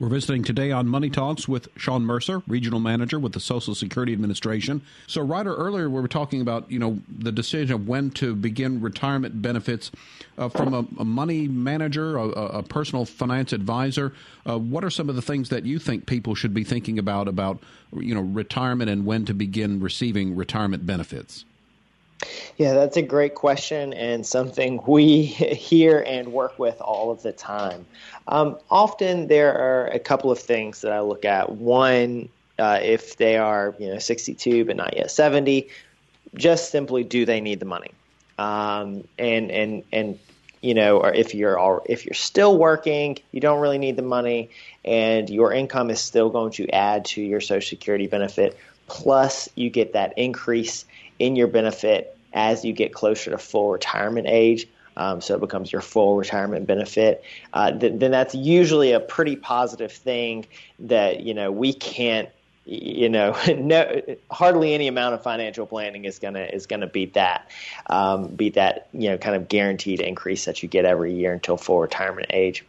We're 0.00 0.10
visiting 0.10 0.44
today 0.44 0.70
on 0.70 0.86
Money 0.86 1.10
Talks 1.10 1.48
with 1.48 1.68
Shawn 1.76 2.04
Mercer, 2.04 2.40
Regional 2.46 2.78
Manager 2.78 3.18
with 3.18 3.32
the 3.32 3.40
Social 3.40 3.74
Security 3.74 4.12
Administration. 4.12 4.80
So, 5.08 5.22
Ryder, 5.22 5.56
earlier 5.56 5.90
we 5.90 6.00
were 6.00 6.06
talking 6.06 6.40
about 6.40 6.70
you 6.70 6.78
know 6.78 7.00
the 7.08 7.32
decision 7.32 7.74
of 7.74 7.88
when 7.88 8.10
to 8.12 8.36
begin 8.36 8.80
retirement 8.80 9.42
benefits 9.42 9.90
uh, 10.38 10.50
from 10.50 10.72
a, 10.72 10.86
a, 11.00 11.04
money 11.04 11.48
manager, 11.48 12.16
a, 12.16 12.28
a 12.28 12.62
personal 12.62 13.06
finance 13.06 13.52
advisor. 13.52 14.12
Uh, 14.48 14.56
what 14.56 14.84
are 14.84 14.90
some 14.90 15.08
of 15.08 15.16
the 15.16 15.22
things 15.22 15.48
that 15.48 15.66
you 15.66 15.80
think 15.80 16.06
people 16.06 16.36
should 16.36 16.54
be 16.54 16.62
thinking 16.62 16.96
about 17.00 17.26
about 17.26 17.58
you 17.92 18.14
know 18.14 18.20
retirement 18.20 18.88
and 18.88 19.04
when 19.04 19.24
to 19.24 19.34
begin 19.34 19.80
receiving 19.80 20.36
retirement 20.36 20.86
benefits? 20.86 21.44
Yeah, 22.56 22.74
that's 22.74 22.96
a 22.96 23.02
great 23.02 23.34
question 23.34 23.92
and 23.92 24.26
something 24.26 24.82
we 24.86 25.24
hear 25.24 26.02
and 26.06 26.32
work 26.32 26.58
with 26.58 26.80
all 26.80 27.10
of 27.10 27.22
the 27.22 27.32
time. 27.32 27.86
Um, 28.26 28.58
often 28.70 29.28
there 29.28 29.54
are 29.54 29.86
a 29.88 29.98
couple 29.98 30.30
of 30.30 30.38
things 30.38 30.82
that 30.82 30.92
I 30.92 31.00
look 31.00 31.24
at. 31.24 31.50
One, 31.50 32.28
uh, 32.58 32.80
if 32.82 33.16
they 33.16 33.36
are 33.36 33.74
you 33.78 33.92
know 33.92 33.98
62 33.98 34.64
but 34.64 34.76
not 34.76 34.96
yet 34.96 35.10
70, 35.10 35.68
just 36.34 36.70
simply 36.70 37.04
do 37.04 37.24
they 37.24 37.40
need 37.40 37.60
the 37.60 37.66
money? 37.66 37.92
Um, 38.38 39.04
and 39.18 39.50
and 39.50 39.84
and 39.92 40.18
you 40.60 40.74
know, 40.74 40.98
or 40.98 41.14
if 41.14 41.34
you're 41.34 41.58
all, 41.58 41.82
if 41.86 42.04
you're 42.04 42.14
still 42.14 42.56
working, 42.56 43.18
you 43.30 43.40
don't 43.40 43.60
really 43.60 43.78
need 43.78 43.96
the 43.96 44.02
money, 44.02 44.50
and 44.84 45.30
your 45.30 45.52
income 45.52 45.90
is 45.90 46.00
still 46.00 46.30
going 46.30 46.52
to 46.52 46.68
add 46.70 47.04
to 47.06 47.22
your 47.22 47.40
Social 47.40 47.68
Security 47.68 48.06
benefit. 48.06 48.58
Plus, 48.88 49.48
you 49.54 49.70
get 49.70 49.92
that 49.92 50.14
increase 50.16 50.84
in 51.18 51.36
your 51.36 51.48
benefit 51.48 52.16
as 52.32 52.64
you 52.64 52.72
get 52.72 52.92
closer 52.92 53.30
to 53.30 53.38
full 53.38 53.70
retirement 53.70 54.26
age. 54.28 54.68
Um, 54.96 55.20
so 55.20 55.36
it 55.36 55.40
becomes 55.40 55.70
your 55.70 55.80
full 55.80 56.16
retirement 56.16 56.66
benefit. 56.66 57.22
Uh, 57.52 57.70
th- 57.70 57.94
then 57.96 58.10
that's 58.10 58.34
usually 58.34 58.92
a 58.92 59.00
pretty 59.00 59.36
positive 59.36 59.92
thing 59.92 60.46
that 60.80 61.20
you 61.20 61.34
know 61.34 61.52
we 61.52 61.72
can't. 61.72 62.28
You 62.64 63.08
know, 63.08 63.34
no, 63.56 64.02
hardly 64.30 64.74
any 64.74 64.88
amount 64.88 65.14
of 65.14 65.22
financial 65.22 65.66
planning 65.66 66.04
is 66.04 66.18
gonna 66.18 66.42
is 66.52 66.66
gonna 66.66 66.88
beat 66.88 67.14
that, 67.14 67.48
um, 67.86 68.26
beat 68.28 68.54
that 68.54 68.88
you 68.92 69.10
know 69.10 69.18
kind 69.18 69.36
of 69.36 69.48
guaranteed 69.48 70.00
increase 70.00 70.46
that 70.46 70.62
you 70.62 70.68
get 70.68 70.84
every 70.84 71.14
year 71.14 71.32
until 71.32 71.56
full 71.56 71.80
retirement 71.80 72.26
age. 72.30 72.64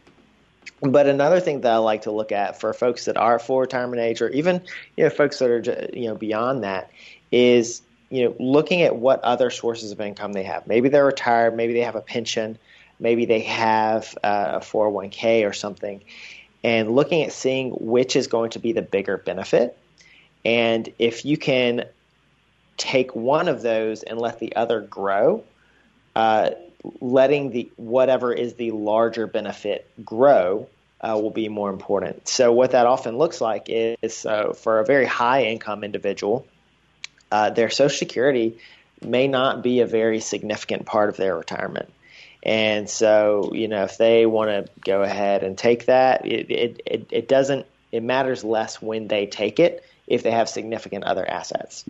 But 0.80 1.06
another 1.06 1.40
thing 1.40 1.62
that 1.62 1.72
I 1.72 1.76
like 1.78 2.02
to 2.02 2.12
look 2.12 2.32
at 2.32 2.60
for 2.60 2.72
folks 2.72 3.04
that 3.06 3.16
are 3.16 3.38
full 3.38 3.60
retirement 3.60 4.00
age, 4.00 4.22
or 4.22 4.28
even 4.30 4.62
you 4.96 5.04
know 5.04 5.10
folks 5.10 5.40
that 5.40 5.50
are 5.50 5.90
you 5.92 6.08
know 6.08 6.14
beyond 6.14 6.62
that, 6.62 6.90
is 7.32 7.82
you 8.10 8.24
know, 8.24 8.34
looking 8.38 8.82
at 8.82 8.96
what 8.96 9.22
other 9.22 9.50
sources 9.50 9.92
of 9.92 10.00
income 10.00 10.32
they 10.32 10.42
have. 10.42 10.66
Maybe 10.66 10.88
they're 10.88 11.06
retired, 11.06 11.56
maybe 11.56 11.72
they 11.72 11.80
have 11.80 11.94
a 11.94 12.00
pension, 12.00 12.58
maybe 12.98 13.24
they 13.24 13.40
have 13.40 14.18
uh, 14.22 14.52
a 14.54 14.60
401k 14.60 15.48
or 15.48 15.52
something, 15.52 16.02
and 16.62 16.90
looking 16.90 17.22
at 17.22 17.32
seeing 17.32 17.70
which 17.70 18.16
is 18.16 18.26
going 18.26 18.50
to 18.50 18.58
be 18.58 18.72
the 18.72 18.82
bigger 18.82 19.16
benefit. 19.16 19.78
And 20.44 20.92
if 20.98 21.24
you 21.24 21.38
can 21.38 21.86
take 22.76 23.14
one 23.14 23.46
of 23.48 23.62
those 23.62 24.02
and 24.02 24.18
let 24.18 24.40
the 24.40 24.56
other 24.56 24.80
grow, 24.80 25.44
uh, 26.16 26.50
letting 27.00 27.50
the 27.50 27.70
whatever 27.76 28.32
is 28.32 28.54
the 28.54 28.72
larger 28.72 29.26
benefit 29.26 29.88
grow 30.04 30.66
uh, 31.02 31.18
will 31.20 31.30
be 31.30 31.48
more 31.48 31.70
important. 31.70 32.26
So 32.26 32.52
what 32.52 32.72
that 32.72 32.86
often 32.86 33.18
looks 33.18 33.40
like 33.40 33.66
is 33.68 34.26
uh, 34.26 34.52
for 34.54 34.80
a 34.80 34.84
very 34.84 35.06
high 35.06 35.44
income 35.44 35.84
individual 35.84 36.46
uh, 37.30 37.50
their 37.50 37.70
Social 37.70 37.96
Security 37.96 38.58
may 39.02 39.28
not 39.28 39.62
be 39.62 39.80
a 39.80 39.86
very 39.86 40.20
significant 40.20 40.86
part 40.86 41.08
of 41.08 41.16
their 41.16 41.36
retirement. 41.36 41.90
And 42.42 42.88
so, 42.88 43.50
you 43.52 43.68
know, 43.68 43.84
if 43.84 43.98
they 43.98 44.26
want 44.26 44.50
to 44.50 44.72
go 44.84 45.02
ahead 45.02 45.42
and 45.42 45.56
take 45.56 45.86
that, 45.86 46.26
it, 46.26 46.50
it, 46.50 46.82
it, 46.86 47.06
it 47.10 47.28
doesn't, 47.28 47.66
it 47.92 48.02
matters 48.02 48.44
less 48.44 48.80
when 48.80 49.08
they 49.08 49.26
take 49.26 49.60
it 49.60 49.84
if 50.06 50.22
they 50.22 50.30
have 50.30 50.48
significant 50.48 51.04
other 51.04 51.28
assets. 51.28 51.84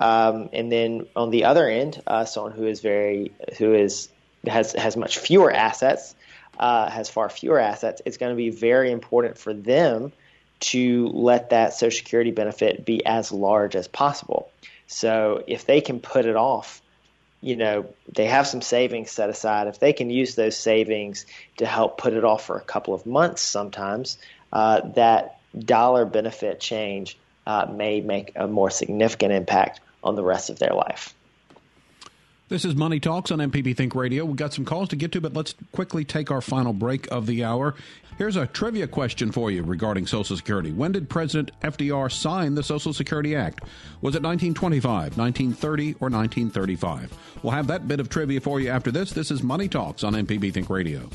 Um, 0.00 0.48
and 0.52 0.72
then 0.72 1.06
on 1.14 1.30
the 1.30 1.44
other 1.44 1.68
end, 1.68 2.02
uh, 2.06 2.24
someone 2.24 2.52
who 2.52 2.66
is 2.66 2.80
very, 2.80 3.32
who 3.58 3.74
is, 3.74 4.08
has, 4.46 4.72
has 4.72 4.96
much 4.96 5.18
fewer 5.18 5.52
assets, 5.52 6.14
uh, 6.58 6.90
has 6.90 7.08
far 7.08 7.28
fewer 7.28 7.58
assets, 7.58 8.02
it's 8.04 8.16
going 8.16 8.32
to 8.32 8.36
be 8.36 8.50
very 8.50 8.90
important 8.90 9.38
for 9.38 9.54
them 9.54 10.12
to 10.60 11.08
let 11.08 11.50
that 11.50 11.74
Social 11.74 11.96
Security 11.96 12.30
benefit 12.30 12.84
be 12.84 13.04
as 13.04 13.32
large 13.32 13.76
as 13.76 13.88
possible. 13.88 14.50
So 14.92 15.42
if 15.46 15.66
they 15.66 15.80
can 15.80 16.00
put 16.00 16.26
it 16.26 16.36
off 16.36 16.82
you 17.42 17.56
know, 17.56 17.86
they 18.08 18.26
have 18.26 18.46
some 18.46 18.62
savings 18.62 19.10
set 19.10 19.28
aside. 19.28 19.66
If 19.66 19.80
they 19.80 19.92
can 19.92 20.08
use 20.08 20.36
those 20.36 20.56
savings 20.56 21.26
to 21.56 21.66
help 21.66 21.98
put 21.98 22.14
it 22.14 22.24
off 22.24 22.46
for 22.46 22.56
a 22.56 22.62
couple 22.62 22.94
of 22.94 23.04
months 23.04 23.42
sometimes, 23.42 24.16
uh, 24.52 24.80
that 24.94 25.40
dollar 25.58 26.04
benefit 26.04 26.60
change 26.60 27.18
uh, 27.46 27.66
may 27.70 28.00
make 28.00 28.32
a 28.36 28.46
more 28.46 28.70
significant 28.70 29.32
impact 29.32 29.80
on 30.04 30.14
the 30.14 30.22
rest 30.22 30.50
of 30.50 30.60
their 30.60 30.72
life. 30.72 31.14
This 32.52 32.66
is 32.66 32.76
Money 32.76 33.00
Talks 33.00 33.30
on 33.30 33.38
MPB 33.38 33.74
Think 33.74 33.94
Radio. 33.94 34.26
We've 34.26 34.36
got 34.36 34.52
some 34.52 34.66
calls 34.66 34.90
to 34.90 34.96
get 34.96 35.10
to, 35.12 35.22
but 35.22 35.32
let's 35.32 35.54
quickly 35.72 36.04
take 36.04 36.30
our 36.30 36.42
final 36.42 36.74
break 36.74 37.10
of 37.10 37.24
the 37.24 37.44
hour. 37.44 37.74
Here's 38.18 38.36
a 38.36 38.46
trivia 38.46 38.86
question 38.86 39.32
for 39.32 39.50
you 39.50 39.62
regarding 39.62 40.06
Social 40.06 40.36
Security. 40.36 40.70
When 40.70 40.92
did 40.92 41.08
President 41.08 41.50
FDR 41.62 42.12
sign 42.12 42.54
the 42.54 42.62
Social 42.62 42.92
Security 42.92 43.34
Act? 43.34 43.62
Was 44.02 44.16
it 44.16 44.22
1925, 44.22 45.16
1930, 45.16 45.84
or 45.94 46.10
1935? 46.10 47.16
We'll 47.42 47.54
have 47.54 47.68
that 47.68 47.88
bit 47.88 48.00
of 48.00 48.10
trivia 48.10 48.42
for 48.42 48.60
you 48.60 48.68
after 48.68 48.90
this. 48.90 49.12
This 49.12 49.30
is 49.30 49.42
Money 49.42 49.66
Talks 49.66 50.04
on 50.04 50.12
MPB 50.12 50.52
Think 50.52 50.68
Radio. 50.68 51.08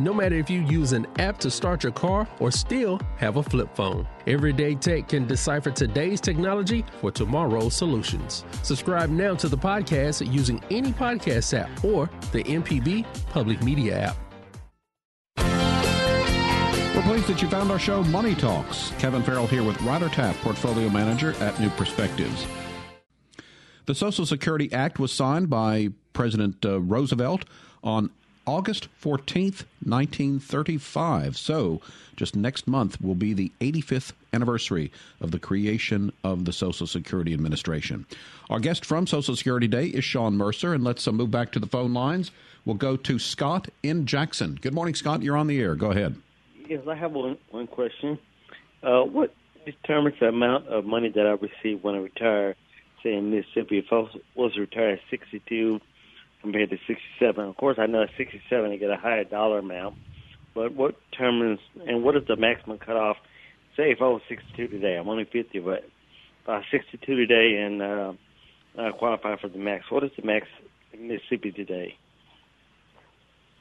No 0.00 0.14
matter 0.14 0.34
if 0.36 0.48
you 0.48 0.60
use 0.62 0.92
an 0.92 1.06
app 1.18 1.38
to 1.38 1.50
start 1.50 1.82
your 1.82 1.92
car 1.92 2.26
or 2.40 2.50
still 2.50 2.98
have 3.18 3.36
a 3.36 3.42
flip 3.42 3.68
phone. 3.76 4.08
Everyday 4.26 4.74
Tech 4.74 5.08
can 5.08 5.26
decipher 5.26 5.70
today's 5.70 6.20
technology 6.20 6.84
for 7.00 7.10
tomorrow's 7.12 7.74
solutions. 7.74 8.44
Subscribe 8.62 9.10
now 9.10 9.34
to 9.34 9.48
the 9.48 9.58
podcast 9.58 10.32
using 10.32 10.62
any 10.70 10.92
podcast 10.92 11.56
app 11.58 11.84
or 11.84 12.08
the 12.32 12.42
MPB 12.44 13.04
Public 13.28 13.62
Media 13.62 13.98
app. 13.98 14.16
We're 16.94 17.02
pleased 17.02 17.28
that 17.28 17.40
you 17.40 17.48
found 17.48 17.70
our 17.70 17.78
show 17.78 18.02
Money 18.04 18.34
Talks. 18.34 18.92
Kevin 18.98 19.22
Farrell 19.22 19.46
here 19.46 19.62
with 19.62 19.80
Ryder 19.82 20.08
Taff, 20.08 20.38
Portfolio 20.42 20.88
Manager 20.88 21.34
at 21.40 21.58
New 21.60 21.70
Perspectives. 21.70 22.46
The 23.86 23.94
Social 23.94 24.26
Security 24.26 24.72
Act 24.72 24.98
was 24.98 25.12
signed 25.12 25.48
by 25.48 25.88
President 26.12 26.64
uh, 26.64 26.80
Roosevelt 26.80 27.44
on 27.82 28.10
August 28.50 28.88
14th, 29.00 29.62
1935. 29.84 31.36
So, 31.36 31.80
just 32.16 32.34
next 32.34 32.66
month 32.66 33.00
will 33.00 33.14
be 33.14 33.32
the 33.32 33.52
85th 33.60 34.10
anniversary 34.32 34.90
of 35.20 35.30
the 35.30 35.38
creation 35.38 36.12
of 36.24 36.46
the 36.46 36.52
Social 36.52 36.88
Security 36.88 37.32
Administration. 37.32 38.06
Our 38.50 38.58
guest 38.58 38.84
from 38.84 39.06
Social 39.06 39.36
Security 39.36 39.68
Day 39.68 39.86
is 39.86 40.04
Shawn 40.04 40.36
Mercer, 40.36 40.74
and 40.74 40.82
let's 40.82 41.06
uh, 41.06 41.12
move 41.12 41.30
back 41.30 41.52
to 41.52 41.60
the 41.60 41.68
phone 41.68 41.94
lines. 41.94 42.32
We'll 42.64 42.74
go 42.74 42.96
to 42.96 43.20
Scott 43.20 43.68
in 43.84 44.04
Jackson. 44.04 44.58
Good 44.60 44.74
morning, 44.74 44.96
Scott. 44.96 45.22
You're 45.22 45.36
on 45.36 45.46
the 45.46 45.60
air. 45.60 45.76
Go 45.76 45.92
ahead. 45.92 46.16
Yes, 46.68 46.82
I 46.88 46.96
have 46.96 47.12
one, 47.12 47.38
one 47.52 47.68
question. 47.68 48.18
Uh, 48.82 49.02
what 49.02 49.32
determines 49.64 50.18
the 50.18 50.26
amount 50.26 50.66
of 50.66 50.84
money 50.84 51.08
that 51.10 51.24
I 51.24 51.38
receive 51.40 51.84
when 51.84 51.94
I 51.94 51.98
retire? 51.98 52.56
Say 53.04 53.14
in 53.14 53.30
Mississippi, 53.30 53.78
if 53.78 53.92
I 53.92 54.08
was 54.34 54.58
retired 54.58 54.98
at 54.98 55.04
62 55.08 55.80
compared 56.42 56.70
to 56.70 56.76
67. 56.86 57.44
Of 57.44 57.56
course, 57.56 57.76
I 57.78 57.86
know 57.86 58.02
at 58.02 58.10
67 58.16 58.70
I 58.70 58.76
get 58.76 58.90
a 58.90 58.96
higher 58.96 59.24
dollar 59.24 59.58
amount, 59.58 59.96
but 60.54 60.74
what 60.74 60.94
determines 61.10 61.60
and 61.86 62.02
what 62.02 62.16
is 62.16 62.22
the 62.28 62.36
maximum 62.36 62.78
cutoff? 62.78 63.16
Say 63.76 63.90
if 63.92 63.98
I 64.00 64.04
was 64.04 64.22
62 64.28 64.68
today, 64.68 64.96
I'm 64.96 65.08
only 65.08 65.24
50, 65.24 65.58
but 65.60 65.84
if 65.84 66.48
I 66.48 66.56
was 66.56 66.64
62 66.70 67.14
today 67.14 67.56
and 67.62 67.82
uh, 67.82 68.12
I 68.78 68.90
qualify 68.90 69.36
for 69.40 69.48
the 69.48 69.58
max, 69.58 69.84
what 69.90 70.04
is 70.04 70.10
the 70.16 70.24
max 70.24 70.46
in 70.92 71.08
Mississippi 71.08 71.52
today? 71.52 71.94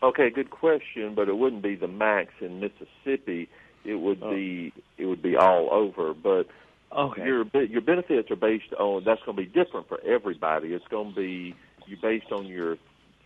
Okay, 0.01 0.30
good 0.34 0.49
question, 0.49 1.13
but 1.15 1.27
it 1.27 1.38
wouldn't 1.38 1.61
be 1.61 1.75
the 1.75 1.88
max 1.88 2.30
in 2.39 2.59
Mississippi. 2.59 3.49
It 3.86 3.95
would 3.95 4.21
Oh. 4.21 4.32
be 4.32 4.73
it 4.97 5.05
would 5.05 5.21
be 5.21 5.36
all 5.36 5.69
over, 5.71 6.13
but 6.13 6.47
Okay. 6.91 7.25
your 7.25 7.45
your 7.65 7.82
benefits 7.82 8.32
are 8.32 8.36
based 8.36 8.73
on 8.80 9.03
that's 9.03 9.21
going 9.23 9.38
to 9.38 9.43
be 9.43 9.49
different 9.49 9.88
for 9.88 9.99
everybody. 10.05 10.73
It's 10.73 10.88
going 10.88 11.13
to 11.13 11.15
be 11.15 11.55
you 11.89 11.97
based 12.01 12.31
on 12.31 12.45
your 12.45 12.77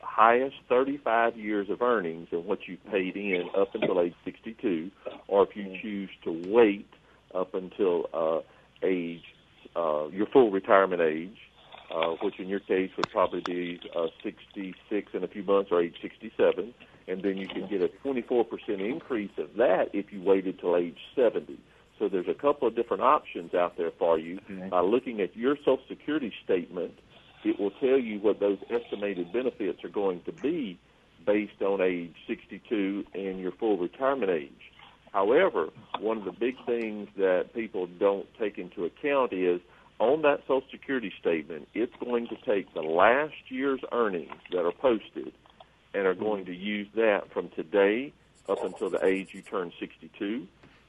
highest 0.01 0.55
35 0.70 1.38
years 1.38 1.70
of 1.70 1.82
earnings 1.82 2.28
and 2.32 2.45
what 2.45 2.68
you 2.68 2.78
paid 2.91 3.16
in 3.16 3.49
up 3.57 3.74
until 3.74 3.99
age 4.01 4.14
62, 4.26 4.91
or 5.28 5.43
if 5.43 5.55
you 5.55 5.78
choose 5.82 6.09
to 6.24 6.32
wait 6.32 6.89
up 7.34 7.53
until 7.53 8.09
uh, 8.14 8.39
age 8.86 9.24
uh, 9.76 10.07
your 10.09 10.28
full 10.28 10.51
retirement 10.51 11.01
age, 11.01 11.38
uh, 11.93 12.11
which 12.22 12.39
in 12.39 12.47
your 12.47 12.59
case 12.59 12.91
would 12.97 13.09
probably 13.11 13.41
be 13.41 13.80
uh, 13.95 14.07
66 14.24 15.11
in 15.14 15.24
a 15.24 15.28
few 15.28 15.43
months 15.43 15.72
or 15.72 15.82
age 15.82 15.95
67, 16.01 16.74
and 17.07 17.24
then 17.24 17.38
you 17.38 17.47
can 17.47 17.68
get 17.68 17.82
a 17.82 17.89
24% 18.05 18.45
increase 18.80 19.32
of 19.38 19.49
that 19.57 19.89
if 19.93 20.11
you 20.11 20.22
waited 20.22 20.59
till 20.59 20.76
age 20.76 20.97
70. 21.16 21.59
So 21.99 22.09
there's 22.09 22.28
a 22.28 22.34
couple 22.34 22.68
of 22.68 22.76
different 22.76 23.03
options 23.03 23.53
out 23.53 23.78
there 23.78 23.91
for 23.97 24.18
you. 24.18 24.39
By 24.70 24.82
looking 24.82 25.22
at 25.22 25.36
your 25.36 25.55
Social 25.57 25.80
Security 25.88 26.34
statement, 26.43 26.93
it 27.44 27.60
will 27.60 27.72
tell 27.72 28.00
you 28.00 28.20
what 28.20 28.39
those 28.39 28.58
estimated 28.70 29.32
benefits 29.34 29.84
are 29.84 29.89
going 29.89 30.22
to 30.24 30.32
be 30.32 30.80
based 31.26 31.62
on 31.62 31.82
age 31.82 32.16
62 32.28 33.06
and 33.14 33.39
your 33.39 33.52
full 33.52 33.78
retirement 33.78 34.32
age. 34.32 34.52
However, 35.12 35.70
one 36.00 36.18
of 36.18 36.26
the 36.26 36.32
big 36.32 36.56
things 36.66 37.08
that 37.18 37.54
people 37.54 37.88
don't 38.00 38.28
take 38.39 38.58
into 38.58 38.86
account 38.86 39.32
is 39.32 39.62
on 40.00 40.24
that 40.24 40.41
Social 40.41 40.64
Security 40.72 41.14
statement, 41.20 41.68
it's 41.74 41.94
going 42.04 42.28
to 42.28 42.36
take 42.46 42.74
the 42.74 42.82
last 42.82 43.36
year's 43.50 43.80
earnings 43.91 44.34
that 44.52 44.66
are 44.66 44.72
posted 44.72 45.32
and 45.94 46.08
are 46.08 46.16
going 46.16 46.46
to 46.46 46.54
use 46.54 46.88
that 46.96 47.32
from 47.32 47.50
today 47.50 48.12
up 48.50 48.64
until 48.64 48.89
the 48.89 49.06
age 49.06 49.30
you 49.34 49.41
turn 49.41 49.72
62 49.80 50.48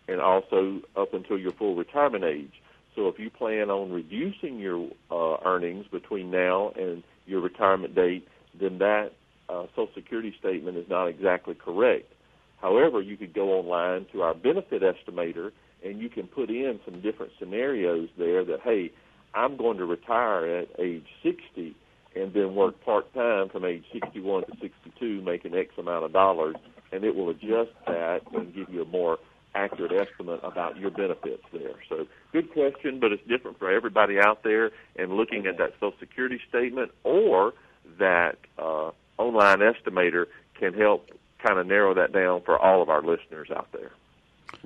and 0.09 0.21
also 0.21 0.81
up 0.97 1.15
until 1.15 1.39
your 1.39 1.53
full 1.53 1.75
retirement 1.75 2.25
age. 2.25 2.63
So 2.97 3.09
if 3.09 3.19
you 3.19 3.31
plan 3.31 3.71
on 3.71 3.91
reducing 3.91 4.59
your 4.59 4.89
uh, 5.11 5.37
earnings 5.45 5.87
between 5.91 6.31
now 6.31 6.73
and 6.77 7.03
your 7.27 7.41
retirement 7.41 7.95
date, 7.95 8.27
then 8.59 8.79
that 8.79 9.11
uh, 9.49 9.67
Social 9.71 9.89
Security 9.95 10.35
statement 10.39 10.77
is 10.77 10.87
not 10.89 11.07
exactly 11.07 11.55
correct. 11.55 12.13
However, 12.61 13.03
you 13.03 13.17
could 13.17 13.35
go 13.35 13.53
online 13.59 14.07
to 14.13 14.23
our 14.23 14.35
benefit 14.35 14.83
estimator 14.83 15.51
and 15.85 16.01
you 16.01 16.09
can 16.09 16.27
put 16.27 16.49
in 16.49 16.81
some 16.85 17.03
different 17.03 17.33
scenarios 17.39 18.09
there 18.17 18.45
that, 18.45 18.61
hey, 18.65 18.91
I'm 19.35 19.57
going 19.57 19.77
to 19.79 19.85
retire 19.85 20.61
at 20.61 20.69
age 20.79 21.05
60 21.23 21.77
and 22.17 22.33
then 22.33 22.55
work 22.55 22.83
part 22.85 23.13
time 23.13 23.49
from 23.49 23.65
age 23.65 23.85
61 23.93 24.45
to 24.47 24.53
62, 24.61 25.21
making 25.23 25.55
X 25.55 25.71
amount 25.77 26.05
of 26.05 26.13
dollars, 26.13 26.55
and 26.93 27.05
it 27.05 27.15
will 27.15 27.31
adjust 27.31 27.73
that 27.87 28.21
and 28.33 28.55
give 28.55 28.69
you 28.71 28.83
a 28.83 28.87
more 28.87 29.19
accurate 29.55 29.93
estimate 29.93 30.41
about 30.43 30.77
your 30.77 30.91
benefits 30.91 31.43
there. 31.53 31.75
So, 31.89 32.07
good 32.33 32.53
question, 32.53 33.01
but 33.01 33.13
it's 33.13 33.27
different 33.27 33.59
for 33.59 33.71
everybody 33.71 34.19
out 34.19 34.43
there. 34.43 34.71
And 34.97 35.13
looking 35.13 35.47
at 35.47 35.59
that 35.59 35.75
Social 35.75 35.95
Security 35.99 36.41
statement 36.49 36.93
or 37.05 37.55
that 37.99 38.39
uh, 38.59 38.91
online 39.19 39.59
estimator 39.59 40.27
can 40.59 40.75
help 40.75 41.11
kind 41.45 41.59
of 41.59 41.67
narrow 41.67 41.95
that 41.95 42.13
down 42.13 42.43
for 42.43 42.59
all 42.59 42.83
of 42.83 42.89
our 42.89 43.03
listeners 43.03 43.51
out 43.55 43.69
there. 43.73 43.91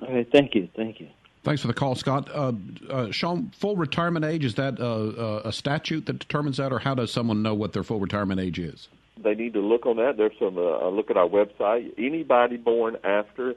All 0.03 0.15
right, 0.15 0.29
thank 0.31 0.55
you, 0.55 0.69
thank 0.77 1.01
you. 1.01 1.09
Thanks 1.45 1.63
for 1.63 1.69
the 1.69 1.75
call, 1.75 1.95
Scott. 1.95 2.29
Uh, 2.33 2.53
uh, 2.91 3.11
Shawn, 3.11 3.53
full 3.57 3.77
retirement 3.77 4.25
age, 4.25 4.45
is 4.45 4.57
that 4.57 4.79
uh, 4.81 4.85
uh, 4.85 5.43
a 5.45 5.53
statute 5.53 6.07
that 6.07 6.19
determines 6.19 6.59
that, 6.59 6.73
or 6.73 6.79
how 6.79 6.95
does 6.95 7.11
someone 7.11 7.43
know 7.43 7.55
what 7.55 7.73
their 7.73 7.83
full 7.83 8.01
retirement 8.01 8.41
age 8.41 8.59
is? 8.59 8.89
They 9.23 9.35
need 9.35 9.55
to 9.55 9.61
look 9.61 9.87
on 9.87 9.97
that. 9.97 10.17
There's 10.17 10.39
some 10.39 10.59
uh, 10.59 10.89
look 10.89 11.11
at 11.11 11.17
our 11.17 11.29
website. 11.29 11.93
Anybody 11.99 12.57
born 12.57 12.97
after 13.03 13.55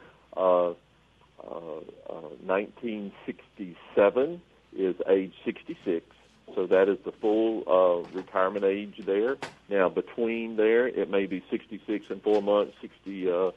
1967 2.51 4.41
is 4.75 4.95
age 5.07 5.33
66. 5.45 6.05
So 6.53 6.67
that 6.67 6.89
is 6.89 6.97
the 7.05 7.13
full 7.13 7.63
uh, 7.65 8.03
retirement 8.13 8.65
age 8.65 8.95
there. 9.05 9.37
Now 9.69 9.87
between 9.87 10.57
there, 10.57 10.85
it 10.85 11.09
may 11.09 11.27
be 11.27 11.41
66 11.49 12.05
and 12.09 12.21
four 12.21 12.41
months, 12.41 12.73
66 12.81 13.31
uh, 13.31 13.51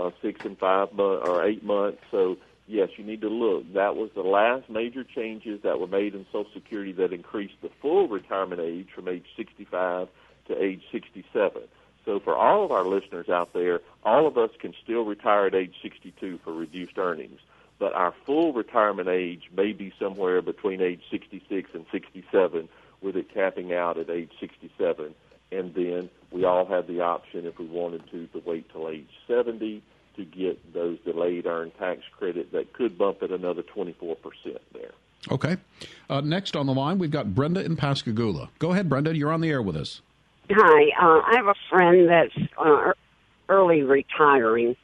uh, 0.00 0.10
and 0.44 0.58
five 0.58 0.94
months, 0.94 1.28
or 1.28 1.44
eight 1.44 1.62
months. 1.62 1.98
So 2.10 2.38
yes, 2.66 2.88
you 2.96 3.04
need 3.04 3.20
to 3.20 3.28
look. 3.28 3.70
That 3.74 3.96
was 3.96 4.08
the 4.14 4.22
last 4.22 4.70
major 4.70 5.04
changes 5.04 5.60
that 5.62 5.78
were 5.78 5.86
made 5.86 6.14
in 6.14 6.24
Social 6.32 6.50
Security 6.54 6.92
that 6.92 7.12
increased 7.12 7.60
the 7.60 7.68
full 7.82 8.08
retirement 8.08 8.62
age 8.62 8.88
from 8.94 9.08
age 9.08 9.26
65 9.36 10.08
to 10.46 10.62
age 10.62 10.80
67. 10.90 11.62
So 12.06 12.18
for 12.18 12.34
all 12.34 12.64
of 12.64 12.70
our 12.70 12.86
listeners 12.86 13.28
out 13.28 13.52
there, 13.52 13.80
all 14.04 14.26
of 14.26 14.38
us 14.38 14.48
can 14.58 14.72
still 14.82 15.04
retire 15.04 15.48
at 15.48 15.54
age 15.54 15.74
62 15.82 16.40
for 16.42 16.54
reduced 16.54 16.96
earnings, 16.96 17.40
but 17.78 17.92
our 17.94 18.14
full 18.26 18.52
retirement 18.52 19.08
age 19.08 19.50
may 19.56 19.72
be 19.72 19.92
somewhere 19.98 20.42
between 20.42 20.80
age 20.80 21.02
66 21.10 21.70
and 21.74 21.86
67, 21.92 22.68
with 23.00 23.16
it 23.16 23.32
capping 23.32 23.72
out 23.72 23.98
at 23.98 24.10
age 24.10 24.32
67. 24.40 25.14
And 25.50 25.74
then 25.74 26.10
we 26.30 26.44
all 26.44 26.66
have 26.66 26.86
the 26.86 27.00
option, 27.00 27.46
if 27.46 27.58
we 27.58 27.66
wanted 27.66 28.02
to, 28.10 28.26
to 28.28 28.42
wait 28.44 28.70
till 28.70 28.88
age 28.88 29.08
70 29.26 29.82
to 30.16 30.24
get 30.24 30.74
those 30.74 30.98
delayed 31.04 31.46
earned 31.46 31.72
tax 31.78 32.02
credit 32.16 32.52
that 32.52 32.72
could 32.72 32.98
bump 32.98 33.22
it 33.22 33.30
another 33.30 33.62
24% 33.62 34.16
there. 34.74 34.90
Okay. 35.30 35.56
Uh, 36.10 36.20
next 36.20 36.56
on 36.56 36.66
the 36.66 36.74
line, 36.74 36.98
we've 36.98 37.10
got 37.10 37.34
Brenda 37.34 37.64
in 37.64 37.76
Pascagoula. 37.76 38.50
Go 38.58 38.72
ahead, 38.72 38.88
Brenda. 38.88 39.16
You're 39.16 39.32
on 39.32 39.40
the 39.40 39.50
air 39.50 39.62
with 39.62 39.76
us. 39.76 40.00
Hi, 40.50 40.82
uh, 41.00 41.20
I 41.26 41.36
have 41.36 41.46
a 41.46 41.54
friend 41.68 42.08
that's 42.08 42.50
uh, 42.56 42.92
early 43.48 43.82
retiring, 43.82 44.76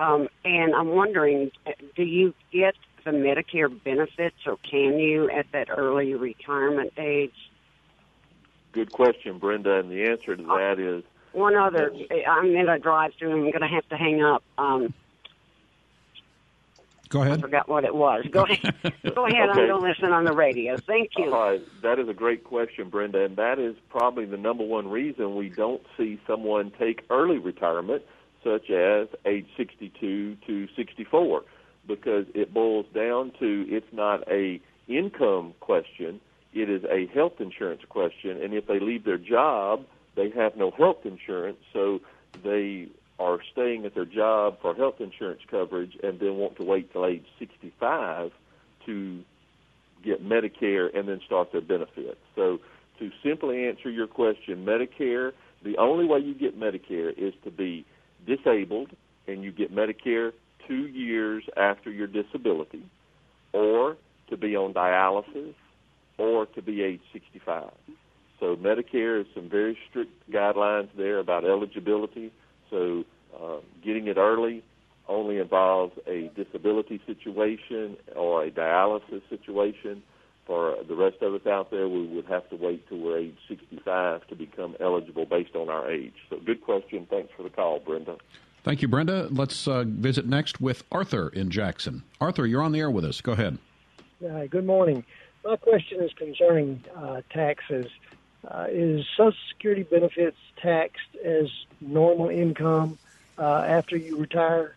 um, 0.00 0.28
and 0.46 0.74
I'm 0.74 0.88
wondering, 0.88 1.50
do 1.94 2.02
you 2.02 2.34
get 2.50 2.74
the 3.04 3.10
Medicare 3.10 3.70
benefits, 3.84 4.36
or 4.46 4.56
can 4.68 4.98
you 4.98 5.30
at 5.30 5.46
that 5.52 5.68
early 5.70 6.14
retirement 6.14 6.92
age? 6.96 7.34
Good 8.72 8.92
question, 8.92 9.38
Brenda, 9.38 9.78
and 9.78 9.90
the 9.90 10.06
answer 10.06 10.36
to 10.36 10.42
that 10.42 10.78
is 10.78 11.04
one 11.32 11.54
other. 11.54 11.92
I'm 12.26 12.56
in 12.56 12.68
a 12.68 12.78
drive-through. 12.78 13.32
And 13.32 13.44
I'm 13.44 13.50
going 13.50 13.60
to 13.60 13.68
have 13.68 13.88
to 13.90 13.96
hang 13.96 14.22
up. 14.22 14.42
Um, 14.56 14.94
Go 17.10 17.22
ahead. 17.22 17.38
I 17.38 17.40
forgot 17.40 17.68
what 17.68 17.84
it 17.84 17.94
was. 17.94 18.24
Go 18.30 18.44
ahead. 18.44 18.60
Go 19.14 19.26
ahead. 19.26 19.50
Okay. 19.50 19.60
I'm 19.60 19.68
going 19.68 19.68
to 19.68 19.76
listen 19.78 20.12
on 20.12 20.24
the 20.24 20.32
radio. 20.32 20.76
Thank 20.76 21.10
you. 21.18 21.34
All 21.34 21.50
right, 21.50 21.82
that 21.82 21.98
is 21.98 22.08
a 22.08 22.14
great 22.14 22.44
question, 22.44 22.88
Brenda, 22.88 23.24
and 23.24 23.36
that 23.36 23.58
is 23.58 23.74
probably 23.90 24.24
the 24.24 24.36
number 24.36 24.64
one 24.64 24.88
reason 24.88 25.34
we 25.34 25.48
don't 25.48 25.82
see 25.96 26.20
someone 26.26 26.72
take 26.78 27.04
early 27.10 27.38
retirement, 27.38 28.02
such 28.44 28.70
as 28.70 29.08
age 29.26 29.46
62 29.56 30.36
to 30.46 30.68
64, 30.76 31.42
because 31.86 32.26
it 32.34 32.52
boils 32.52 32.86
down 32.94 33.32
to 33.38 33.66
it's 33.68 33.92
not 33.92 34.26
a 34.30 34.60
income 34.88 35.54
question, 35.60 36.20
it 36.52 36.68
is 36.68 36.82
a 36.84 37.06
health 37.14 37.40
insurance 37.40 37.82
question, 37.88 38.42
and 38.42 38.54
if 38.54 38.66
they 38.66 38.80
leave 38.80 39.04
their 39.04 39.18
job, 39.18 39.84
they 40.16 40.30
have 40.30 40.56
no 40.56 40.70
health 40.72 41.04
insurance, 41.04 41.58
so 41.72 42.00
they 42.42 42.88
are 43.18 43.38
staying 43.52 43.84
at 43.84 43.94
their 43.94 44.06
job 44.06 44.58
for 44.60 44.74
health 44.74 45.00
insurance 45.00 45.42
coverage 45.50 45.96
and 46.02 46.18
then 46.18 46.36
want 46.36 46.56
to 46.56 46.64
wait 46.64 46.90
till 46.92 47.04
age 47.04 47.24
65 47.38 48.32
to 48.86 49.22
get 50.02 50.24
Medicare 50.24 50.96
and 50.96 51.06
then 51.06 51.20
start 51.26 51.52
their 51.52 51.60
benefits. 51.60 52.18
So 52.34 52.60
to 52.98 53.10
simply 53.22 53.66
answer 53.66 53.90
your 53.90 54.06
question, 54.06 54.64
Medicare, 54.64 55.32
the 55.62 55.76
only 55.76 56.06
way 56.06 56.20
you 56.20 56.34
get 56.34 56.58
Medicare 56.58 57.12
is 57.16 57.34
to 57.44 57.50
be 57.50 57.84
disabled 58.26 58.90
and 59.26 59.42
you 59.42 59.52
get 59.52 59.74
Medicare 59.74 60.32
two 60.66 60.86
years 60.86 61.44
after 61.56 61.90
your 61.90 62.06
disability 62.06 62.84
or 63.52 63.96
to 64.28 64.36
be 64.36 64.56
on 64.56 64.72
dialysis 64.72 65.54
or 66.18 66.46
to 66.46 66.62
be 66.62 66.82
age 66.82 67.00
65. 67.12 67.70
So 68.38 68.56
Medicare 68.56 69.18
has 69.18 69.26
some 69.34 69.48
very 69.48 69.76
strict 69.88 70.30
guidelines 70.30 70.88
there 70.96 71.18
about 71.18 71.44
eligibility. 71.44 72.32
So 72.70 73.04
uh, 73.38 73.58
getting 73.84 74.06
it 74.06 74.16
early 74.16 74.62
only 75.08 75.38
involves 75.38 75.92
a 76.06 76.30
disability 76.36 77.00
situation 77.06 77.96
or 78.16 78.44
a 78.44 78.50
dialysis 78.50 79.22
situation. 79.28 80.02
For 80.50 80.74
the 80.88 80.96
rest 80.96 81.22
of 81.22 81.32
us 81.32 81.46
out 81.46 81.70
there, 81.70 81.88
we 81.88 82.08
would 82.08 82.26
have 82.26 82.50
to 82.50 82.56
wait 82.56 82.88
till 82.88 82.98
we're 82.98 83.18
age 83.18 83.36
65 83.46 84.26
to 84.26 84.34
become 84.34 84.74
eligible 84.80 85.24
based 85.24 85.54
on 85.54 85.68
our 85.68 85.88
age. 85.88 86.14
So 86.28 86.40
good 86.44 86.60
question. 86.60 87.06
Thanks 87.08 87.30
for 87.36 87.44
the 87.44 87.50
call, 87.50 87.78
Brenda. 87.78 88.16
Thank 88.64 88.82
you, 88.82 88.88
Brenda. 88.88 89.28
Let's 89.30 89.68
uh, 89.68 89.84
visit 89.86 90.26
next 90.26 90.60
with 90.60 90.82
Arthur 90.90 91.28
in 91.28 91.50
Jackson. 91.50 92.02
Arthur, 92.20 92.46
you're 92.46 92.62
on 92.62 92.72
the 92.72 92.80
air 92.80 92.90
with 92.90 93.04
us. 93.04 93.20
Go 93.20 93.30
ahead. 93.30 93.58
Hi, 94.28 94.48
good 94.48 94.66
morning. 94.66 95.04
My 95.44 95.54
question 95.54 96.02
is 96.02 96.12
concerning 96.14 96.82
uh, 96.96 97.22
taxes. 97.30 97.86
Uh, 98.44 98.66
is 98.70 99.06
Social 99.16 99.32
Security 99.50 99.84
benefits 99.84 100.36
taxed 100.60 101.14
as 101.24 101.46
normal 101.80 102.28
income 102.28 102.98
uh, 103.38 103.64
after 103.68 103.96
you 103.96 104.16
retire? 104.16 104.74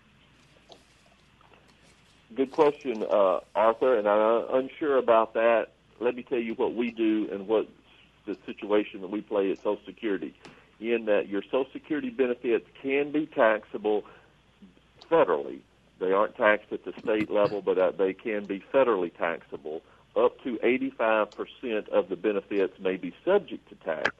Good 2.36 2.52
question, 2.52 3.04
uh, 3.04 3.42
Arthur, 3.54 3.98
and 3.98 4.08
I'm 4.08 4.64
unsure 4.64 4.98
about 4.98 5.34
that. 5.36 5.68
Let 6.00 6.16
me 6.16 6.24
tell 6.24 6.40
you 6.40 6.54
what 6.56 6.74
we 6.74 6.90
do 6.90 7.30
and 7.32 7.48
what 7.48 7.68
the 8.26 8.38
situation 8.46 9.02
that 9.02 9.10
we 9.10 9.22
play 9.22 9.52
at 9.52 9.58
Social 9.58 9.80
Security. 9.86 10.34
In 10.80 11.06
that 11.06 11.28
your 11.28 11.44
Social 11.44 11.68
Security 11.72 12.10
benefits 12.10 12.66
can 12.82 13.12
be 13.12 13.28
taxable 13.28 14.04
federally. 15.12 15.60
They 16.00 16.12
aren't 16.12 16.36
taxed 16.36 16.72
at 16.72 16.84
the 16.86 16.94
state 17.00 17.30
level, 17.30 17.62
but 17.62 17.78
uh, 17.78 17.92
they 17.92 18.14
can 18.14 18.46
be 18.46 18.64
federally 18.74 19.16
taxable. 19.16 19.82
Up 20.16 20.42
to 20.44 20.58
85% 20.58 21.90
of 21.90 22.10
the 22.10 22.16
benefits 22.16 22.80
may 22.80 22.98
be 22.98 23.14
subject 23.24 23.70
to 23.70 23.76
tax. 23.76 24.12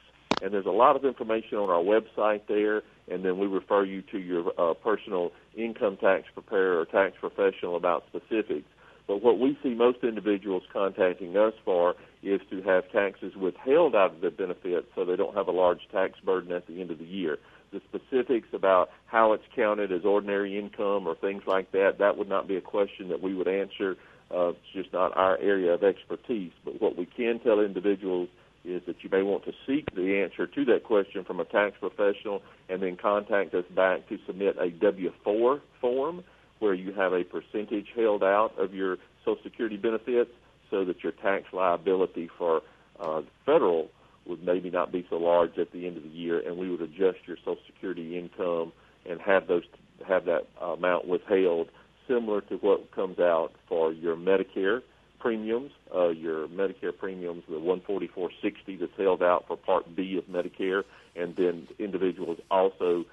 And 0.44 0.54
there's 0.54 0.66
a 0.66 0.72
lot 0.72 0.98
of 0.98 1.06
information 1.06 1.58
on 1.58 1.70
our 1.70 1.82
website 1.82 2.42
there, 2.50 2.82
and 3.10 3.24
then 3.24 3.40
we 3.40 3.48
refer 3.48 3.86
you 3.86 4.02
to 4.12 4.20
your 4.20 4.52
uh, 4.60 4.74
personal 4.74 5.32
income 5.56 5.96
tax 5.96 6.26
preparer 6.34 6.82
or 6.82 6.86
tax 6.86 7.16
professional 7.18 7.78
about 7.78 8.04
specifics. 8.10 8.68
But 9.08 9.24
what 9.24 9.40
we 9.40 9.58
see 9.64 9.74
most 9.74 10.00
individuals 10.04 10.64
contacting 10.72 11.38
us 11.38 11.54
for 11.64 11.96
is 12.22 12.42
to 12.50 12.62
have 12.64 12.92
taxes 12.92 13.36
withheld 13.38 13.96
out 13.96 14.16
of 14.16 14.22
their 14.22 14.32
benefits 14.32 14.88
so 14.96 15.06
they 15.06 15.16
don't 15.16 15.36
have 15.36 15.48
a 15.48 15.52
large 15.52 15.88
tax 15.92 16.20
burden 16.20 16.52
at 16.52 16.68
the 16.68 16.82
end 16.82 16.92
of 16.92 17.00
the 17.00 17.06
year. 17.06 17.38
The 17.72 17.82
specifics 17.88 18.50
about 18.54 18.90
how 19.06 19.32
it's 19.32 19.44
counted 19.56 19.94
as 19.94 20.04
ordinary 20.04 20.60
income 20.60 21.08
or 21.08 21.16
things 21.16 21.44
like 21.48 21.72
that, 21.72 22.00
that 22.00 22.18
would 22.18 22.30
not 22.30 22.50
be 22.50 22.58
a 22.58 22.62
question 22.62 23.08
that 23.10 23.22
we 23.22 23.34
would 23.34 23.48
answer. 23.48 23.96
Uh, 24.30 24.50
it's 24.50 24.60
just 24.74 24.92
not 24.92 25.16
our 25.16 25.38
area 25.38 25.74
of 25.74 25.84
expertise. 25.84 26.52
But 26.66 26.82
what 26.82 26.98
we 26.98 27.06
can 27.06 27.40
tell 27.40 27.62
individuals 27.62 28.30
is 28.66 28.82
that 28.88 29.04
you 29.04 29.10
may 29.12 29.22
want 29.22 29.44
to 29.46 29.52
seek 29.68 29.94
the 29.94 30.22
answer 30.22 30.48
to 30.48 30.66
that 30.66 30.84
question 30.84 31.24
from 31.24 31.40
a 31.40 31.46
tax 31.46 31.76
professional 31.80 32.42
and 32.70 32.82
then 32.82 32.96
contact 32.96 33.54
us 33.54 33.66
back 33.76 34.08
to 34.08 34.18
submit 34.26 34.56
a 34.60 34.70
W-4 34.70 35.62
form 35.82 36.24
where 36.60 36.74
you 36.74 36.94
have 36.94 37.14
a 37.14 37.24
percentage 37.24 37.88
held 37.96 38.24
out 38.24 38.58
of 38.58 38.74
your 38.74 38.98
Social 39.26 39.44
Security 39.44 39.78
benefits 39.78 40.32
so 40.72 40.86
that 40.86 41.04
your 41.04 41.12
tax 41.12 41.46
liability 41.52 42.30
for 42.38 42.62
uh, 43.00 43.22
federal 43.46 43.90
would 44.26 44.44
maybe 44.44 44.70
not 44.70 44.92
be 44.92 45.06
so 45.10 45.18
large 45.18 45.58
at 45.58 45.72
the 45.74 45.86
end 45.86 45.98
of 45.98 46.04
the 46.04 46.10
year, 46.10 46.40
and 46.40 46.58
we 46.58 46.70
would 46.70 46.82
adjust 46.82 47.18
your 47.26 47.36
Social 47.38 47.58
Security 47.68 48.18
income 48.18 48.72
and 49.06 49.20
have 49.20 49.48
those 49.48 49.64
have 50.08 50.26
that 50.26 50.48
amount 50.62 51.08
withheld, 51.08 51.70
similar 52.08 52.42
to 52.42 52.56
what 52.56 52.92
comes 52.92 53.20
out 53.20 53.52
for 53.68 53.92
your 53.92 54.16
Medicare 54.16 54.82
premiums, 55.24 55.72
uh, 55.96 56.10
your 56.10 56.50
Medicare 56.50 56.96
premiums, 56.96 57.44
the 57.48 57.56
144.60 57.56 58.78
that's 58.78 58.92
held 58.98 59.24
out 59.24 59.48
for 59.48 59.56
Part 59.56 59.96
B 59.96 60.18
of 60.18 60.26
Medicare, 60.26 60.84
and 61.16 61.34
then 61.38 61.66
individuals 61.80 62.40
also 62.52 63.06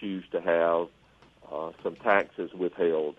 choose 0.00 0.24
to 0.32 0.40
have 0.40 0.88
uh, 1.50 1.70
some 1.84 1.94
taxes 1.94 2.52
withheld. 2.52 3.14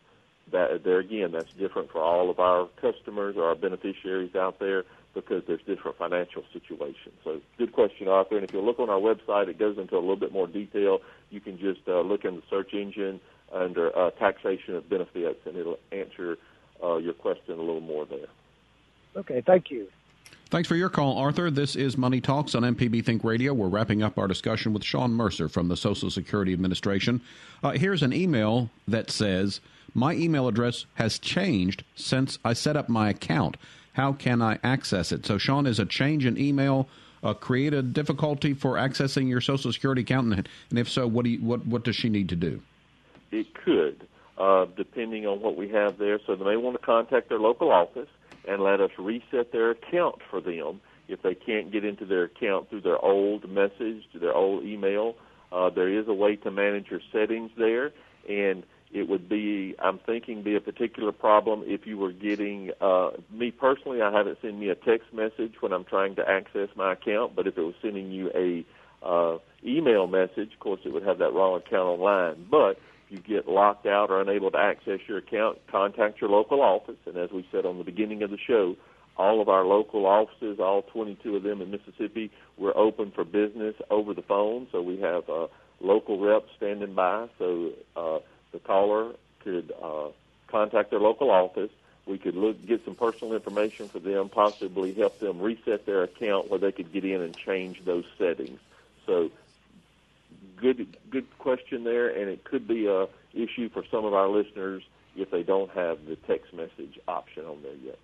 That 0.51 0.83
there 0.83 0.99
again, 0.99 1.31
that's 1.31 1.51
different 1.53 1.91
for 1.91 2.01
all 2.01 2.29
of 2.29 2.39
our 2.39 2.67
customers 2.81 3.36
or 3.38 3.45
our 3.45 3.55
beneficiaries 3.55 4.36
out 4.36 4.59
there 4.59 4.83
because 5.13 5.41
there's 5.47 5.61
different 5.65 5.97
financial 5.97 6.43
situations. 6.51 7.15
So, 7.23 7.39
good 7.57 7.71
question, 7.71 8.09
Arthur. 8.09 8.36
And 8.36 8.43
if 8.43 8.53
you 8.53 8.59
look 8.59 8.79
on 8.79 8.89
our 8.89 8.99
website, 8.99 9.47
it 9.47 9.57
goes 9.57 9.77
into 9.77 9.95
a 9.95 10.03
little 10.03 10.17
bit 10.17 10.33
more 10.33 10.45
detail. 10.45 10.99
You 11.31 11.39
can 11.39 11.57
just 11.57 11.88
uh, 11.88 12.01
look 12.01 12.25
in 12.25 12.36
the 12.36 12.43
search 12.49 12.73
engine 12.73 13.21
under 13.51 13.97
uh, 13.97 14.11
taxation 14.11 14.75
of 14.75 14.89
benefits, 14.89 15.39
and 15.45 15.55
it'll 15.55 15.79
answer 15.93 16.38
uh, 16.84 16.97
your 16.97 17.13
question 17.13 17.53
a 17.53 17.61
little 17.61 17.82
more 17.82 18.05
there. 18.05 18.28
Okay, 19.15 19.41
thank 19.45 19.71
you. 19.71 19.88
Thanks 20.49 20.67
for 20.67 20.76
your 20.76 20.89
call, 20.89 21.17
Arthur. 21.17 21.49
This 21.49 21.76
is 21.76 21.97
Money 21.97 22.21
Talks 22.21 22.53
on 22.53 22.61
MPB 22.63 23.03
Think 23.03 23.23
Radio. 23.23 23.53
We're 23.53 23.67
wrapping 23.67 24.03
up 24.03 24.19
our 24.19 24.28
discussion 24.28 24.73
with 24.73 24.84
Shawn 24.84 25.11
Mercer 25.11 25.49
from 25.49 25.69
the 25.69 25.78
Social 25.78 26.11
Security 26.11 26.53
Administration. 26.53 27.21
Uh, 27.63 27.71
here's 27.71 28.03
an 28.03 28.13
email 28.13 28.69
that 28.88 29.09
says, 29.09 29.59
My 29.93 30.13
email 30.13 30.47
address 30.47 30.86
has 30.95 31.17
changed 31.17 31.84
since 31.95 32.38
I 32.45 32.53
set 32.53 32.78
up 32.78 32.89
my 32.89 33.09
account. 33.09 33.57
How 33.93 34.13
can 34.13 34.41
I 34.41 34.59
access 34.63 35.11
it? 35.11 35.26
So, 35.26 35.38
Shawn, 35.38 35.65
is 35.65 35.80
a 35.80 35.86
change 35.86 36.26
in 36.26 36.38
email 36.38 36.88
uh, 37.23 37.34
create 37.34 37.73
a 37.73 37.82
difficulty 37.82 38.53
for 38.53 38.76
accessing 38.76 39.28
your 39.28 39.41
Social 39.41 39.73
Security 39.73 40.01
account? 40.01 40.32
And, 40.32 40.49
and 40.69 40.80
if 40.80 40.88
so, 40.88 41.07
what, 41.07 41.26
do 41.26 41.32
you, 41.32 41.41
what, 41.41 41.65
what 41.65 41.84
does 41.84 41.95
she 41.95 42.09
need 42.09 42.30
to 42.30 42.36
do? 42.36 42.61
It 43.32 43.53
could, 43.55 44.07
uh, 44.38 44.65
depending 44.75 45.25
on 45.25 45.41
what 45.41 45.55
we 45.55 45.69
have 45.69 45.97
there. 45.97 46.19
So, 46.25 46.36
they 46.36 46.43
may 46.43 46.57
want 46.57 46.79
to 46.79 46.86
contact 46.86 47.29
their 47.29 47.39
local 47.39 47.71
office 47.71 48.09
and 48.47 48.61
let 48.61 48.81
us 48.81 48.91
reset 48.97 49.51
their 49.51 49.71
account 49.71 50.15
for 50.29 50.41
them 50.41 50.81
if 51.07 51.21
they 51.21 51.36
can't 51.36 51.71
get 51.71 51.86
into 51.86 52.05
their 52.05 52.23
account 52.23 52.69
through 52.69 52.81
their 52.81 53.03
old 53.03 53.49
message, 53.49 54.03
their 54.13 54.33
old 54.33 54.63
email. 54.63 55.15
Uh, 55.51 55.69
there 55.69 55.89
is 55.89 56.07
a 56.07 56.13
way 56.13 56.36
to 56.36 56.51
manage 56.51 56.88
your 56.89 57.01
settings 57.11 57.51
there, 57.57 57.91
and 58.27 58.63
it 58.91 59.07
would 59.07 59.29
be, 59.29 59.75
I'm 59.79 59.99
thinking, 59.99 60.41
be 60.41 60.55
a 60.55 60.61
particular 60.61 61.11
problem 61.11 61.63
if 61.65 61.86
you 61.86 61.97
were 61.97 62.11
getting, 62.11 62.71
uh, 62.81 63.11
me 63.31 63.51
personally, 63.51 64.01
I 64.01 64.11
haven't 64.11 64.39
sent 64.41 64.57
me 64.57 64.69
a 64.69 64.75
text 64.75 65.13
message 65.13 65.53
when 65.59 65.73
I'm 65.73 65.83
trying 65.83 66.15
to 66.15 66.27
access 66.27 66.69
my 66.75 66.93
account, 66.93 67.36
but 67.36 67.47
if 67.47 67.57
it 67.57 67.61
was 67.61 67.75
sending 67.81 68.11
you 68.11 68.31
a 68.33 68.65
uh, 69.05 69.38
email 69.63 70.07
message, 70.07 70.53
of 70.53 70.59
course, 70.59 70.79
it 70.86 70.93
would 70.93 71.03
have 71.03 71.19
that 71.19 71.33
wrong 71.33 71.57
account 71.57 71.99
online. 71.99 72.47
But 72.49 72.79
you 73.16 73.22
get 73.22 73.47
locked 73.47 73.86
out 73.86 74.09
or 74.09 74.22
unable 74.22 74.51
to 74.51 74.57
access 74.57 74.99
your 75.07 75.20
account, 75.20 75.59
contact 75.72 76.20
your 76.20 76.30
local 76.30 76.61
office. 76.61 76.97
And 77.05 77.18
as 77.18 77.32
we 77.32 77.47
said 77.51 77.66
on 77.66 77.78
the 77.78 77.84
beginning 77.84 78.24
of 78.24 78.30
the 78.30 78.38
show, 78.38 78.76
all 79.18 79.41
of 79.41 79.47
our 79.47 79.63
local 79.63 80.05
offices, 80.05 80.59
all 80.59 80.82
22 80.82 81.38
of 81.38 81.43
them 81.43 81.61
in 81.61 81.72
Mississippi, 81.72 82.32
we're 82.57 82.76
open 82.76 83.11
for 83.11 83.24
business 83.24 83.76
over 83.89 84.13
the 84.13 84.22
phone. 84.22 84.68
So 84.72 84.82
we 84.82 84.99
have 84.99 85.30
uh, 85.30 85.47
local 85.80 86.20
reps 86.20 86.49
standing 86.57 86.93
by. 86.93 87.28
So 87.39 87.72
uh, 87.95 88.20
the 88.51 88.59
caller 88.59 89.13
could 89.43 89.72
uh, 89.82 90.09
contact 90.47 90.89
their 90.91 90.99
local 90.99 91.32
office. 91.32 91.72
We 92.05 92.18
could 92.18 92.36
look, 92.36 92.63
get 92.68 92.84
some 92.84 92.95
personal 92.95 93.34
information 93.34 93.89
for 93.89 93.99
them, 93.99 94.30
possibly 94.30 94.93
help 94.93 95.20
them 95.20 95.41
reset 95.41 95.86
their 95.86 96.03
account 96.03 96.51
where 96.51 96.59
they 96.59 96.72
could 96.72 96.91
get 96.91 97.05
in 97.05 97.22
and 97.22 97.36
change 97.36 97.84
those 97.86 98.03
settings. 98.18 98.59
So 99.05 99.32
good, 100.58 100.97
good 101.10 101.26
question 101.38 101.84
there, 101.84 102.10
and 102.10 102.30
it 102.30 102.43
could 102.43 102.68
be 102.68 102.88
a 102.88 103.08
issue 103.34 103.70
for 103.70 103.84
some 103.91 104.06
of 104.06 104.14
our 104.14 104.28
listeners 104.28 104.84
if 105.16 105.32
they 105.32 105.43
don't 105.43 105.70
have 105.72 106.06
the 106.06 106.16
text 106.28 106.53
message 106.53 106.99
option 107.08 107.45
on 107.45 107.62
there 107.64 107.76
yet. 107.84 107.97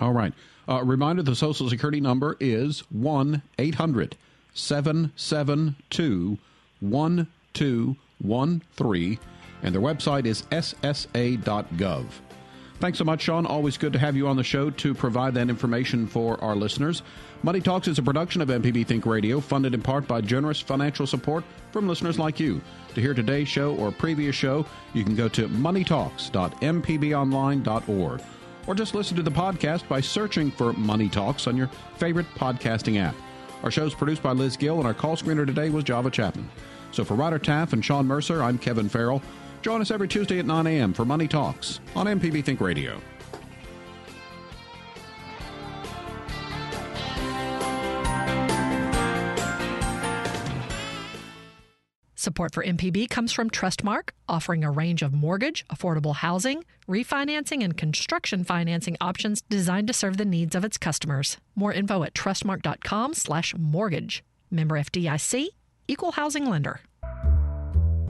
All 0.00 0.12
right. 0.12 0.32
Uh, 0.68 0.82
reminder 0.84 1.22
the 1.22 1.36
Social 1.36 1.68
Security 1.68 2.00
number 2.00 2.36
is 2.40 2.80
1 2.90 3.42
800 3.58 4.16
772 4.54 6.38
1213, 6.80 9.18
and 9.62 9.74
their 9.74 9.82
website 9.82 10.26
is 10.26 10.42
ssa.gov. 10.50 12.06
Thanks 12.82 12.98
so 12.98 13.04
much, 13.04 13.22
Shawn. 13.22 13.46
Always 13.46 13.78
good 13.78 13.92
to 13.92 13.98
have 14.00 14.16
you 14.16 14.26
on 14.26 14.36
the 14.36 14.42
show 14.42 14.68
to 14.68 14.92
provide 14.92 15.34
that 15.34 15.48
information 15.48 16.04
for 16.04 16.42
our 16.42 16.56
listeners. 16.56 17.04
Money 17.44 17.60
Talks 17.60 17.86
is 17.86 18.00
a 18.00 18.02
production 18.02 18.42
of 18.42 18.48
MPB 18.48 18.84
Think 18.88 19.06
Radio, 19.06 19.38
funded 19.38 19.72
in 19.72 19.80
part 19.80 20.08
by 20.08 20.20
generous 20.20 20.60
financial 20.60 21.06
support 21.06 21.44
from 21.70 21.86
listeners 21.86 22.18
like 22.18 22.40
you. 22.40 22.60
To 22.96 23.00
hear 23.00 23.14
today's 23.14 23.46
show 23.46 23.76
or 23.76 23.92
previous 23.92 24.34
show, 24.34 24.66
you 24.94 25.04
can 25.04 25.14
go 25.14 25.28
to 25.28 25.46
moneytalks.mpbonline.org 25.46 28.22
or 28.66 28.74
just 28.74 28.94
listen 28.96 29.16
to 29.16 29.22
the 29.22 29.30
podcast 29.30 29.86
by 29.86 30.00
searching 30.00 30.50
for 30.50 30.72
Money 30.72 31.08
Talks 31.08 31.46
on 31.46 31.56
your 31.56 31.70
favorite 31.98 32.26
podcasting 32.34 33.00
app. 33.00 33.14
Our 33.62 33.70
show 33.70 33.86
is 33.86 33.94
produced 33.94 34.24
by 34.24 34.32
Liz 34.32 34.56
Gill, 34.56 34.78
and 34.78 34.88
our 34.88 34.94
call 34.94 35.14
screener 35.14 35.46
today 35.46 35.70
was 35.70 35.84
Java 35.84 36.10
Chapman. 36.10 36.50
So 36.90 37.04
for 37.04 37.14
Ryder 37.14 37.38
Taff 37.38 37.74
and 37.74 37.84
Shawn 37.84 38.08
Mercer, 38.08 38.42
I'm 38.42 38.58
Kevin 38.58 38.88
Farrell. 38.88 39.22
Join 39.62 39.80
us 39.80 39.92
every 39.92 40.08
Tuesday 40.08 40.40
at 40.40 40.46
9 40.46 40.66
a.m. 40.66 40.92
for 40.92 41.04
Money 41.04 41.28
Talks 41.28 41.78
on 41.94 42.06
MPB 42.06 42.44
Think 42.44 42.60
Radio. 42.60 43.00
Support 52.16 52.54
for 52.54 52.64
MPB 52.64 53.08
comes 53.10 53.32
from 53.32 53.50
Trustmark, 53.50 54.10
offering 54.28 54.62
a 54.62 54.70
range 54.70 55.02
of 55.02 55.12
mortgage, 55.12 55.66
affordable 55.66 56.14
housing, 56.14 56.62
refinancing, 56.88 57.64
and 57.64 57.76
construction 57.76 58.44
financing 58.44 58.96
options 59.00 59.42
designed 59.42 59.88
to 59.88 59.92
serve 59.92 60.18
the 60.18 60.24
needs 60.24 60.54
of 60.54 60.64
its 60.64 60.78
customers. 60.78 61.38
More 61.56 61.72
info 61.72 62.04
at 62.04 62.14
trustmark.com/mortgage. 62.14 64.22
Member 64.52 64.78
FDIC, 64.78 65.48
equal 65.88 66.12
housing 66.12 66.48
lender. 66.48 66.78